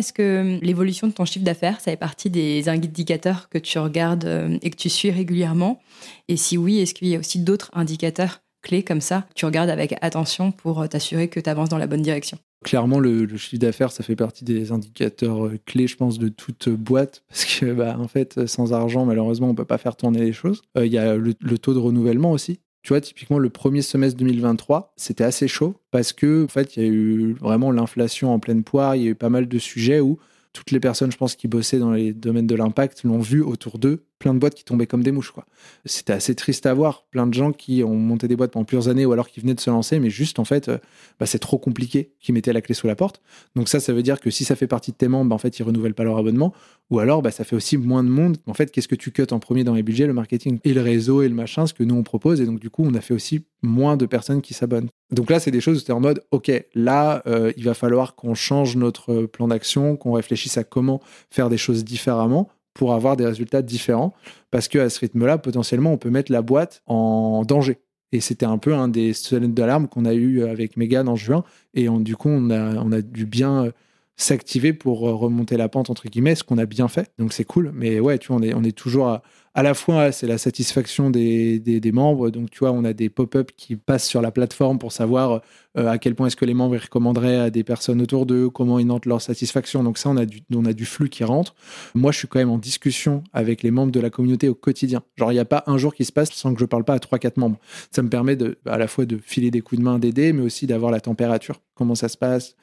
Est-ce 0.00 0.12
que 0.12 0.40
hum, 0.42 0.60
l'évolution 0.62 1.08
de 1.08 1.12
ton 1.12 1.24
chiffre 1.24 1.44
d'affaires, 1.44 1.80
ça 1.80 1.90
fait 1.90 1.96
partie 1.96 2.30
des 2.30 2.68
indicateurs 2.68 3.48
que 3.48 3.58
tu 3.58 3.80
regardes 3.80 4.26
euh, 4.26 4.56
et 4.62 4.70
que 4.70 4.76
tu 4.76 4.88
suis 4.88 5.10
régulièrement? 5.10 5.80
Et 6.28 6.36
si 6.36 6.56
oui, 6.56 6.78
est-ce 6.78 6.94
qu'il 6.94 7.08
y 7.08 7.16
a 7.16 7.18
aussi 7.18 7.40
d'autres 7.40 7.68
indicateurs 7.72 8.40
clés 8.62 8.84
comme 8.84 9.00
ça 9.00 9.26
que 9.28 9.34
tu 9.34 9.44
regardes 9.44 9.70
avec 9.70 9.96
attention 10.00 10.52
pour 10.52 10.82
euh, 10.82 10.86
t'assurer 10.86 11.26
que 11.26 11.40
tu 11.40 11.50
avances 11.50 11.68
dans 11.68 11.78
la 11.78 11.88
bonne 11.88 12.02
direction? 12.02 12.38
Clairement, 12.64 13.00
le, 13.00 13.26
chiffre 13.36 13.60
d'affaires, 13.60 13.90
ça 13.90 14.04
fait 14.04 14.14
partie 14.14 14.44
des 14.44 14.70
indicateurs 14.70 15.46
euh, 15.46 15.58
clés, 15.66 15.88
je 15.88 15.96
pense, 15.96 16.20
de 16.20 16.28
toute 16.28 16.68
boîte, 16.68 17.24
parce 17.28 17.44
que, 17.44 17.72
bah, 17.72 17.96
en 17.98 18.06
fait, 18.06 18.46
sans 18.46 18.72
argent, 18.72 19.04
malheureusement, 19.04 19.48
on 19.48 19.56
peut 19.56 19.64
pas 19.64 19.78
faire 19.78 19.96
tourner 19.96 20.20
les 20.20 20.32
choses. 20.32 20.62
Il 20.76 20.92
y 20.92 20.98
a 20.98 21.16
le, 21.16 21.34
taux 21.58 21.74
de 21.74 21.80
renouvellement 21.80 22.30
aussi. 22.30 22.60
Tu 22.82 22.90
vois, 22.90 23.00
typiquement, 23.00 23.38
le 23.38 23.50
premier 23.50 23.82
semestre 23.82 24.18
2023, 24.18 24.92
c'était 24.96 25.24
assez 25.24 25.48
chaud 25.48 25.74
parce 25.90 26.12
que, 26.12 26.44
en 26.44 26.48
fait, 26.48 26.76
il 26.76 26.82
y 26.82 26.86
a 26.86 26.88
eu 26.88 27.32
vraiment 27.34 27.70
l'inflation 27.70 28.32
en 28.32 28.38
pleine 28.38 28.64
poire. 28.64 28.96
Il 28.96 29.02
y 29.02 29.06
a 29.06 29.10
eu 29.10 29.14
pas 29.14 29.28
mal 29.28 29.48
de 29.48 29.58
sujets 29.58 30.00
où 30.00 30.18
toutes 30.52 30.70
les 30.70 30.80
personnes, 30.80 31.12
je 31.12 31.16
pense, 31.16 31.34
qui 31.34 31.48
bossaient 31.48 31.78
dans 31.78 31.92
les 31.92 32.12
domaines 32.12 32.46
de 32.46 32.54
l'impact 32.54 33.04
l'ont 33.04 33.20
vu 33.20 33.42
autour 33.42 33.78
d'eux 33.78 34.07
plein 34.18 34.34
de 34.34 34.38
boîtes 34.38 34.54
qui 34.54 34.64
tombaient 34.64 34.86
comme 34.86 35.02
des 35.02 35.12
mouches. 35.12 35.30
quoi. 35.30 35.46
C'était 35.84 36.12
assez 36.12 36.34
triste 36.34 36.66
à 36.66 36.74
voir. 36.74 37.04
Plein 37.10 37.26
de 37.26 37.34
gens 37.34 37.52
qui 37.52 37.82
ont 37.84 37.94
monté 37.94 38.28
des 38.28 38.36
boîtes 38.36 38.52
pendant 38.52 38.64
plusieurs 38.64 38.88
années 38.88 39.06
ou 39.06 39.12
alors 39.12 39.28
qui 39.28 39.40
venaient 39.40 39.54
de 39.54 39.60
se 39.60 39.70
lancer, 39.70 39.98
mais 40.00 40.10
juste 40.10 40.38
en 40.38 40.44
fait, 40.44 40.68
euh, 40.68 40.78
bah, 41.20 41.26
c'est 41.26 41.38
trop 41.38 41.58
compliqué, 41.58 42.12
qui 42.20 42.32
mettaient 42.32 42.52
la 42.52 42.60
clé 42.60 42.74
sous 42.74 42.86
la 42.86 42.96
porte. 42.96 43.22
Donc 43.54 43.68
ça, 43.68 43.80
ça 43.80 43.92
veut 43.92 44.02
dire 44.02 44.20
que 44.20 44.30
si 44.30 44.44
ça 44.44 44.56
fait 44.56 44.66
partie 44.66 44.92
de 44.92 44.96
tes 44.96 45.08
membres, 45.08 45.30
bah, 45.30 45.34
en 45.34 45.38
fait, 45.38 45.58
ils 45.58 45.62
renouvellent 45.62 45.94
pas 45.94 46.04
leur 46.04 46.18
abonnement. 46.18 46.52
Ou 46.90 47.00
alors, 47.00 47.22
bah, 47.22 47.30
ça 47.30 47.44
fait 47.44 47.56
aussi 47.56 47.76
moins 47.76 48.02
de 48.02 48.08
monde. 48.08 48.38
En 48.46 48.54
fait, 48.54 48.70
qu'est-ce 48.70 48.88
que 48.88 48.94
tu 48.94 49.12
cut 49.12 49.26
en 49.30 49.38
premier 49.38 49.64
dans 49.64 49.74
les 49.74 49.82
budgets 49.82 50.06
Le 50.06 50.12
marketing 50.12 50.58
et 50.64 50.74
le 50.74 50.80
réseau 50.80 51.22
et 51.22 51.28
le 51.28 51.34
machin, 51.34 51.66
ce 51.66 51.74
que 51.74 51.84
nous 51.84 51.94
on 51.94 52.02
propose. 52.02 52.40
Et 52.40 52.46
donc 52.46 52.60
du 52.60 52.70
coup, 52.70 52.84
on 52.84 52.94
a 52.94 53.00
fait 53.00 53.14
aussi 53.14 53.44
moins 53.62 53.96
de 53.96 54.06
personnes 54.06 54.42
qui 54.42 54.54
s'abonnent. 54.54 54.88
Donc 55.10 55.30
là, 55.30 55.40
c'est 55.40 55.50
des 55.50 55.60
choses 55.60 55.80
où 55.80 55.84
tu 55.84 55.90
es 55.90 55.94
en 55.94 56.00
mode, 56.00 56.22
OK, 56.30 56.50
là, 56.74 57.22
euh, 57.26 57.52
il 57.56 57.64
va 57.64 57.74
falloir 57.74 58.14
qu'on 58.14 58.34
change 58.34 58.76
notre 58.76 59.22
plan 59.24 59.48
d'action, 59.48 59.96
qu'on 59.96 60.12
réfléchisse 60.12 60.58
à 60.58 60.64
comment 60.64 61.00
faire 61.30 61.48
des 61.48 61.56
choses 61.56 61.84
différemment 61.84 62.50
pour 62.74 62.92
avoir 62.94 63.16
des 63.16 63.26
résultats 63.26 63.62
différents. 63.62 64.14
Parce 64.50 64.68
qu'à 64.68 64.88
ce 64.88 65.00
rythme-là, 65.00 65.38
potentiellement, 65.38 65.92
on 65.92 65.98
peut 65.98 66.10
mettre 66.10 66.32
la 66.32 66.42
boîte 66.42 66.82
en 66.86 67.44
danger. 67.44 67.78
Et 68.12 68.20
c'était 68.20 68.46
un 68.46 68.58
peu 68.58 68.74
un 68.74 68.88
des 68.88 69.12
sonnettes 69.12 69.54
d'alarme 69.54 69.88
qu'on 69.88 70.04
a 70.04 70.14
eu 70.14 70.44
avec 70.44 70.76
Megan 70.76 71.08
en 71.08 71.16
juin. 71.16 71.44
Et 71.74 71.88
du 71.88 72.16
coup, 72.16 72.30
on 72.30 72.50
a, 72.50 73.02
dû 73.02 73.26
bien 73.26 73.66
euh, 73.66 73.70
s'activer 74.16 74.72
pour 74.72 75.00
remonter 75.00 75.56
la 75.56 75.68
pente, 75.68 75.90
entre 75.90 76.08
guillemets, 76.08 76.34
ce 76.34 76.44
qu'on 76.44 76.58
a 76.58 76.66
bien 76.66 76.88
fait. 76.88 77.12
Donc 77.18 77.32
c'est 77.32 77.44
cool. 77.44 77.72
Mais 77.74 78.00
ouais, 78.00 78.18
tu 78.18 78.28
vois, 78.28 78.36
on 78.36 78.42
est, 78.42 78.54
on 78.54 78.64
est 78.64 78.76
toujours 78.76 79.08
à, 79.08 79.22
à 79.54 79.62
la 79.62 79.74
fois, 79.74 80.12
c'est 80.12 80.26
la 80.26 80.38
satisfaction 80.38 81.10
des, 81.10 81.58
des, 81.58 81.92
membres. 81.92 82.30
Donc, 82.30 82.50
tu 82.50 82.60
vois, 82.60 82.72
on 82.72 82.84
a 82.84 82.92
des 82.92 83.08
pop-up 83.08 83.50
qui 83.56 83.76
passent 83.76 84.06
sur 84.06 84.22
la 84.22 84.30
plateforme 84.30 84.78
pour 84.78 84.92
savoir 84.92 85.42
euh, 85.76 85.88
à 85.88 85.98
quel 85.98 86.14
point 86.14 86.26
est-ce 86.26 86.36
que 86.36 86.44
les 86.44 86.54
membres 86.54 86.76
recommanderaient 86.76 87.36
à 87.38 87.50
des 87.50 87.64
personnes 87.64 88.00
autour 88.00 88.26
d'eux, 88.26 88.50
comment 88.50 88.78
ils 88.78 88.86
notent 88.86 89.06
leur 89.06 89.20
satisfaction. 89.20 89.82
Donc, 89.82 89.98
ça, 89.98 90.10
on 90.10 90.16
a, 90.16 90.26
du, 90.26 90.40
on 90.54 90.64
a 90.64 90.72
du 90.72 90.84
flux 90.84 91.08
qui 91.08 91.24
rentre. 91.24 91.54
Moi, 91.94 92.12
je 92.12 92.18
suis 92.18 92.28
quand 92.28 92.38
même 92.38 92.50
en 92.50 92.58
discussion 92.58 93.22
avec 93.32 93.62
les 93.62 93.70
membres 93.70 93.92
de 93.92 94.00
la 94.00 94.10
communauté 94.10 94.48
au 94.48 94.54
quotidien. 94.54 95.02
Genre, 95.16 95.32
il 95.32 95.36
n'y 95.36 95.40
a 95.40 95.44
pas 95.44 95.64
un 95.66 95.78
jour 95.78 95.94
qui 95.94 96.04
se 96.04 96.12
passe 96.12 96.30
sans 96.30 96.54
que 96.54 96.60
je 96.60 96.64
parle 96.64 96.84
pas 96.84 96.94
à 96.94 96.98
3-4 96.98 97.38
membres. 97.38 97.58
Ça 97.90 98.02
me 98.02 98.08
permet 98.08 98.36
de, 98.36 98.58
à 98.66 98.78
la 98.78 98.86
fois 98.86 99.06
de 99.06 99.18
filer 99.18 99.50
des 99.50 99.60
coups 99.60 99.80
de 99.80 99.84
main, 99.84 99.98
d'aider, 99.98 100.32
mais 100.32 100.42
aussi 100.42 100.66
d'avoir 100.66 100.90
la 100.90 101.00
température, 101.00 101.60
comment 101.74 101.94
ça 101.94 102.08
se 102.08 102.16
passe, 102.16 102.54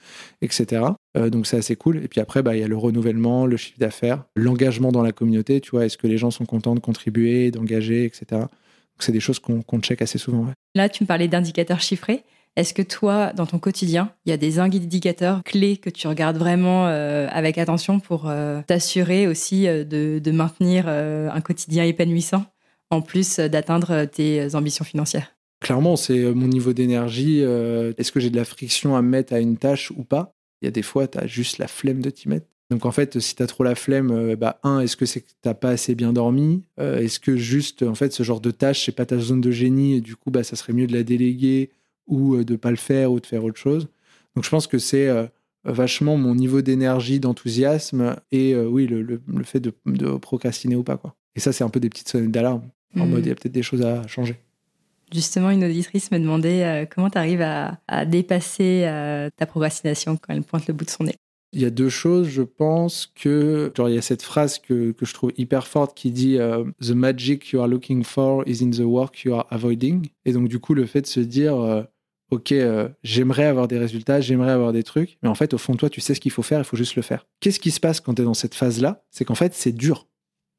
etc. 0.42 0.84
Euh, 1.18 1.30
donc, 1.30 1.48
c'est 1.48 1.58
assez 1.58 1.76
cool. 1.76 1.98
Et 2.04 2.08
puis 2.08 2.22
après, 2.22 2.44
bah, 2.44 2.56
il 2.56 2.62
y 2.62 2.64
a 2.64 2.68
le 2.68 2.78
renouvellement, 2.78 3.46
le 3.46 3.58
chiffre 3.58 3.80
d'affaires, 3.80 4.24
l'engagement 4.36 4.92
dans 4.92 5.04
la 5.04 5.12
communauté. 5.12 5.62
Tu 5.62 5.72
vois, 5.72 5.86
est-ce 5.86 5.98
que 5.98 6.08
les 6.08 6.18
gens 6.18 6.32
sont 6.32 6.46
contents 6.46 6.76
contribuer, 6.86 7.52
d'engager, 7.52 8.06
etc. 8.06 8.26
Donc, 8.32 8.50
c'est 9.00 9.12
des 9.12 9.20
choses 9.20 9.40
qu'on 9.40 9.80
check 9.82 10.02
assez 10.02 10.18
souvent. 10.18 10.48
Là, 10.76 10.88
tu 10.88 11.04
me 11.04 11.08
parlais 11.08 11.28
d'indicateurs 11.28 11.82
chiffrés. 11.82 12.24
Est-ce 12.56 12.74
que 12.74 12.82
toi, 12.82 13.34
dans 13.34 13.46
ton 13.46 13.60
quotidien, 13.60 14.14
il 14.26 14.30
y 14.30 14.34
a 14.34 14.38
des 14.38 14.60
indicateurs 14.60 15.44
clés 15.44 15.76
que 15.76 15.90
tu 15.90 16.08
regardes 16.08 16.38
vraiment 16.38 16.88
euh, 16.88 17.28
avec 17.30 17.58
attention 17.58 18.00
pour 18.00 18.30
euh, 18.30 18.62
t'assurer 18.66 19.28
aussi 19.28 19.68
euh, 19.68 19.84
de, 19.84 20.32
maintenir 20.32 20.88
un 20.88 21.42
quotidien 21.42 21.84
épanouissant, 21.84 22.46
en 22.92 23.02
plus 23.02 23.40
d'atteindre 23.40 24.06
tes 24.06 24.56
ambitions 24.56 24.86
financières? 24.86 25.36
Clairement, 25.62 25.96
c'est 25.96 26.34
mon 26.34 26.48
niveau 26.48 26.74
d'énergie. 26.74 27.40
Est-ce 27.40 28.12
que 28.12 28.20
j'ai 28.20 28.30
de 28.30 28.36
la 28.36 28.46
friction 28.46 28.96
à 28.96 29.02
mettre 29.02 29.34
à 29.34 29.40
une 29.40 29.58
tâche 29.58 29.92
ou 29.92 30.04
pas? 30.04 30.34
Il 30.62 30.66
y 30.66 30.68
a 30.68 30.72
des 30.72 30.82
fois, 30.82 31.08
tu 31.08 31.18
as 31.18 31.28
juste 31.28 31.58
la 31.58 31.68
flemme 31.68 32.02
de 32.02 32.10
t'y 32.10 32.30
mettre. 32.30 32.48
Donc 32.70 32.86
en 32.86 32.92
fait, 32.92 33.20
si 33.20 33.36
tu 33.36 33.44
as 33.44 33.48
trop 33.48 33.64
la 33.64 33.76
flemme, 33.76 34.12
euh, 34.12 34.36
bah, 34.36 34.60
un, 34.64 34.80
est-ce 34.80 34.98
que 34.98 35.06
c'est 35.06 35.22
que 35.22 35.28
tu 35.28 35.54
pas 35.54 35.70
assez 35.70 35.94
bien 35.94 36.14
dormi? 36.14 36.64
Euh, 36.80 37.00
Est-ce 37.00 37.20
que 37.20 37.36
juste, 37.38 37.84
en 37.84 37.96
fait, 37.96 38.12
ce 38.12 38.24
genre 38.24 38.42
de 38.42 38.52
tâche, 38.52 38.86
c'est 38.86 38.92
pas 38.92 39.06
ta 39.06 39.20
zone 39.20 39.42
de 39.42 39.52
génie 39.52 39.96
et 39.96 40.02
du 40.02 40.16
coup, 40.16 40.32
bah, 40.32 40.44
ça 40.44 40.56
serait 40.56 40.74
mieux 40.74 40.88
de 40.88 40.94
la 40.94 41.04
déléguer 41.04 41.70
ou 42.08 42.36
euh, 42.36 42.44
de 42.44 42.56
pas 42.56 42.72
le 42.72 42.78
faire 42.78 43.12
ou 43.12 43.20
de 43.20 43.26
faire 43.26 43.44
autre 43.44 43.60
chose? 43.60 43.88
Donc 44.36 44.44
je 44.44 44.50
pense 44.50 44.68
que 44.68 44.80
c'est 44.80 45.08
vachement 45.64 46.18
mon 46.18 46.36
niveau 46.36 46.62
d'énergie, 46.62 47.22
d'enthousiasme 47.22 48.18
et 48.34 48.54
oui, 48.54 48.86
le, 48.86 49.22
fait 49.46 49.62
de, 49.62 49.72
procrastiner 50.18 50.76
ou 50.76 50.84
pas. 50.84 50.98
Quoi. 50.98 51.16
Et 51.38 51.40
ça, 51.40 51.54
c'est 51.54 51.64
un 51.64 51.70
peu 51.70 51.80
des 51.80 51.88
petites 51.88 52.10
sonnettes 52.10 52.32
d'alarme. 52.32 52.64
En 52.98 53.06
mmh. 53.06 53.10
mode, 53.10 53.26
il 53.26 53.30
y 53.30 53.32
a 53.32 53.36
peut-être 53.36 53.54
des 53.54 53.64
choses 53.64 53.82
à 53.82 54.06
changer. 54.08 54.36
Justement, 55.14 55.52
une 55.52 55.64
auditrice 55.64 56.12
me 56.12 56.20
demandait 56.20 56.86
comment 56.94 57.10
tu 57.10 57.18
arrives 57.18 57.42
à, 57.42 57.80
à 57.88 58.06
dépasser 58.06 58.82
ta 59.38 59.46
procrastination 59.46 60.18
quand 60.18 60.34
elle 60.34 60.44
pointe 60.44 60.68
le 60.68 60.74
bout 60.74 60.84
de 60.84 60.90
son 60.90 61.06
nez? 61.06 61.16
Il 61.56 61.62
y 61.62 61.66
a 61.66 61.70
deux 61.70 61.88
choses, 61.88 62.28
je 62.28 62.42
pense 62.42 63.10
que 63.16 63.72
genre, 63.78 63.88
il 63.88 63.96
y 63.96 63.98
a 63.98 64.02
cette 64.02 64.24
phrase 64.24 64.60
que, 64.60 64.92
que 64.92 65.06
je 65.06 65.14
trouve 65.14 65.32
hyper 65.38 65.68
forte 65.68 65.96
qui 65.96 66.12
dit 66.12 66.38
euh, 66.38 66.66
The 66.82 66.92
magic 66.92 67.50
you 67.52 67.62
are 67.62 67.68
looking 67.70 68.04
for 68.04 68.44
is 68.46 68.62
in 68.62 68.72
the 68.72 68.82
work 68.82 69.24
you 69.24 69.34
are 69.34 69.48
avoiding. 69.50 70.10
Et 70.26 70.34
donc 70.34 70.50
du 70.50 70.60
coup, 70.60 70.74
le 70.74 70.86
fait 70.86 71.00
de 71.02 71.08
se 71.08 71.22
dire 71.22 71.56
euh, 71.56 71.84
Ok, 72.30 72.52
euh, 72.52 72.90
j'aimerais 73.04 73.46
avoir 73.46 73.70
des 73.70 73.78
résultats, 73.78 74.20
j'aimerais 74.20 74.52
avoir 74.52 74.74
des 74.74 74.84
trucs, 74.84 75.18
mais 75.24 75.30
en 75.30 75.36
fait, 75.36 75.54
au 75.54 75.58
fond 75.58 75.74
de 75.74 75.78
toi, 75.78 75.90
tu 75.90 76.02
sais 76.02 76.14
ce 76.14 76.20
qu'il 76.20 76.32
faut 76.32 76.42
faire, 76.42 76.60
il 76.60 76.66
faut 76.66 76.76
juste 76.76 76.98
le 76.98 77.02
faire. 77.02 77.26
Qu'est-ce 77.40 77.62
qui 77.62 77.72
se 77.72 77.80
passe 77.80 78.02
quand 78.02 78.16
tu 78.16 78.24
es 78.24 78.26
dans 78.26 78.34
cette 78.34 78.54
phase-là? 78.54 79.06
C'est 79.10 79.24
qu'en 79.24 79.36
fait, 79.36 79.54
c'est 79.54 79.72
dur. 79.72 80.10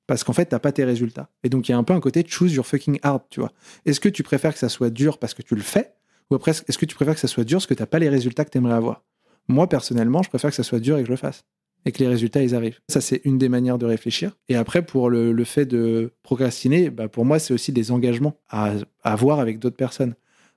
Parce 0.06 0.24
qu'en 0.24 0.32
fait, 0.32 0.46
t'as 0.46 0.60
pas 0.60 0.72
tes 0.72 0.84
résultats. 0.84 1.28
Et 1.42 1.50
donc, 1.50 1.68
il 1.68 1.72
y 1.72 1.74
a 1.74 1.78
un 1.78 1.84
peu 1.84 1.92
un 1.92 2.00
côté 2.00 2.24
choose 2.26 2.54
your 2.54 2.64
fucking 2.64 3.00
hard, 3.02 3.22
tu 3.28 3.40
vois. 3.40 3.52
Est-ce 3.84 4.00
que 4.00 4.08
tu 4.08 4.22
préfères 4.22 4.54
que 4.54 4.58
ça 4.58 4.70
soit 4.70 4.88
dur 4.88 5.18
parce 5.18 5.34
que 5.34 5.42
tu 5.42 5.56
le 5.56 5.62
fais? 5.62 5.92
Ou 6.30 6.36
après, 6.36 6.52
est-ce 6.52 6.78
que 6.78 6.86
tu 6.86 6.94
préfères 6.94 7.14
que 7.14 7.20
ça 7.20 7.28
soit 7.28 7.44
dur 7.44 7.58
parce 7.58 7.66
que 7.66 7.74
t'as 7.74 7.86
pas 7.86 7.98
les 7.98 8.08
résultats 8.08 8.44
que 8.44 8.50
tu 8.50 8.58
aimerais 8.58 8.74
avoir? 8.74 9.02
Moi, 9.48 9.68
personnellement, 9.68 10.22
je 10.22 10.28
préfère 10.28 10.50
que 10.50 10.56
ça 10.56 10.62
soit 10.62 10.80
dur 10.80 10.98
et 10.98 11.00
que 11.00 11.06
je 11.06 11.12
le 11.12 11.16
fasse. 11.16 11.44
Et 11.84 11.92
que 11.92 12.00
les 12.00 12.08
résultats, 12.08 12.42
ils 12.42 12.54
arrivent. 12.54 12.80
Ça, 12.88 13.00
c'est 13.00 13.20
une 13.24 13.38
des 13.38 13.48
manières 13.48 13.78
de 13.78 13.86
réfléchir. 13.86 14.32
Et 14.48 14.56
après, 14.56 14.84
pour 14.84 15.08
le, 15.08 15.44
fait 15.44 15.66
de 15.66 16.12
procrastiner, 16.22 16.90
bah, 16.90 17.08
pour 17.08 17.24
moi, 17.24 17.38
c'est 17.38 17.54
aussi 17.54 17.72
des 17.72 17.92
engagements 17.92 18.34
à, 18.48 18.72
avoir 19.04 19.38
avec 19.38 19.60
d'autres 19.60 19.76
personnes. 19.76 20.14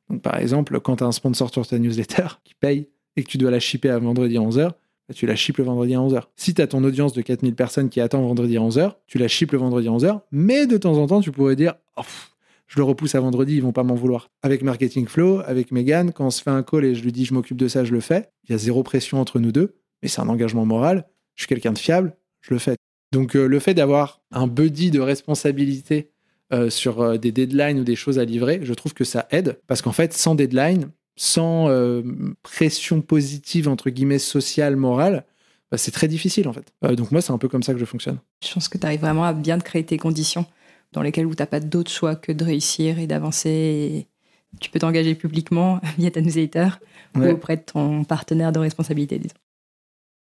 Donc, 0.10 0.24
par 0.24 0.38
exemple, 0.40 0.80
quand 0.80 0.98
tu 0.98 1.04
as 1.04 1.08
un 1.08 1.12
sponsor 1.12 1.52
sur 1.52 1.68
ta 1.68 1.78
newsletter 1.78 2.28
qui 2.44 2.56
paye 2.56 2.88
et 3.16 3.24
que 3.24 3.28
tu 3.28 3.38
dois 3.38 3.52
la 3.52 3.60
shipper 3.60 3.90
à 3.90 4.00
vendredi 4.00 4.38
à 4.38 4.42
11h, 4.42 4.70
bah, 5.10 5.14
tu 5.14 5.28
la 5.28 5.36
ships 5.36 5.58
le 5.60 5.66
vendredi 5.66 5.94
à 5.94 6.00
11h. 6.00 6.24
Si 6.36 6.56
tu 6.56 6.62
as 6.64 6.68
ton 6.68 6.84
audience 6.84 7.14
de 7.14 7.22
4000 7.22 7.54
personnes 7.54 7.90
qui 7.90 8.02
attend 8.02 8.22
vendredi 8.24 8.58
à 8.58 8.62
11h, 8.62 8.94
tu 9.06 9.20
la 9.20 9.28
ships 9.28 9.52
le 9.52 9.60
vendredi 9.60 9.88
à 9.88 9.92
11h, 9.92 10.22
mais 10.32 10.66
de 10.66 10.78
temps 10.78 10.98
en 10.98 11.06
temps, 11.06 11.22
tu 11.22 11.32
pourrais 11.32 11.56
dire 11.56 11.76
oh, 11.96 12.02
je 12.70 12.78
le 12.78 12.84
repousse 12.84 13.16
à 13.16 13.20
vendredi, 13.20 13.56
ils 13.56 13.64
vont 13.64 13.72
pas 13.72 13.84
m'en 13.84 13.96
vouloir. 13.96 14.30
Avec 14.44 14.62
Marketing 14.62 15.08
Flow, 15.08 15.42
avec 15.46 15.72
Megan, 15.72 16.14
quand 16.14 16.28
on 16.28 16.30
se 16.30 16.42
fait 16.42 16.52
un 16.52 16.62
call 16.62 16.86
et 16.86 16.96
je 16.96 17.04
lui 17.04 17.12
dis 17.12 17.26
je 17.26 17.34
m'occupe 17.34 17.58
de 17.58 17.68
ça, 17.68 17.84
je 17.84 17.92
le 17.92 18.00
fais. 18.00 18.30
Il 18.48 18.52
y 18.52 18.56
a 18.56 18.60
zéro 18.60 18.84
pression 18.84 19.20
entre 19.20 19.40
nous 19.40 19.52
deux, 19.52 19.76
mais 20.02 20.08
c'est 20.08 20.22
un 20.22 20.30
engagement 20.30 20.66
moral. 20.66 21.08
Je 21.36 21.44
suis 21.44 21.48
quelqu'un 21.48 21.74
de 21.74 21.80
fiable, 21.80 22.16
je 22.42 22.54
le 22.54 22.60
fais. 22.60 22.76
Donc 23.12 23.36
euh, 23.36 23.48
le 23.48 23.60
fait 23.60 23.74
d'avoir 23.74 24.22
un 24.32 24.46
buddy 24.46 24.92
de 24.92 25.00
responsabilité 25.00 26.12
euh, 26.54 26.70
sur 26.70 27.02
euh, 27.02 27.18
des 27.18 27.32
deadlines 27.32 27.80
ou 27.80 27.84
des 27.84 27.96
choses 27.96 28.20
à 28.20 28.26
livrer, 28.26 28.60
je 28.62 28.74
trouve 28.76 28.94
que 28.94 29.04
ça 29.04 29.28
aide 29.32 29.60
parce 29.66 29.82
qu'en 29.82 29.92
fait, 29.92 30.14
sans 30.14 30.36
deadline, 30.36 30.92
sans 31.18 31.68
pression 32.44 33.02
positive 33.02 33.68
entre 33.68 33.90
guillemets 33.90 34.20
sociale, 34.20 34.78
morale, 34.78 35.26
bah, 35.70 35.78
c'est 35.78 35.92
très 35.92 36.08
difficile 36.08 36.48
en 36.48 36.54
fait. 36.54 36.72
donc 36.96 37.12
moi, 37.12 37.20
c'est 37.20 37.34
un 37.34 37.38
peu 37.38 37.50
comme 37.50 37.64
ça 37.64 37.74
que 37.74 37.80
je 37.80 37.84
fonctionne. 37.84 38.20
Je 38.42 38.54
pense 38.54 38.70
que 38.70 38.78
tu 38.78 38.86
arrives 38.86 39.02
vraiment 39.02 39.26
à 39.26 39.34
bien 39.34 39.58
te 39.58 39.66
créer 39.66 39.84
tes 39.84 39.98
conditions 39.98 40.46
dans 40.92 41.02
lesquels 41.02 41.26
où 41.26 41.36
tu 41.36 41.42
n'as 41.42 41.48
pas 41.48 41.60
d'autre 41.60 41.92
choix 41.92 42.16
que 42.16 42.32
de 42.32 42.44
réussir 42.44 43.00
et 43.00 43.08
d'avancer. 43.08 44.08
Tu 44.60 44.70
peux 44.70 44.80
t'engager 44.80 45.16
publiquement 45.16 45.80
via 45.98 46.12
ta 46.12 46.22
newsletter 46.22 46.70
ou 47.16 47.24
auprès 47.24 47.58
de 47.58 47.62
ton 47.62 48.04
partenaire 48.04 48.52
de 48.52 48.60
responsabilité, 48.60 49.20
disons. 49.20 49.36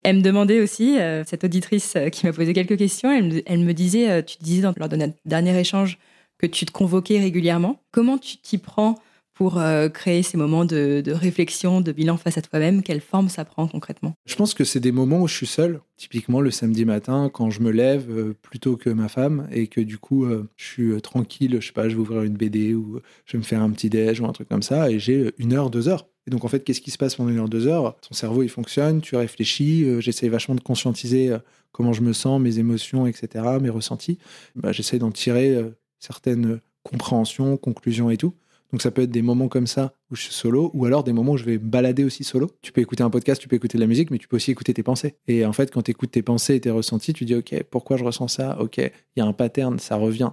Elle 0.05 0.17
me 0.17 0.23
demandait 0.23 0.61
aussi, 0.61 0.99
euh, 0.99 1.25
cette 1.25 1.45
auditrice 1.45 1.97
euh, 1.97 2.09
qui 2.09 2.25
m'a 2.25 2.33
posé 2.33 2.53
quelques 2.53 2.79
questions, 2.79 3.11
elle 3.13 3.59
me, 3.59 3.73
disait, 3.73 4.11
euh, 4.11 4.23
tu 4.23 4.37
disais 4.41 4.63
dans, 4.63 4.73
lors 4.77 4.89
de 4.89 4.97
notre 4.97 5.15
dernier 5.25 5.59
échange 5.59 5.99
que 6.39 6.47
tu 6.47 6.65
te 6.67 6.71
convoquais 6.71 7.19
régulièrement. 7.19 7.83
Comment 7.91 8.17
tu 8.17 8.37
t'y 8.37 8.59
prends 8.59 8.95
pour 9.39 9.59
euh, 9.59 9.89
créer 9.89 10.25
ces 10.25 10.37
moments 10.37 10.65
de, 10.65 11.01
réflexion, 11.13 11.81
de 11.81 11.93
bilan 11.93 12.17
face 12.17 12.37
à 12.37 12.43
toi-même 12.43 12.83
Quelle 12.83 13.01
forme 13.01 13.29
ça 13.29 13.45
prend 13.45 13.69
concrètement? 13.69 14.15
Je 14.27 14.35
pense 14.35 14.53
que 14.53 14.65
c'est 14.65 14.81
des 14.81 14.91
moments 14.91 15.23
où 15.23 15.29
je 15.29 15.35
suis 15.35 15.47
seul. 15.47 15.81
Typiquement 15.97 16.41
le 16.41 16.51
samedi 16.51 16.85
matin, 16.85 17.31
quand 17.33 17.49
je 17.49 17.61
me 17.61 17.71
lève 17.71 18.11
euh, 18.11 18.35
plutôt 18.43 18.77
que 18.77 18.91
ma 18.91 19.09
femme 19.09 19.49
et 19.53 19.69
que 19.69 19.81
du 19.81 19.97
coup 19.97 20.25
euh, 20.25 20.49
je 20.57 20.65
suis 20.65 21.03
tranquille, 21.03 21.59
je 21.61 21.69
sais 21.69 21.73
pas, 21.73 21.89
je 21.89 21.95
vais 21.95 22.01
ouvrir 22.01 22.25
une 22.25 22.37
BD 22.37 22.75
ou 22.75 23.01
je 23.27 23.33
vais 23.35 23.39
me 23.39 23.45
faire 23.45 23.63
un 23.63 23.71
petit 23.71 23.89
déj 23.89 24.21
ou 24.21 24.27
un 24.27 24.33
truc 24.33 24.49
comme 24.49 24.65
ça 24.65 24.91
et 24.91 24.99
j'ai 24.99 25.33
une 25.39 25.53
heure, 25.53 25.71
deux 25.71 25.87
heures. 25.87 26.09
Et 26.27 26.33
donc 26.33 26.45
en 26.45 26.49
fait, 26.49 26.65
qu'est-ce 26.65 26.81
qui 26.81 26.91
se 26.91 26.99
passe 26.99 27.15
pendant 27.15 27.31
une 27.31 27.39
heure, 27.39 27.49
deux 27.49 27.69
heures? 27.69 27.97
Ton 28.01 28.15
cerveau 28.15 28.43
il 28.43 28.49
fonctionne, 28.49 29.01
tu 29.01 29.15
réfléchis, 29.15 29.87
j'essaie 30.01 30.29
vachement 30.29 30.57
de 30.57 30.61
conscientiser 30.61 31.37
comment 31.71 31.93
je 31.93 32.03
me 32.03 32.13
sens, 32.13 32.41
mes 32.41 32.59
émotions, 32.59 33.07
etc., 33.07 33.45
mes 33.63 33.71
ressentis. 33.71 34.19
Bah, 34.57 34.73
j'essaie 34.73 34.99
d'en 34.99 35.13
tirer 35.13 35.57
certaines 36.01 36.61
compréhensions, 36.83 37.57
conclusions 37.57 38.11
et 38.11 38.17
tout. 38.17 38.35
Donc 38.73 38.83
ça 38.83 38.91
peut 38.91 39.03
être 39.03 39.11
des 39.11 39.23
moments 39.23 39.49
comme 39.49 39.67
ça 39.67 39.95
où 40.11 40.17
je 40.17 40.23
suis 40.23 40.35
solo, 40.35 40.71
ou 40.75 40.85
alors 40.85 41.05
des 41.05 41.13
moments 41.13 41.33
où 41.33 41.37
je 41.37 41.45
vais 41.45 41.59
balader 41.59 42.05
aussi 42.05 42.25
solo. 42.25 42.51
Tu 42.61 42.73
peux 42.73 42.81
écouter 42.81 43.03
un 43.03 43.11
podcast, 43.11 43.41
tu 43.41 43.49
peux 43.49 43.57
écouter 43.57 43.79
de 43.79 43.83
la 43.83 43.87
musique, 43.87 44.11
mais 44.11 44.19
tu 44.19 44.29
peux 44.29 44.37
aussi 44.37 44.51
écouter 44.51 44.75
tes 44.75 44.83
pensées. 44.83 45.17
Et 45.27 45.47
en 45.47 45.53
fait, 45.53 45.73
quand 45.73 45.83
tu 45.83 45.91
écoutes 45.91 46.11
tes 46.11 46.23
pensées 46.23 46.57
et 46.57 46.61
tes 46.61 46.71
ressentis, 46.71 47.13
tu 47.13 47.25
dis, 47.25 47.35
OK, 47.35 47.55
pourquoi 47.71 47.97
je 47.97 48.05
ressens 48.05 48.29
ça? 48.29 48.61
OK, 48.61 48.77
il 48.79 48.93
y 49.17 49.21
a 49.21 49.25
un 49.25 49.33
pattern, 49.33 49.79
ça 49.79 49.97
revient. 49.97 50.31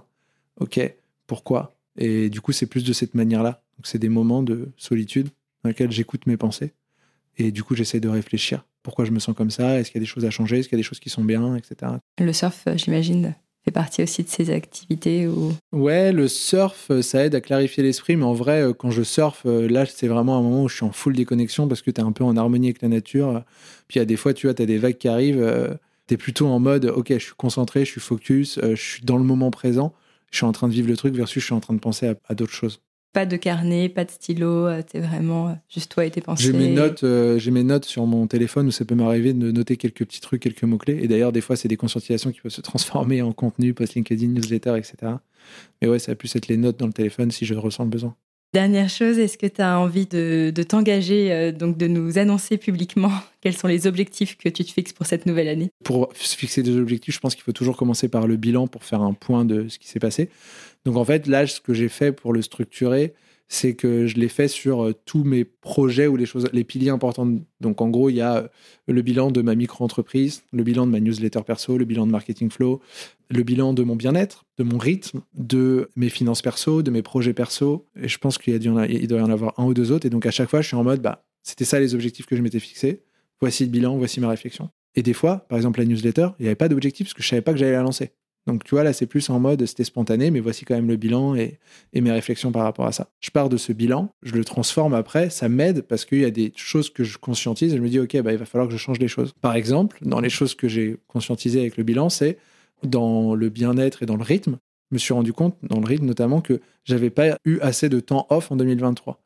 OK, 0.60 0.80
pourquoi? 1.26 1.78
Et 1.98 2.28
du 2.28 2.40
coup, 2.40 2.52
c'est 2.52 2.66
plus 2.66 2.84
de 2.84 2.92
cette 2.92 3.14
manière-là. 3.14 3.62
Donc 3.78 3.86
c'est 3.86 3.98
des 3.98 4.08
moments 4.08 4.42
de 4.42 4.68
solitude 4.76 5.28
dans 5.62 5.68
lesquels 5.68 5.90
j'écoute 5.90 6.26
mes 6.26 6.36
pensées. 6.36 6.72
Et 7.38 7.52
du 7.52 7.62
coup, 7.62 7.74
j'essaie 7.74 8.00
de 8.00 8.08
réfléchir. 8.08 8.66
Pourquoi 8.82 9.04
je 9.04 9.10
me 9.10 9.18
sens 9.18 9.34
comme 9.34 9.50
ça? 9.50 9.78
Est-ce 9.78 9.90
qu'il 9.90 9.98
y 9.98 10.02
a 10.02 10.04
des 10.04 10.06
choses 10.06 10.24
à 10.24 10.30
changer? 10.30 10.58
Est-ce 10.58 10.68
qu'il 10.68 10.76
y 10.76 10.80
a 10.80 10.82
des 10.82 10.86
choses 10.86 11.00
qui 11.00 11.10
sont 11.10 11.24
bien, 11.24 11.56
etc. 11.56 11.92
Le 12.18 12.32
surf, 12.32 12.64
j'imagine, 12.76 13.34
fait 13.66 13.72
partie 13.72 14.02
aussi 14.02 14.22
de 14.22 14.28
ces 14.28 14.50
activités 14.50 15.26
ou... 15.26 15.52
Ouais, 15.72 16.12
le 16.12 16.28
surf, 16.28 16.86
euh, 16.90 17.02
ça 17.02 17.24
aide 17.24 17.34
à 17.34 17.40
clarifier 17.40 17.82
l'esprit, 17.82 18.14
mais 18.16 18.24
en 18.24 18.32
vrai, 18.32 18.62
euh, 18.62 18.72
quand 18.72 18.92
je 18.92 19.02
surfe, 19.02 19.42
euh, 19.44 19.68
là, 19.68 19.84
c'est 19.86 20.06
vraiment 20.06 20.38
un 20.38 20.42
moment 20.42 20.62
où 20.64 20.68
je 20.68 20.76
suis 20.76 20.84
en 20.84 20.92
full 20.92 21.14
déconnexion 21.14 21.66
parce 21.66 21.82
que 21.82 21.90
tu 21.90 22.00
es 22.00 22.04
un 22.04 22.12
peu 22.12 22.22
en 22.22 22.36
harmonie 22.36 22.68
avec 22.68 22.82
la 22.82 22.88
nature. 22.88 23.42
Puis 23.88 23.96
il 23.96 23.98
y 23.98 24.02
a 24.02 24.04
des 24.04 24.16
fois, 24.16 24.34
tu 24.34 24.46
vois, 24.46 24.54
tu 24.54 24.62
as 24.62 24.66
des 24.66 24.78
vagues 24.78 24.98
qui 24.98 25.08
arrivent. 25.08 25.78
Tu 26.06 26.14
es 26.14 26.16
plutôt 26.16 26.46
en 26.46 26.60
mode, 26.60 26.84
ok, 26.84 27.08
je 27.14 27.18
suis 27.18 27.34
concentré, 27.36 27.84
je 27.84 27.90
suis 27.90 28.00
focus, 28.00 28.60
je 28.62 28.80
suis 28.80 29.02
dans 29.04 29.16
le 29.16 29.24
moment 29.24 29.50
présent, 29.50 29.92
je 30.30 30.36
suis 30.36 30.46
en 30.46 30.52
train 30.52 30.68
de 30.68 30.72
vivre 30.72 30.88
le 30.88 30.96
truc 30.96 31.14
versus 31.14 31.40
je 31.40 31.46
suis 31.46 31.54
en 31.54 31.60
train 31.60 31.74
de 31.74 31.80
penser 31.80 32.14
à 32.28 32.34
d'autres 32.34 32.52
choses 32.52 32.80
pas 33.16 33.24
de 33.24 33.38
carnet, 33.38 33.88
pas 33.88 34.04
de 34.04 34.10
stylo, 34.10 34.66
euh, 34.66 34.82
t'es 34.82 35.00
vraiment 35.00 35.48
euh, 35.48 35.52
juste 35.70 35.90
toi 35.90 36.04
et 36.04 36.10
tes 36.10 36.20
pensées. 36.20 36.48
J'ai 36.48 36.52
mes 36.52 36.68
notes, 36.68 37.02
euh, 37.02 37.38
j'ai 37.38 37.50
mes 37.50 37.62
notes 37.62 37.86
sur 37.86 38.04
mon 38.04 38.26
téléphone 38.26 38.66
où 38.66 38.70
ça 38.70 38.84
peut 38.84 38.94
m'arriver 38.94 39.32
de 39.32 39.52
noter 39.52 39.78
quelques 39.78 40.04
petits 40.04 40.20
trucs, 40.20 40.42
quelques 40.42 40.64
mots 40.64 40.76
clés. 40.76 40.98
Et 41.00 41.08
d'ailleurs, 41.08 41.32
des 41.32 41.40
fois, 41.40 41.56
c'est 41.56 41.66
des 41.66 41.78
conscientisations 41.78 42.30
qui 42.30 42.42
peuvent 42.42 42.52
se 42.52 42.60
transformer 42.60 43.22
en 43.22 43.32
contenu, 43.32 43.72
post 43.72 43.94
LinkedIn, 43.94 44.26
newsletter, 44.26 44.76
etc. 44.76 45.14
Mais 45.80 45.88
ouais, 45.88 45.98
ça 45.98 46.12
va 46.12 46.16
plus 46.16 46.36
être 46.36 46.46
les 46.48 46.58
notes 46.58 46.78
dans 46.78 46.88
le 46.88 46.92
téléphone 46.92 47.30
si 47.30 47.46
je 47.46 47.54
ressens 47.54 47.84
le 47.84 47.88
besoin. 47.88 48.14
Dernière 48.52 48.88
chose, 48.88 49.18
est-ce 49.18 49.36
que 49.36 49.46
tu 49.46 49.60
as 49.60 49.78
envie 49.78 50.06
de, 50.06 50.50
t'engager, 50.66 51.52
donc 51.52 51.76
de 51.76 51.86
nous 51.86 52.18
annoncer 52.18 52.56
publiquement 52.56 53.12
quels 53.40 53.56
sont 53.56 53.68
les 53.68 53.86
objectifs 53.86 54.38
que 54.38 54.48
tu 54.48 54.64
te 54.64 54.72
fixes 54.72 54.92
pour 54.92 55.06
cette 55.06 55.26
nouvelle 55.26 55.48
année? 55.48 55.70
Pour 55.84 56.08
se 56.14 56.36
fixer 56.36 56.62
des 56.62 56.76
objectifs, 56.76 57.14
je 57.14 57.20
pense 57.20 57.34
qu'il 57.34 57.44
faut 57.44 57.52
toujours 57.52 57.76
commencer 57.76 58.08
par 58.08 58.26
le 58.26 58.36
bilan 58.36 58.66
pour 58.66 58.84
faire 58.84 59.02
un 59.02 59.12
point 59.12 59.44
de 59.44 59.68
ce 59.68 59.78
qui 59.78 59.88
s'est 59.88 60.00
passé. 60.00 60.30
Donc 60.84 60.96
en 60.96 61.04
fait, 61.04 61.26
là, 61.26 61.46
ce 61.46 61.60
que 61.60 61.74
j'ai 61.74 61.88
fait 61.88 62.12
pour 62.12 62.32
le 62.32 62.40
structurer, 62.40 63.14
c'est 63.48 63.74
que 63.74 64.06
je 64.06 64.16
l'ai 64.16 64.28
fait 64.28 64.48
sur 64.48 64.84
euh, 64.84 64.94
tous 65.04 65.22
mes 65.22 65.44
projets 65.44 66.06
ou 66.06 66.16
les 66.16 66.26
choses, 66.26 66.48
les 66.52 66.64
piliers 66.64 66.90
importants. 66.90 67.28
Donc 67.60 67.80
en 67.80 67.88
gros, 67.88 68.10
il 68.10 68.16
y 68.16 68.20
a 68.20 68.36
euh, 68.36 68.48
le 68.88 69.02
bilan 69.02 69.30
de 69.30 69.40
ma 69.42 69.54
micro-entreprise, 69.54 70.42
le 70.52 70.62
bilan 70.62 70.86
de 70.86 70.92
ma 70.92 71.00
newsletter 71.00 71.40
perso, 71.46 71.78
le 71.78 71.84
bilan 71.84 72.06
de 72.06 72.12
marketing 72.12 72.50
flow, 72.50 72.80
le 73.30 73.42
bilan 73.42 73.72
de 73.72 73.82
mon 73.82 73.96
bien-être, 73.96 74.44
de 74.58 74.64
mon 74.64 74.78
rythme, 74.78 75.20
de 75.34 75.90
mes 75.96 76.08
finances 76.08 76.42
perso, 76.42 76.82
de 76.82 76.90
mes 76.90 77.02
projets 77.02 77.34
perso. 77.34 77.86
Et 78.00 78.08
je 78.08 78.18
pense 78.18 78.38
qu'il 78.38 78.58
doit 78.58 79.18
y 79.18 79.22
en 79.22 79.30
avoir 79.30 79.58
un 79.58 79.64
ou 79.64 79.74
deux 79.74 79.92
autres. 79.92 80.06
Et 80.06 80.10
donc 80.10 80.26
à 80.26 80.30
chaque 80.30 80.50
fois, 80.50 80.60
je 80.60 80.68
suis 80.68 80.76
en 80.76 80.84
mode, 80.84 81.00
bah, 81.00 81.24
c'était 81.42 81.64
ça 81.64 81.78
les 81.78 81.94
objectifs 81.94 82.26
que 82.26 82.36
je 82.36 82.42
m'étais 82.42 82.60
fixés. 82.60 83.02
Voici 83.40 83.64
le 83.64 83.70
bilan, 83.70 83.96
voici 83.96 84.20
ma 84.20 84.28
réflexion. 84.28 84.70
Et 84.96 85.02
des 85.02 85.12
fois, 85.12 85.46
par 85.48 85.58
exemple, 85.58 85.78
la 85.78 85.86
newsletter, 85.86 86.28
il 86.38 86.42
n'y 86.42 86.48
avait 86.48 86.56
pas 86.56 86.68
d'objectif 86.68 87.06
parce 87.06 87.14
que 87.14 87.22
je 87.22 87.28
savais 87.28 87.42
pas 87.42 87.52
que 87.52 87.58
j'allais 87.58 87.72
la 87.72 87.82
lancer. 87.82 88.12
Donc, 88.46 88.62
tu 88.62 88.74
vois, 88.74 88.84
là, 88.84 88.92
c'est 88.92 89.06
plus 89.06 89.28
en 89.28 89.40
mode, 89.40 89.64
c'était 89.66 89.84
spontané, 89.84 90.30
mais 90.30 90.38
voici 90.38 90.64
quand 90.64 90.74
même 90.74 90.86
le 90.86 90.96
bilan 90.96 91.34
et, 91.34 91.58
mes 91.94 92.12
réflexions 92.12 92.52
par 92.52 92.62
rapport 92.62 92.86
à 92.86 92.92
ça. 92.92 93.08
Je 93.20 93.30
pars 93.30 93.48
de 93.48 93.56
ce 93.56 93.72
bilan, 93.72 94.10
je 94.22 94.32
le 94.32 94.44
transforme 94.44 94.94
après, 94.94 95.30
ça 95.30 95.48
m'aide 95.48 95.82
parce 95.82 96.04
qu'il 96.04 96.20
y 96.20 96.24
a 96.24 96.30
des 96.30 96.52
choses 96.54 96.90
que 96.90 97.02
je 97.02 97.18
conscientise 97.18 97.72
et 97.72 97.76
je 97.76 97.82
me 97.82 97.88
dis, 97.88 97.98
OK, 97.98 98.16
bah, 98.22 98.32
il 98.32 98.38
va 98.38 98.44
falloir 98.44 98.68
que 98.68 98.72
je 98.72 98.78
change 98.78 99.00
les 99.00 99.08
choses. 99.08 99.32
Par 99.40 99.56
exemple, 99.56 99.98
dans 100.02 100.20
les 100.20 100.30
choses 100.30 100.54
que 100.54 100.68
j'ai 100.68 100.96
conscientisées 101.08 101.60
avec 101.60 101.76
le 101.76 101.82
bilan, 101.82 102.08
c'est 102.08 102.38
dans 102.84 103.34
le 103.34 103.48
bien-être 103.48 104.02
et 104.02 104.06
dans 104.06 104.16
le 104.16 104.22
rythme. 104.22 104.58
Je 104.90 104.94
me 104.94 104.98
suis 104.98 105.14
rendu 105.14 105.32
compte, 105.32 105.56
dans 105.62 105.80
le 105.80 105.86
rythme 105.86 106.06
notamment, 106.06 106.40
que 106.40 106.60
j'avais 106.84 107.10
pas 107.10 107.38
eu 107.44 107.58
assez 107.60 107.88
de 107.88 107.98
temps 107.98 108.26
off 108.30 108.52
en 108.52 108.56
2023. 108.56 109.20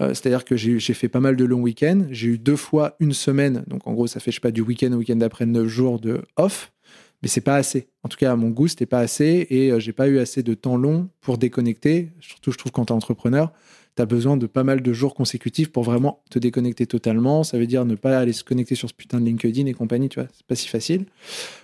Euh, 0.00 0.08
c'est-à-dire 0.08 0.44
que 0.44 0.56
j'ai 0.56 0.78
fait 0.80 1.08
pas 1.08 1.20
mal 1.20 1.36
de 1.36 1.44
longs 1.44 1.60
week-ends. 1.60 2.06
J'ai 2.10 2.28
eu 2.28 2.38
deux 2.38 2.56
fois 2.56 2.96
une 3.00 3.12
semaine. 3.12 3.64
Donc, 3.66 3.86
en 3.86 3.92
gros, 3.92 4.06
ça 4.06 4.20
fait, 4.20 4.30
je 4.30 4.36
sais 4.36 4.40
pas, 4.40 4.50
du 4.50 4.60
week-end 4.60 4.92
au 4.92 4.96
week-end 4.96 5.16
d'après, 5.16 5.46
neuf 5.46 5.68
jours 5.68 6.00
de 6.00 6.22
off 6.36 6.72
mais 7.22 7.28
c'est 7.28 7.40
pas 7.40 7.56
assez. 7.56 7.88
En 8.02 8.08
tout 8.08 8.16
cas, 8.16 8.32
à 8.32 8.36
mon 8.36 8.50
goût, 8.50 8.68
c'était 8.68 8.86
pas 8.86 8.98
assez 8.98 9.46
et 9.48 9.70
euh, 9.70 9.78
j'ai 9.78 9.92
pas 9.92 10.08
eu 10.08 10.18
assez 10.18 10.42
de 10.42 10.54
temps 10.54 10.76
long 10.76 11.08
pour 11.20 11.38
déconnecter. 11.38 12.10
Surtout, 12.20 12.52
je 12.52 12.58
trouve 12.58 12.72
quand 12.72 12.86
tu 12.86 12.92
es 12.92 12.96
entrepreneur, 12.96 13.52
tu 13.96 14.02
as 14.02 14.06
besoin 14.06 14.36
de 14.36 14.46
pas 14.46 14.64
mal 14.64 14.82
de 14.82 14.92
jours 14.92 15.14
consécutifs 15.14 15.70
pour 15.70 15.84
vraiment 15.84 16.22
te 16.30 16.38
déconnecter 16.38 16.86
totalement. 16.86 17.44
Ça 17.44 17.58
veut 17.58 17.66
dire 17.66 17.84
ne 17.84 17.94
pas 17.94 18.18
aller 18.18 18.32
se 18.32 18.42
connecter 18.42 18.74
sur 18.74 18.88
ce 18.88 18.94
putain 18.94 19.20
de 19.20 19.24
LinkedIn 19.24 19.66
et 19.66 19.74
compagnie, 19.74 20.08
tu 20.08 20.20
vois, 20.20 20.28
c'est 20.32 20.46
pas 20.46 20.56
si 20.56 20.68
facile 20.68 21.06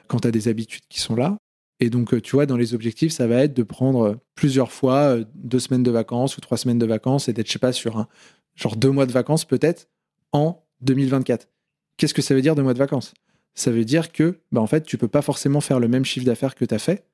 quand 0.07 0.21
tu 0.21 0.29
as 0.29 0.31
des 0.31 0.49
habitudes 0.49 0.85
qui 0.89 1.01
sont 1.01 1.17
là. 1.17 1.37
Et 1.81 1.91
donc, 1.91 2.13
euh, 2.13 2.21
tu 2.21 2.33
vois, 2.33 2.47
dans 2.47 2.57
les 2.57 2.75
objectifs, 2.75 3.13
ça 3.13 3.27
va 3.27 3.43
être 3.43 3.55
de 3.55 3.63
prendre 3.63 4.01
euh, 4.03 4.15
plusieurs 4.35 4.73
fois 4.73 5.19
deux 5.35 5.61
semaines 5.61 5.83
de 5.83 5.91
vacances 5.91 6.37
ou 6.37 6.41
trois 6.41 6.59
semaines 6.59 6.79
de 6.79 6.87
vacances 6.87 7.29
et 7.29 7.33
d'être, 7.33 7.47
je 7.47 7.53
sais 7.53 7.59
pas, 7.59 7.73
sur 7.73 7.99
un 7.99 8.09
genre 8.55 8.77
deux 8.77 8.91
mois 8.91 9.07
de 9.07 9.13
vacances 9.13 9.45
peut-être 9.45 9.89
en 10.33 10.65
2024. 10.81 11.49
Qu'est-ce 11.97 12.15
que 12.15 12.23
ça 12.23 12.35
veut 12.35 12.43
dire 12.43 12.55
deux 12.55 12.63
mois 12.63 12.75
de 12.75 12.79
vacances? 12.79 13.15
Ça 13.59 13.73
veut 13.73 13.85
dire 13.85 14.13
que 14.13 14.39
bah, 14.53 14.61
en 14.61 14.67
fait, 14.67 14.85
tu 14.85 14.97
peux 14.99 15.09
pas 15.09 15.23
forcément 15.23 15.61
faire 15.61 15.81
le 15.81 15.89
même 15.89 16.05
chiffre 16.05 16.25
d'affaires 16.25 16.55
que 16.55 16.65
tu 16.65 16.75
as 16.75 16.79
fait, 16.79 17.05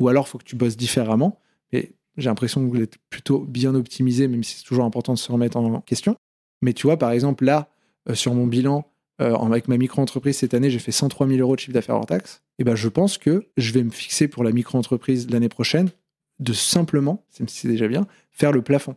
ou 0.00 0.08
alors 0.08 0.26
faut 0.26 0.38
que 0.38 0.44
tu 0.44 0.56
bosses 0.56 0.76
différemment. 0.76 1.38
Et 1.72 1.92
j'ai 2.16 2.28
l'impression 2.28 2.66
que 2.66 2.74
vous 2.74 2.82
êtes 2.82 2.96
plutôt 3.08 3.38
bien 3.38 3.74
optimisé, 3.74 4.26
même 4.26 4.42
si 4.42 4.58
c'est 4.58 4.64
toujours 4.64 4.84
important 4.84 5.14
de 5.14 5.18
se 5.18 5.30
remettre 5.30 5.56
en 5.56 5.80
question. 5.80 6.16
Mais 6.60 6.72
tu 6.72 6.88
vois, 6.88 6.96
par 6.96 7.12
exemple, 7.12 7.44
là, 7.44 7.68
euh, 8.08 8.14
sur 8.14 8.34
mon 8.34 8.48
bilan, 8.48 8.84
euh, 9.20 9.36
avec 9.36 9.68
ma 9.68 9.76
micro-entreprise 9.76 10.38
cette 10.38 10.54
année, 10.54 10.70
j'ai 10.70 10.80
fait 10.80 10.90
103 10.90 11.28
000 11.28 11.38
euros 11.38 11.54
de 11.54 11.60
chiffre 11.60 11.72
d'affaires 11.72 11.94
hors 11.94 12.06
taxe. 12.06 12.42
Et 12.58 12.64
ben, 12.64 12.74
je 12.74 12.88
pense 12.88 13.16
que 13.16 13.46
je 13.56 13.72
vais 13.72 13.84
me 13.84 13.90
fixer 13.90 14.26
pour 14.26 14.42
la 14.42 14.50
micro-entreprise 14.50 15.30
l'année 15.30 15.48
prochaine 15.48 15.88
de 16.40 16.52
simplement, 16.52 17.24
même 17.38 17.48
si 17.48 17.60
c'est 17.60 17.68
déjà 17.68 17.86
bien, 17.86 18.08
faire 18.32 18.50
le 18.50 18.62
plafond 18.62 18.96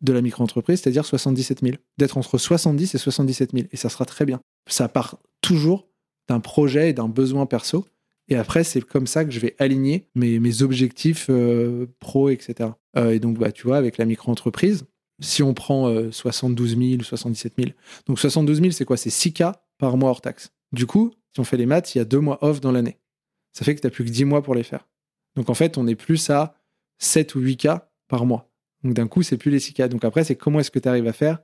de 0.00 0.12
la 0.12 0.20
micro-entreprise, 0.20 0.80
c'est-à-dire 0.80 1.04
77 1.04 1.60
000. 1.62 1.76
D'être 1.98 2.18
entre 2.18 2.36
70 2.36 2.96
et 2.96 2.98
77 2.98 3.52
000. 3.52 3.68
Et 3.70 3.76
ça 3.76 3.88
sera 3.88 4.04
très 4.04 4.24
bien. 4.24 4.40
Ça 4.66 4.88
part 4.88 5.18
toujours 5.40 5.86
d'un 6.32 6.40
projet 6.40 6.90
et 6.90 6.92
d'un 6.92 7.08
besoin 7.08 7.46
perso. 7.46 7.86
Et 8.28 8.36
après, 8.36 8.64
c'est 8.64 8.80
comme 8.80 9.06
ça 9.06 9.24
que 9.24 9.30
je 9.30 9.40
vais 9.40 9.54
aligner 9.58 10.08
mes, 10.14 10.62
objectifs 10.62 11.26
euh, 11.28 11.86
pro, 11.98 12.30
etc. 12.30 12.70
Euh, 12.96 13.10
et 13.10 13.18
donc, 13.18 13.38
bah, 13.38 13.52
tu 13.52 13.66
vois, 13.66 13.76
avec 13.76 13.98
la 13.98 14.04
micro-entreprise, 14.04 14.84
si 15.20 15.42
on 15.42 15.54
prend 15.54 16.10
72 16.10 16.76
000 16.76 17.00
ou 17.00 17.02
77 17.02 17.54
000, 17.56 17.70
donc 18.06 18.18
72 18.18 18.60
000, 18.60 18.70
c'est 18.72 18.84
quoi? 18.84 18.96
C'est 18.96 19.10
6 19.10 19.32
cas 19.32 19.62
par 19.78 19.96
mois 19.96 20.10
hors 20.10 20.20
taxe. 20.20 20.52
Du 20.72 20.86
coup, 20.86 21.12
si 21.32 21.40
on 21.40 21.44
fait 21.44 21.56
les 21.56 21.66
maths, 21.66 21.94
il 21.94 21.98
y 21.98 22.00
a 22.00 22.04
deux 22.04 22.18
mois 22.18 22.38
off 22.42 22.60
dans 22.60 22.72
l'année. 22.72 22.98
Ça 23.52 23.64
fait 23.64 23.74
que 23.74 23.80
tu 23.80 23.86
n'as 23.86 23.90
plus 23.90 24.04
que 24.04 24.10
10 24.10 24.24
mois 24.24 24.42
pour 24.42 24.54
les 24.54 24.62
faire. 24.62 24.88
Donc, 25.36 25.50
en 25.50 25.54
fait, 25.54 25.78
on 25.78 25.86
est 25.86 25.94
plus 25.94 26.30
à 26.30 26.54
7 26.98 27.34
ou 27.34 27.40
8 27.40 27.56
cas 27.56 27.90
par 28.08 28.26
mois. 28.26 28.50
Donc, 28.82 28.94
d'un 28.94 29.06
coup, 29.06 29.22
c'est 29.22 29.36
plus 29.36 29.50
les 29.50 29.60
6 29.60 29.74
cas. 29.74 29.88
Donc, 29.88 30.04
après, 30.04 30.24
c'est 30.24 30.36
comment 30.36 30.60
est-ce 30.60 30.70
que 30.70 30.78
tu 30.78 30.88
arrives 30.88 31.06
à 31.06 31.12
faire 31.12 31.38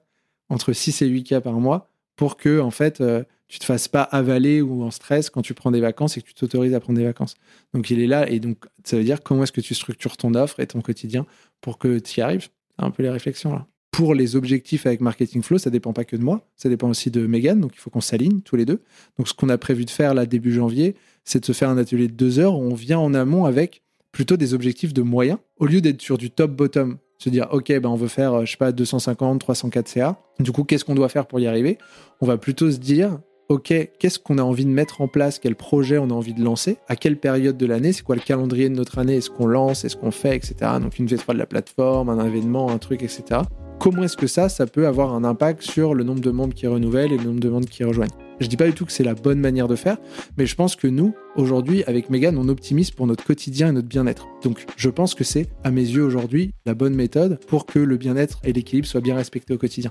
entre 0.49 0.73
6 0.73 1.03
et 1.03 1.07
8 1.07 1.25
cas 1.25 1.41
par 1.41 1.55
mois 1.55 1.91
pour 2.17 2.37
que, 2.37 2.61
en 2.61 2.71
fait, 2.71 3.01
euh, 3.01 3.23
tu 3.49 3.59
te 3.59 3.65
fasses 3.65 3.89
pas 3.89 4.03
avaler 4.03 4.61
ou 4.61 4.83
en 4.83 4.91
stress 4.91 5.31
quand 5.31 5.43
tu 5.43 5.55
prends 5.55 5.71
des 5.71 5.81
vacances 5.81 6.17
et 6.17 6.23
que 6.23 6.27
tu 6.27 6.35
t'autorises 6.35 6.75
à 6.75 6.81
prendre 6.81 6.99
des 6.99 7.05
vacances. 7.05 7.35
Donc 7.73 7.91
il 7.91 8.01
est 8.01 8.07
là 8.07 8.29
et 8.31 8.41
donc 8.41 8.67
ça 8.85 8.97
veut 8.97 9.05
dire 9.05 9.23
comment 9.23 9.43
est-ce 9.43 9.53
que 9.53 9.63
tu 9.63 9.75
structures 9.75 10.17
ton 10.17 10.35
offre 10.35 10.61
et 10.61 10.67
ton 10.67 10.83
quotidien 10.83 11.27
pour 11.61 11.79
que 11.79 11.99
tu 11.99 12.21
y 12.21 12.23
arrives? 12.23 12.49
C'est 12.77 12.85
un 12.85 12.91
peu 12.91 13.03
les 13.03 13.11
réflexions 13.11 13.53
là. 13.53 13.67
Pour 13.91 14.15
les 14.15 14.37
objectifs 14.37 14.87
avec 14.87 15.01
Marketing 15.01 15.43
Flow, 15.43 15.59
ça 15.59 15.71
dépend 15.71 15.93
pas 15.93 16.05
que 16.05 16.15
de 16.15 16.23
moi, 16.23 16.47
ça 16.57 16.69
dépend 16.69 16.89
aussi 16.89 17.11
de 17.11 17.27
Megan, 17.27 17.59
donc 17.59 17.73
il 17.75 17.79
faut 17.79 17.91
qu'on 17.91 18.03
s'aligne 18.03 18.43
tous 18.43 18.55
les 18.55 18.65
deux. 18.65 18.83
Donc 19.17 19.27
ce 19.27 19.35
qu'on 19.35 19.49
a 19.49 19.59
prévu 19.59 19.87
de 19.87 19.91
faire 19.91 20.15
là 20.15 20.27
début 20.27 20.53
janvier, 20.53 20.95
c'est 21.25 21.41
de 21.41 21.45
se 21.45 21.53
faire 21.53 21.71
un 21.71 21.79
atelier 21.79 22.07
de 22.07 22.13
deux 22.13 22.39
heures 22.39 22.55
où 22.55 22.63
on 22.63 22.75
vient 22.75 22.99
en 22.99 23.15
amont 23.15 23.47
avec 23.47 23.83
plutôt 24.13 24.37
des 24.37 24.55
objectifs 24.55 24.93
de 24.93 25.03
moyens 25.03 25.39
au 25.57 25.67
lieu 25.67 25.81
d'être 25.81 26.01
sur 26.01 26.19
du 26.19 26.31
top-bottom 26.31 26.99
se 27.19 27.31
dire 27.31 27.49
ok 27.51 27.69
ben 27.81 27.89
on 27.89 27.97
veut 27.97 28.09
faire 28.09 28.47
je 28.47 28.53
sais 28.53 28.57
pas 28.57 28.73
250 28.73 29.41
304 29.41 29.89
CA 29.89 30.21
du 30.39 30.53
coup 30.53 30.65
qu'est-ce 30.65 30.85
qu'on 30.85 30.95
doit 30.95 31.09
faire 31.09 31.27
pour 31.27 31.41
y 31.41 31.47
arriver? 31.47 31.79
On 32.21 32.27
va 32.27 32.39
plutôt 32.39 32.71
se 32.71 32.79
dire 32.79 33.19
OK, 33.49 33.73
qu'est-ce 33.99 34.19
qu'on 34.19 34.37
a 34.37 34.43
envie 34.43 34.67
de 34.67 34.71
mettre 34.71 35.01
en 35.01 35.09
place, 35.09 35.39
quel 35.39 35.57
projet 35.57 35.97
on 35.97 36.11
a 36.11 36.13
envie 36.13 36.35
de 36.35 36.45
lancer, 36.45 36.77
à 36.87 36.97
quelle 36.97 37.17
période 37.17 37.57
de 37.57 37.65
l'année, 37.65 37.95
c'est 37.95 38.03
quoi 38.03 38.15
le 38.15 38.21
calendrier 38.21 38.69
de 38.69 38.75
notre 38.75 38.99
année, 38.99 39.17
est-ce 39.17 39.31
qu'on 39.31 39.47
lance, 39.47 39.87
est-ce 39.87 39.97
qu'on 39.97 40.11
fait, 40.11 40.37
etc. 40.37 40.73
Donc 40.83 40.99
une 40.99 41.07
V3 41.07 41.33
de 41.33 41.39
la 41.39 41.47
plateforme, 41.47 42.11
un 42.11 42.23
événement, 42.27 42.71
un 42.71 42.77
truc, 42.77 43.03
etc. 43.03 43.41
Comment 43.79 44.03
est-ce 44.03 44.19
que 44.19 44.27
ça, 44.27 44.51
ça 44.51 44.67
peut 44.67 44.87
avoir 44.87 45.15
un 45.15 45.25
impact 45.25 45.63
sur 45.63 45.95
le 45.95 46.05
nombre 46.05 46.21
de 46.21 46.31
membres 46.31 46.53
qui 46.53 46.67
renouvellent 46.67 47.11
et 47.11 47.17
le 47.17 47.25
nombre 47.25 47.41
de 47.41 47.49
membres 47.49 47.69
qui 47.69 47.85
rejoignent? 47.85 48.11
Je 48.39 48.49
dis 48.49 48.59
pas 48.59 48.67
du 48.67 48.75
tout 48.75 48.85
que 48.85 48.93
c'est 48.93 49.03
la 49.03 49.15
bonne 49.15 49.41
manière 49.41 49.67
de 49.67 49.77
faire, 49.77 49.97
mais 50.37 50.45
je 50.45 50.55
pense 50.55 50.77
que 50.77 50.87
nous, 50.87 51.15
aujourd'hui, 51.35 51.85
avec 51.85 52.11
Megan, 52.11 52.37
on 52.37 52.51
optimise 52.51 52.91
pour 52.91 53.07
notre 53.07 53.25
quotidien 53.25 53.71
et 53.71 53.73
notre 53.73 53.89
bien-être. 53.89 54.27
Donc 54.43 54.67
je 54.77 54.91
pense 54.91 55.15
que 55.15 55.25
c'est, 55.25 55.47
à 55.65 55.71
mes 55.71 55.81
yeux 55.81 56.05
aujourd'hui, 56.05 56.53
la 56.67 56.75
bonne 56.75 56.95
méthode 56.95 57.41
pour 57.47 57.65
que 57.65 57.79
le 57.79 57.97
bien-être 57.97 58.41
et 58.45 58.53
l'équilibre 58.53 58.87
soient 58.87 59.01
bien 59.01 59.17
respectés 59.17 59.55
au 59.55 59.59
quotidien. 59.59 59.91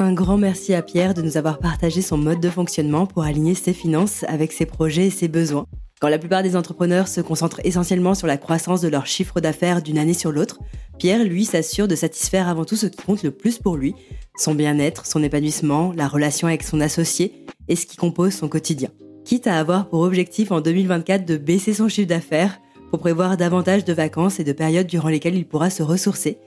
Un 0.00 0.12
grand 0.12 0.38
merci 0.38 0.74
à 0.74 0.82
Pierre 0.82 1.12
de 1.12 1.22
nous 1.22 1.36
avoir 1.36 1.58
partagé 1.58 2.02
son 2.02 2.16
mode 2.16 2.38
de 2.38 2.50
fonctionnement 2.50 3.04
pour 3.04 3.24
aligner 3.24 3.56
ses 3.56 3.72
finances 3.72 4.24
avec 4.28 4.52
ses 4.52 4.64
projets 4.64 5.08
et 5.08 5.10
ses 5.10 5.26
besoins. 5.26 5.66
Quand 6.00 6.08
la 6.08 6.20
plupart 6.20 6.44
des 6.44 6.54
entrepreneurs 6.54 7.08
se 7.08 7.20
concentrent 7.20 7.60
essentiellement 7.64 8.14
sur 8.14 8.28
la 8.28 8.36
croissance 8.36 8.80
de 8.80 8.86
leur 8.86 9.06
chiffre 9.06 9.40
d'affaires 9.40 9.82
d'une 9.82 9.98
année 9.98 10.14
sur 10.14 10.30
l'autre, 10.30 10.60
Pierre, 11.00 11.24
lui, 11.24 11.44
s'assure 11.44 11.88
de 11.88 11.96
satisfaire 11.96 12.46
avant 12.46 12.64
tout 12.64 12.76
ce 12.76 12.86
qui 12.86 13.02
compte 13.02 13.24
le 13.24 13.32
plus 13.32 13.58
pour 13.58 13.76
lui, 13.76 13.96
son 14.36 14.54
bien-être, 14.54 15.04
son 15.04 15.24
épanouissement, 15.24 15.92
la 15.96 16.06
relation 16.06 16.46
avec 16.46 16.62
son 16.62 16.80
associé 16.80 17.44
et 17.66 17.74
ce 17.74 17.86
qui 17.86 17.96
compose 17.96 18.34
son 18.34 18.48
quotidien. 18.48 18.90
Quitte 19.24 19.48
à 19.48 19.58
avoir 19.58 19.88
pour 19.88 20.02
objectif 20.02 20.52
en 20.52 20.60
2024 20.60 21.24
de 21.24 21.36
baisser 21.36 21.74
son 21.74 21.88
chiffre 21.88 22.08
d'affaires 22.08 22.60
pour 22.90 23.00
prévoir 23.00 23.36
davantage 23.36 23.84
de 23.84 23.92
vacances 23.92 24.38
et 24.38 24.44
de 24.44 24.52
périodes 24.52 24.86
durant 24.86 25.08
lesquelles 25.08 25.34
il 25.34 25.46
pourra 25.46 25.70
se 25.70 25.82
ressourcer, 25.82 26.38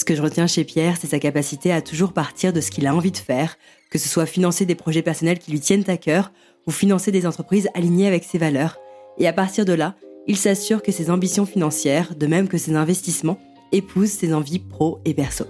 ce 0.00 0.04
que 0.06 0.14
je 0.14 0.22
retiens 0.22 0.46
chez 0.46 0.64
Pierre, 0.64 0.96
c'est 0.98 1.08
sa 1.08 1.18
capacité 1.18 1.72
à 1.72 1.82
toujours 1.82 2.14
partir 2.14 2.54
de 2.54 2.62
ce 2.62 2.70
qu'il 2.70 2.86
a 2.86 2.94
envie 2.94 3.10
de 3.10 3.18
faire, 3.18 3.58
que 3.90 3.98
ce 3.98 4.08
soit 4.08 4.24
financer 4.24 4.64
des 4.64 4.74
projets 4.74 5.02
personnels 5.02 5.38
qui 5.38 5.50
lui 5.50 5.60
tiennent 5.60 5.84
à 5.88 5.98
cœur 5.98 6.32
ou 6.66 6.70
financer 6.70 7.12
des 7.12 7.26
entreprises 7.26 7.68
alignées 7.74 8.06
avec 8.06 8.24
ses 8.24 8.38
valeurs. 8.38 8.78
Et 9.18 9.28
à 9.28 9.34
partir 9.34 9.66
de 9.66 9.74
là, 9.74 9.96
il 10.26 10.38
s'assure 10.38 10.82
que 10.82 10.90
ses 10.90 11.10
ambitions 11.10 11.44
financières, 11.44 12.14
de 12.14 12.26
même 12.26 12.48
que 12.48 12.56
ses 12.56 12.76
investissements, 12.76 13.38
épousent 13.72 14.08
ses 14.08 14.32
envies 14.32 14.58
pro 14.58 15.00
et 15.04 15.12
perso. 15.12 15.44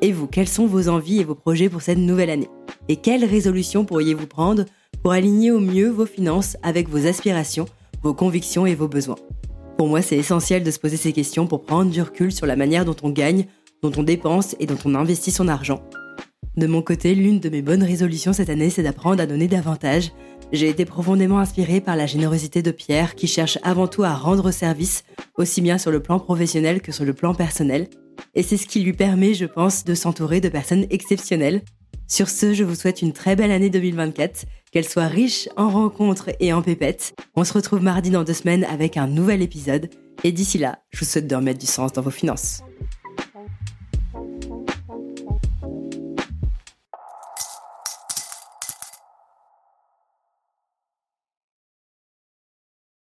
Et 0.00 0.12
vous, 0.12 0.28
quelles 0.28 0.48
sont 0.48 0.66
vos 0.66 0.88
envies 0.88 1.20
et 1.20 1.24
vos 1.24 1.34
projets 1.34 1.68
pour 1.68 1.82
cette 1.82 1.98
nouvelle 1.98 2.30
année? 2.30 2.48
Et 2.88 2.96
quelles 2.96 3.26
résolutions 3.26 3.84
pourriez-vous 3.84 4.28
prendre 4.28 4.64
pour 5.02 5.12
aligner 5.12 5.50
au 5.50 5.60
mieux 5.60 5.90
vos 5.90 6.06
finances 6.06 6.56
avec 6.62 6.88
vos 6.88 7.06
aspirations, 7.06 7.66
vos 8.02 8.14
convictions 8.14 8.64
et 8.64 8.74
vos 8.74 8.88
besoins? 8.88 9.16
Pour 9.76 9.86
moi, 9.86 10.02
c'est 10.02 10.16
essentiel 10.16 10.64
de 10.64 10.70
se 10.72 10.78
poser 10.80 10.96
ces 10.96 11.12
questions 11.12 11.46
pour 11.46 11.62
prendre 11.62 11.92
du 11.92 12.02
recul 12.02 12.32
sur 12.32 12.46
la 12.46 12.56
manière 12.56 12.84
dont 12.84 12.96
on 13.04 13.10
gagne, 13.10 13.46
dont 13.82 13.92
on 13.96 14.02
dépense 14.02 14.56
et 14.58 14.66
dont 14.66 14.78
on 14.84 14.94
investit 14.94 15.30
son 15.30 15.48
argent. 15.48 15.82
De 16.56 16.66
mon 16.66 16.82
côté, 16.82 17.14
l'une 17.14 17.38
de 17.38 17.48
mes 17.50 17.62
bonnes 17.62 17.84
résolutions 17.84 18.32
cette 18.32 18.50
année, 18.50 18.70
c'est 18.70 18.82
d'apprendre 18.82 19.22
à 19.22 19.26
donner 19.26 19.46
davantage. 19.46 20.12
J'ai 20.52 20.68
été 20.68 20.84
profondément 20.84 21.38
inspirée 21.38 21.80
par 21.80 21.94
la 21.94 22.06
générosité 22.06 22.62
de 22.62 22.70
Pierre, 22.70 23.14
qui 23.14 23.28
cherche 23.28 23.58
avant 23.62 23.86
tout 23.86 24.02
à 24.02 24.14
rendre 24.14 24.50
service, 24.50 25.04
aussi 25.36 25.60
bien 25.60 25.78
sur 25.78 25.90
le 25.90 26.00
plan 26.00 26.18
professionnel 26.18 26.80
que 26.80 26.90
sur 26.90 27.04
le 27.04 27.14
plan 27.14 27.34
personnel. 27.34 27.88
Et 28.34 28.42
c'est 28.42 28.56
ce 28.56 28.66
qui 28.66 28.80
lui 28.80 28.92
permet, 28.92 29.34
je 29.34 29.44
pense, 29.44 29.84
de 29.84 29.94
s'entourer 29.94 30.40
de 30.40 30.48
personnes 30.48 30.86
exceptionnelles. 30.90 31.62
Sur 32.08 32.28
ce, 32.28 32.54
je 32.54 32.64
vous 32.64 32.74
souhaite 32.74 33.02
une 33.02 33.12
très 33.12 33.36
belle 33.36 33.52
année 33.52 33.70
2024, 33.70 34.46
qu'elle 34.72 34.88
soit 34.88 35.06
riche 35.06 35.48
en 35.56 35.68
rencontres 35.68 36.30
et 36.40 36.52
en 36.52 36.62
pépettes. 36.62 37.14
On 37.36 37.44
se 37.44 37.52
retrouve 37.52 37.82
mardi 37.82 38.10
dans 38.10 38.24
deux 38.24 38.34
semaines 38.34 38.64
avec 38.64 38.96
un 38.96 39.06
nouvel 39.06 39.42
épisode. 39.42 39.90
Et 40.24 40.32
d'ici 40.32 40.58
là, 40.58 40.80
je 40.90 41.00
vous 41.00 41.04
souhaite 41.04 41.28
de 41.28 41.36
remettre 41.36 41.60
du 41.60 41.66
sens 41.66 41.92
dans 41.92 42.02
vos 42.02 42.10
finances. 42.10 42.62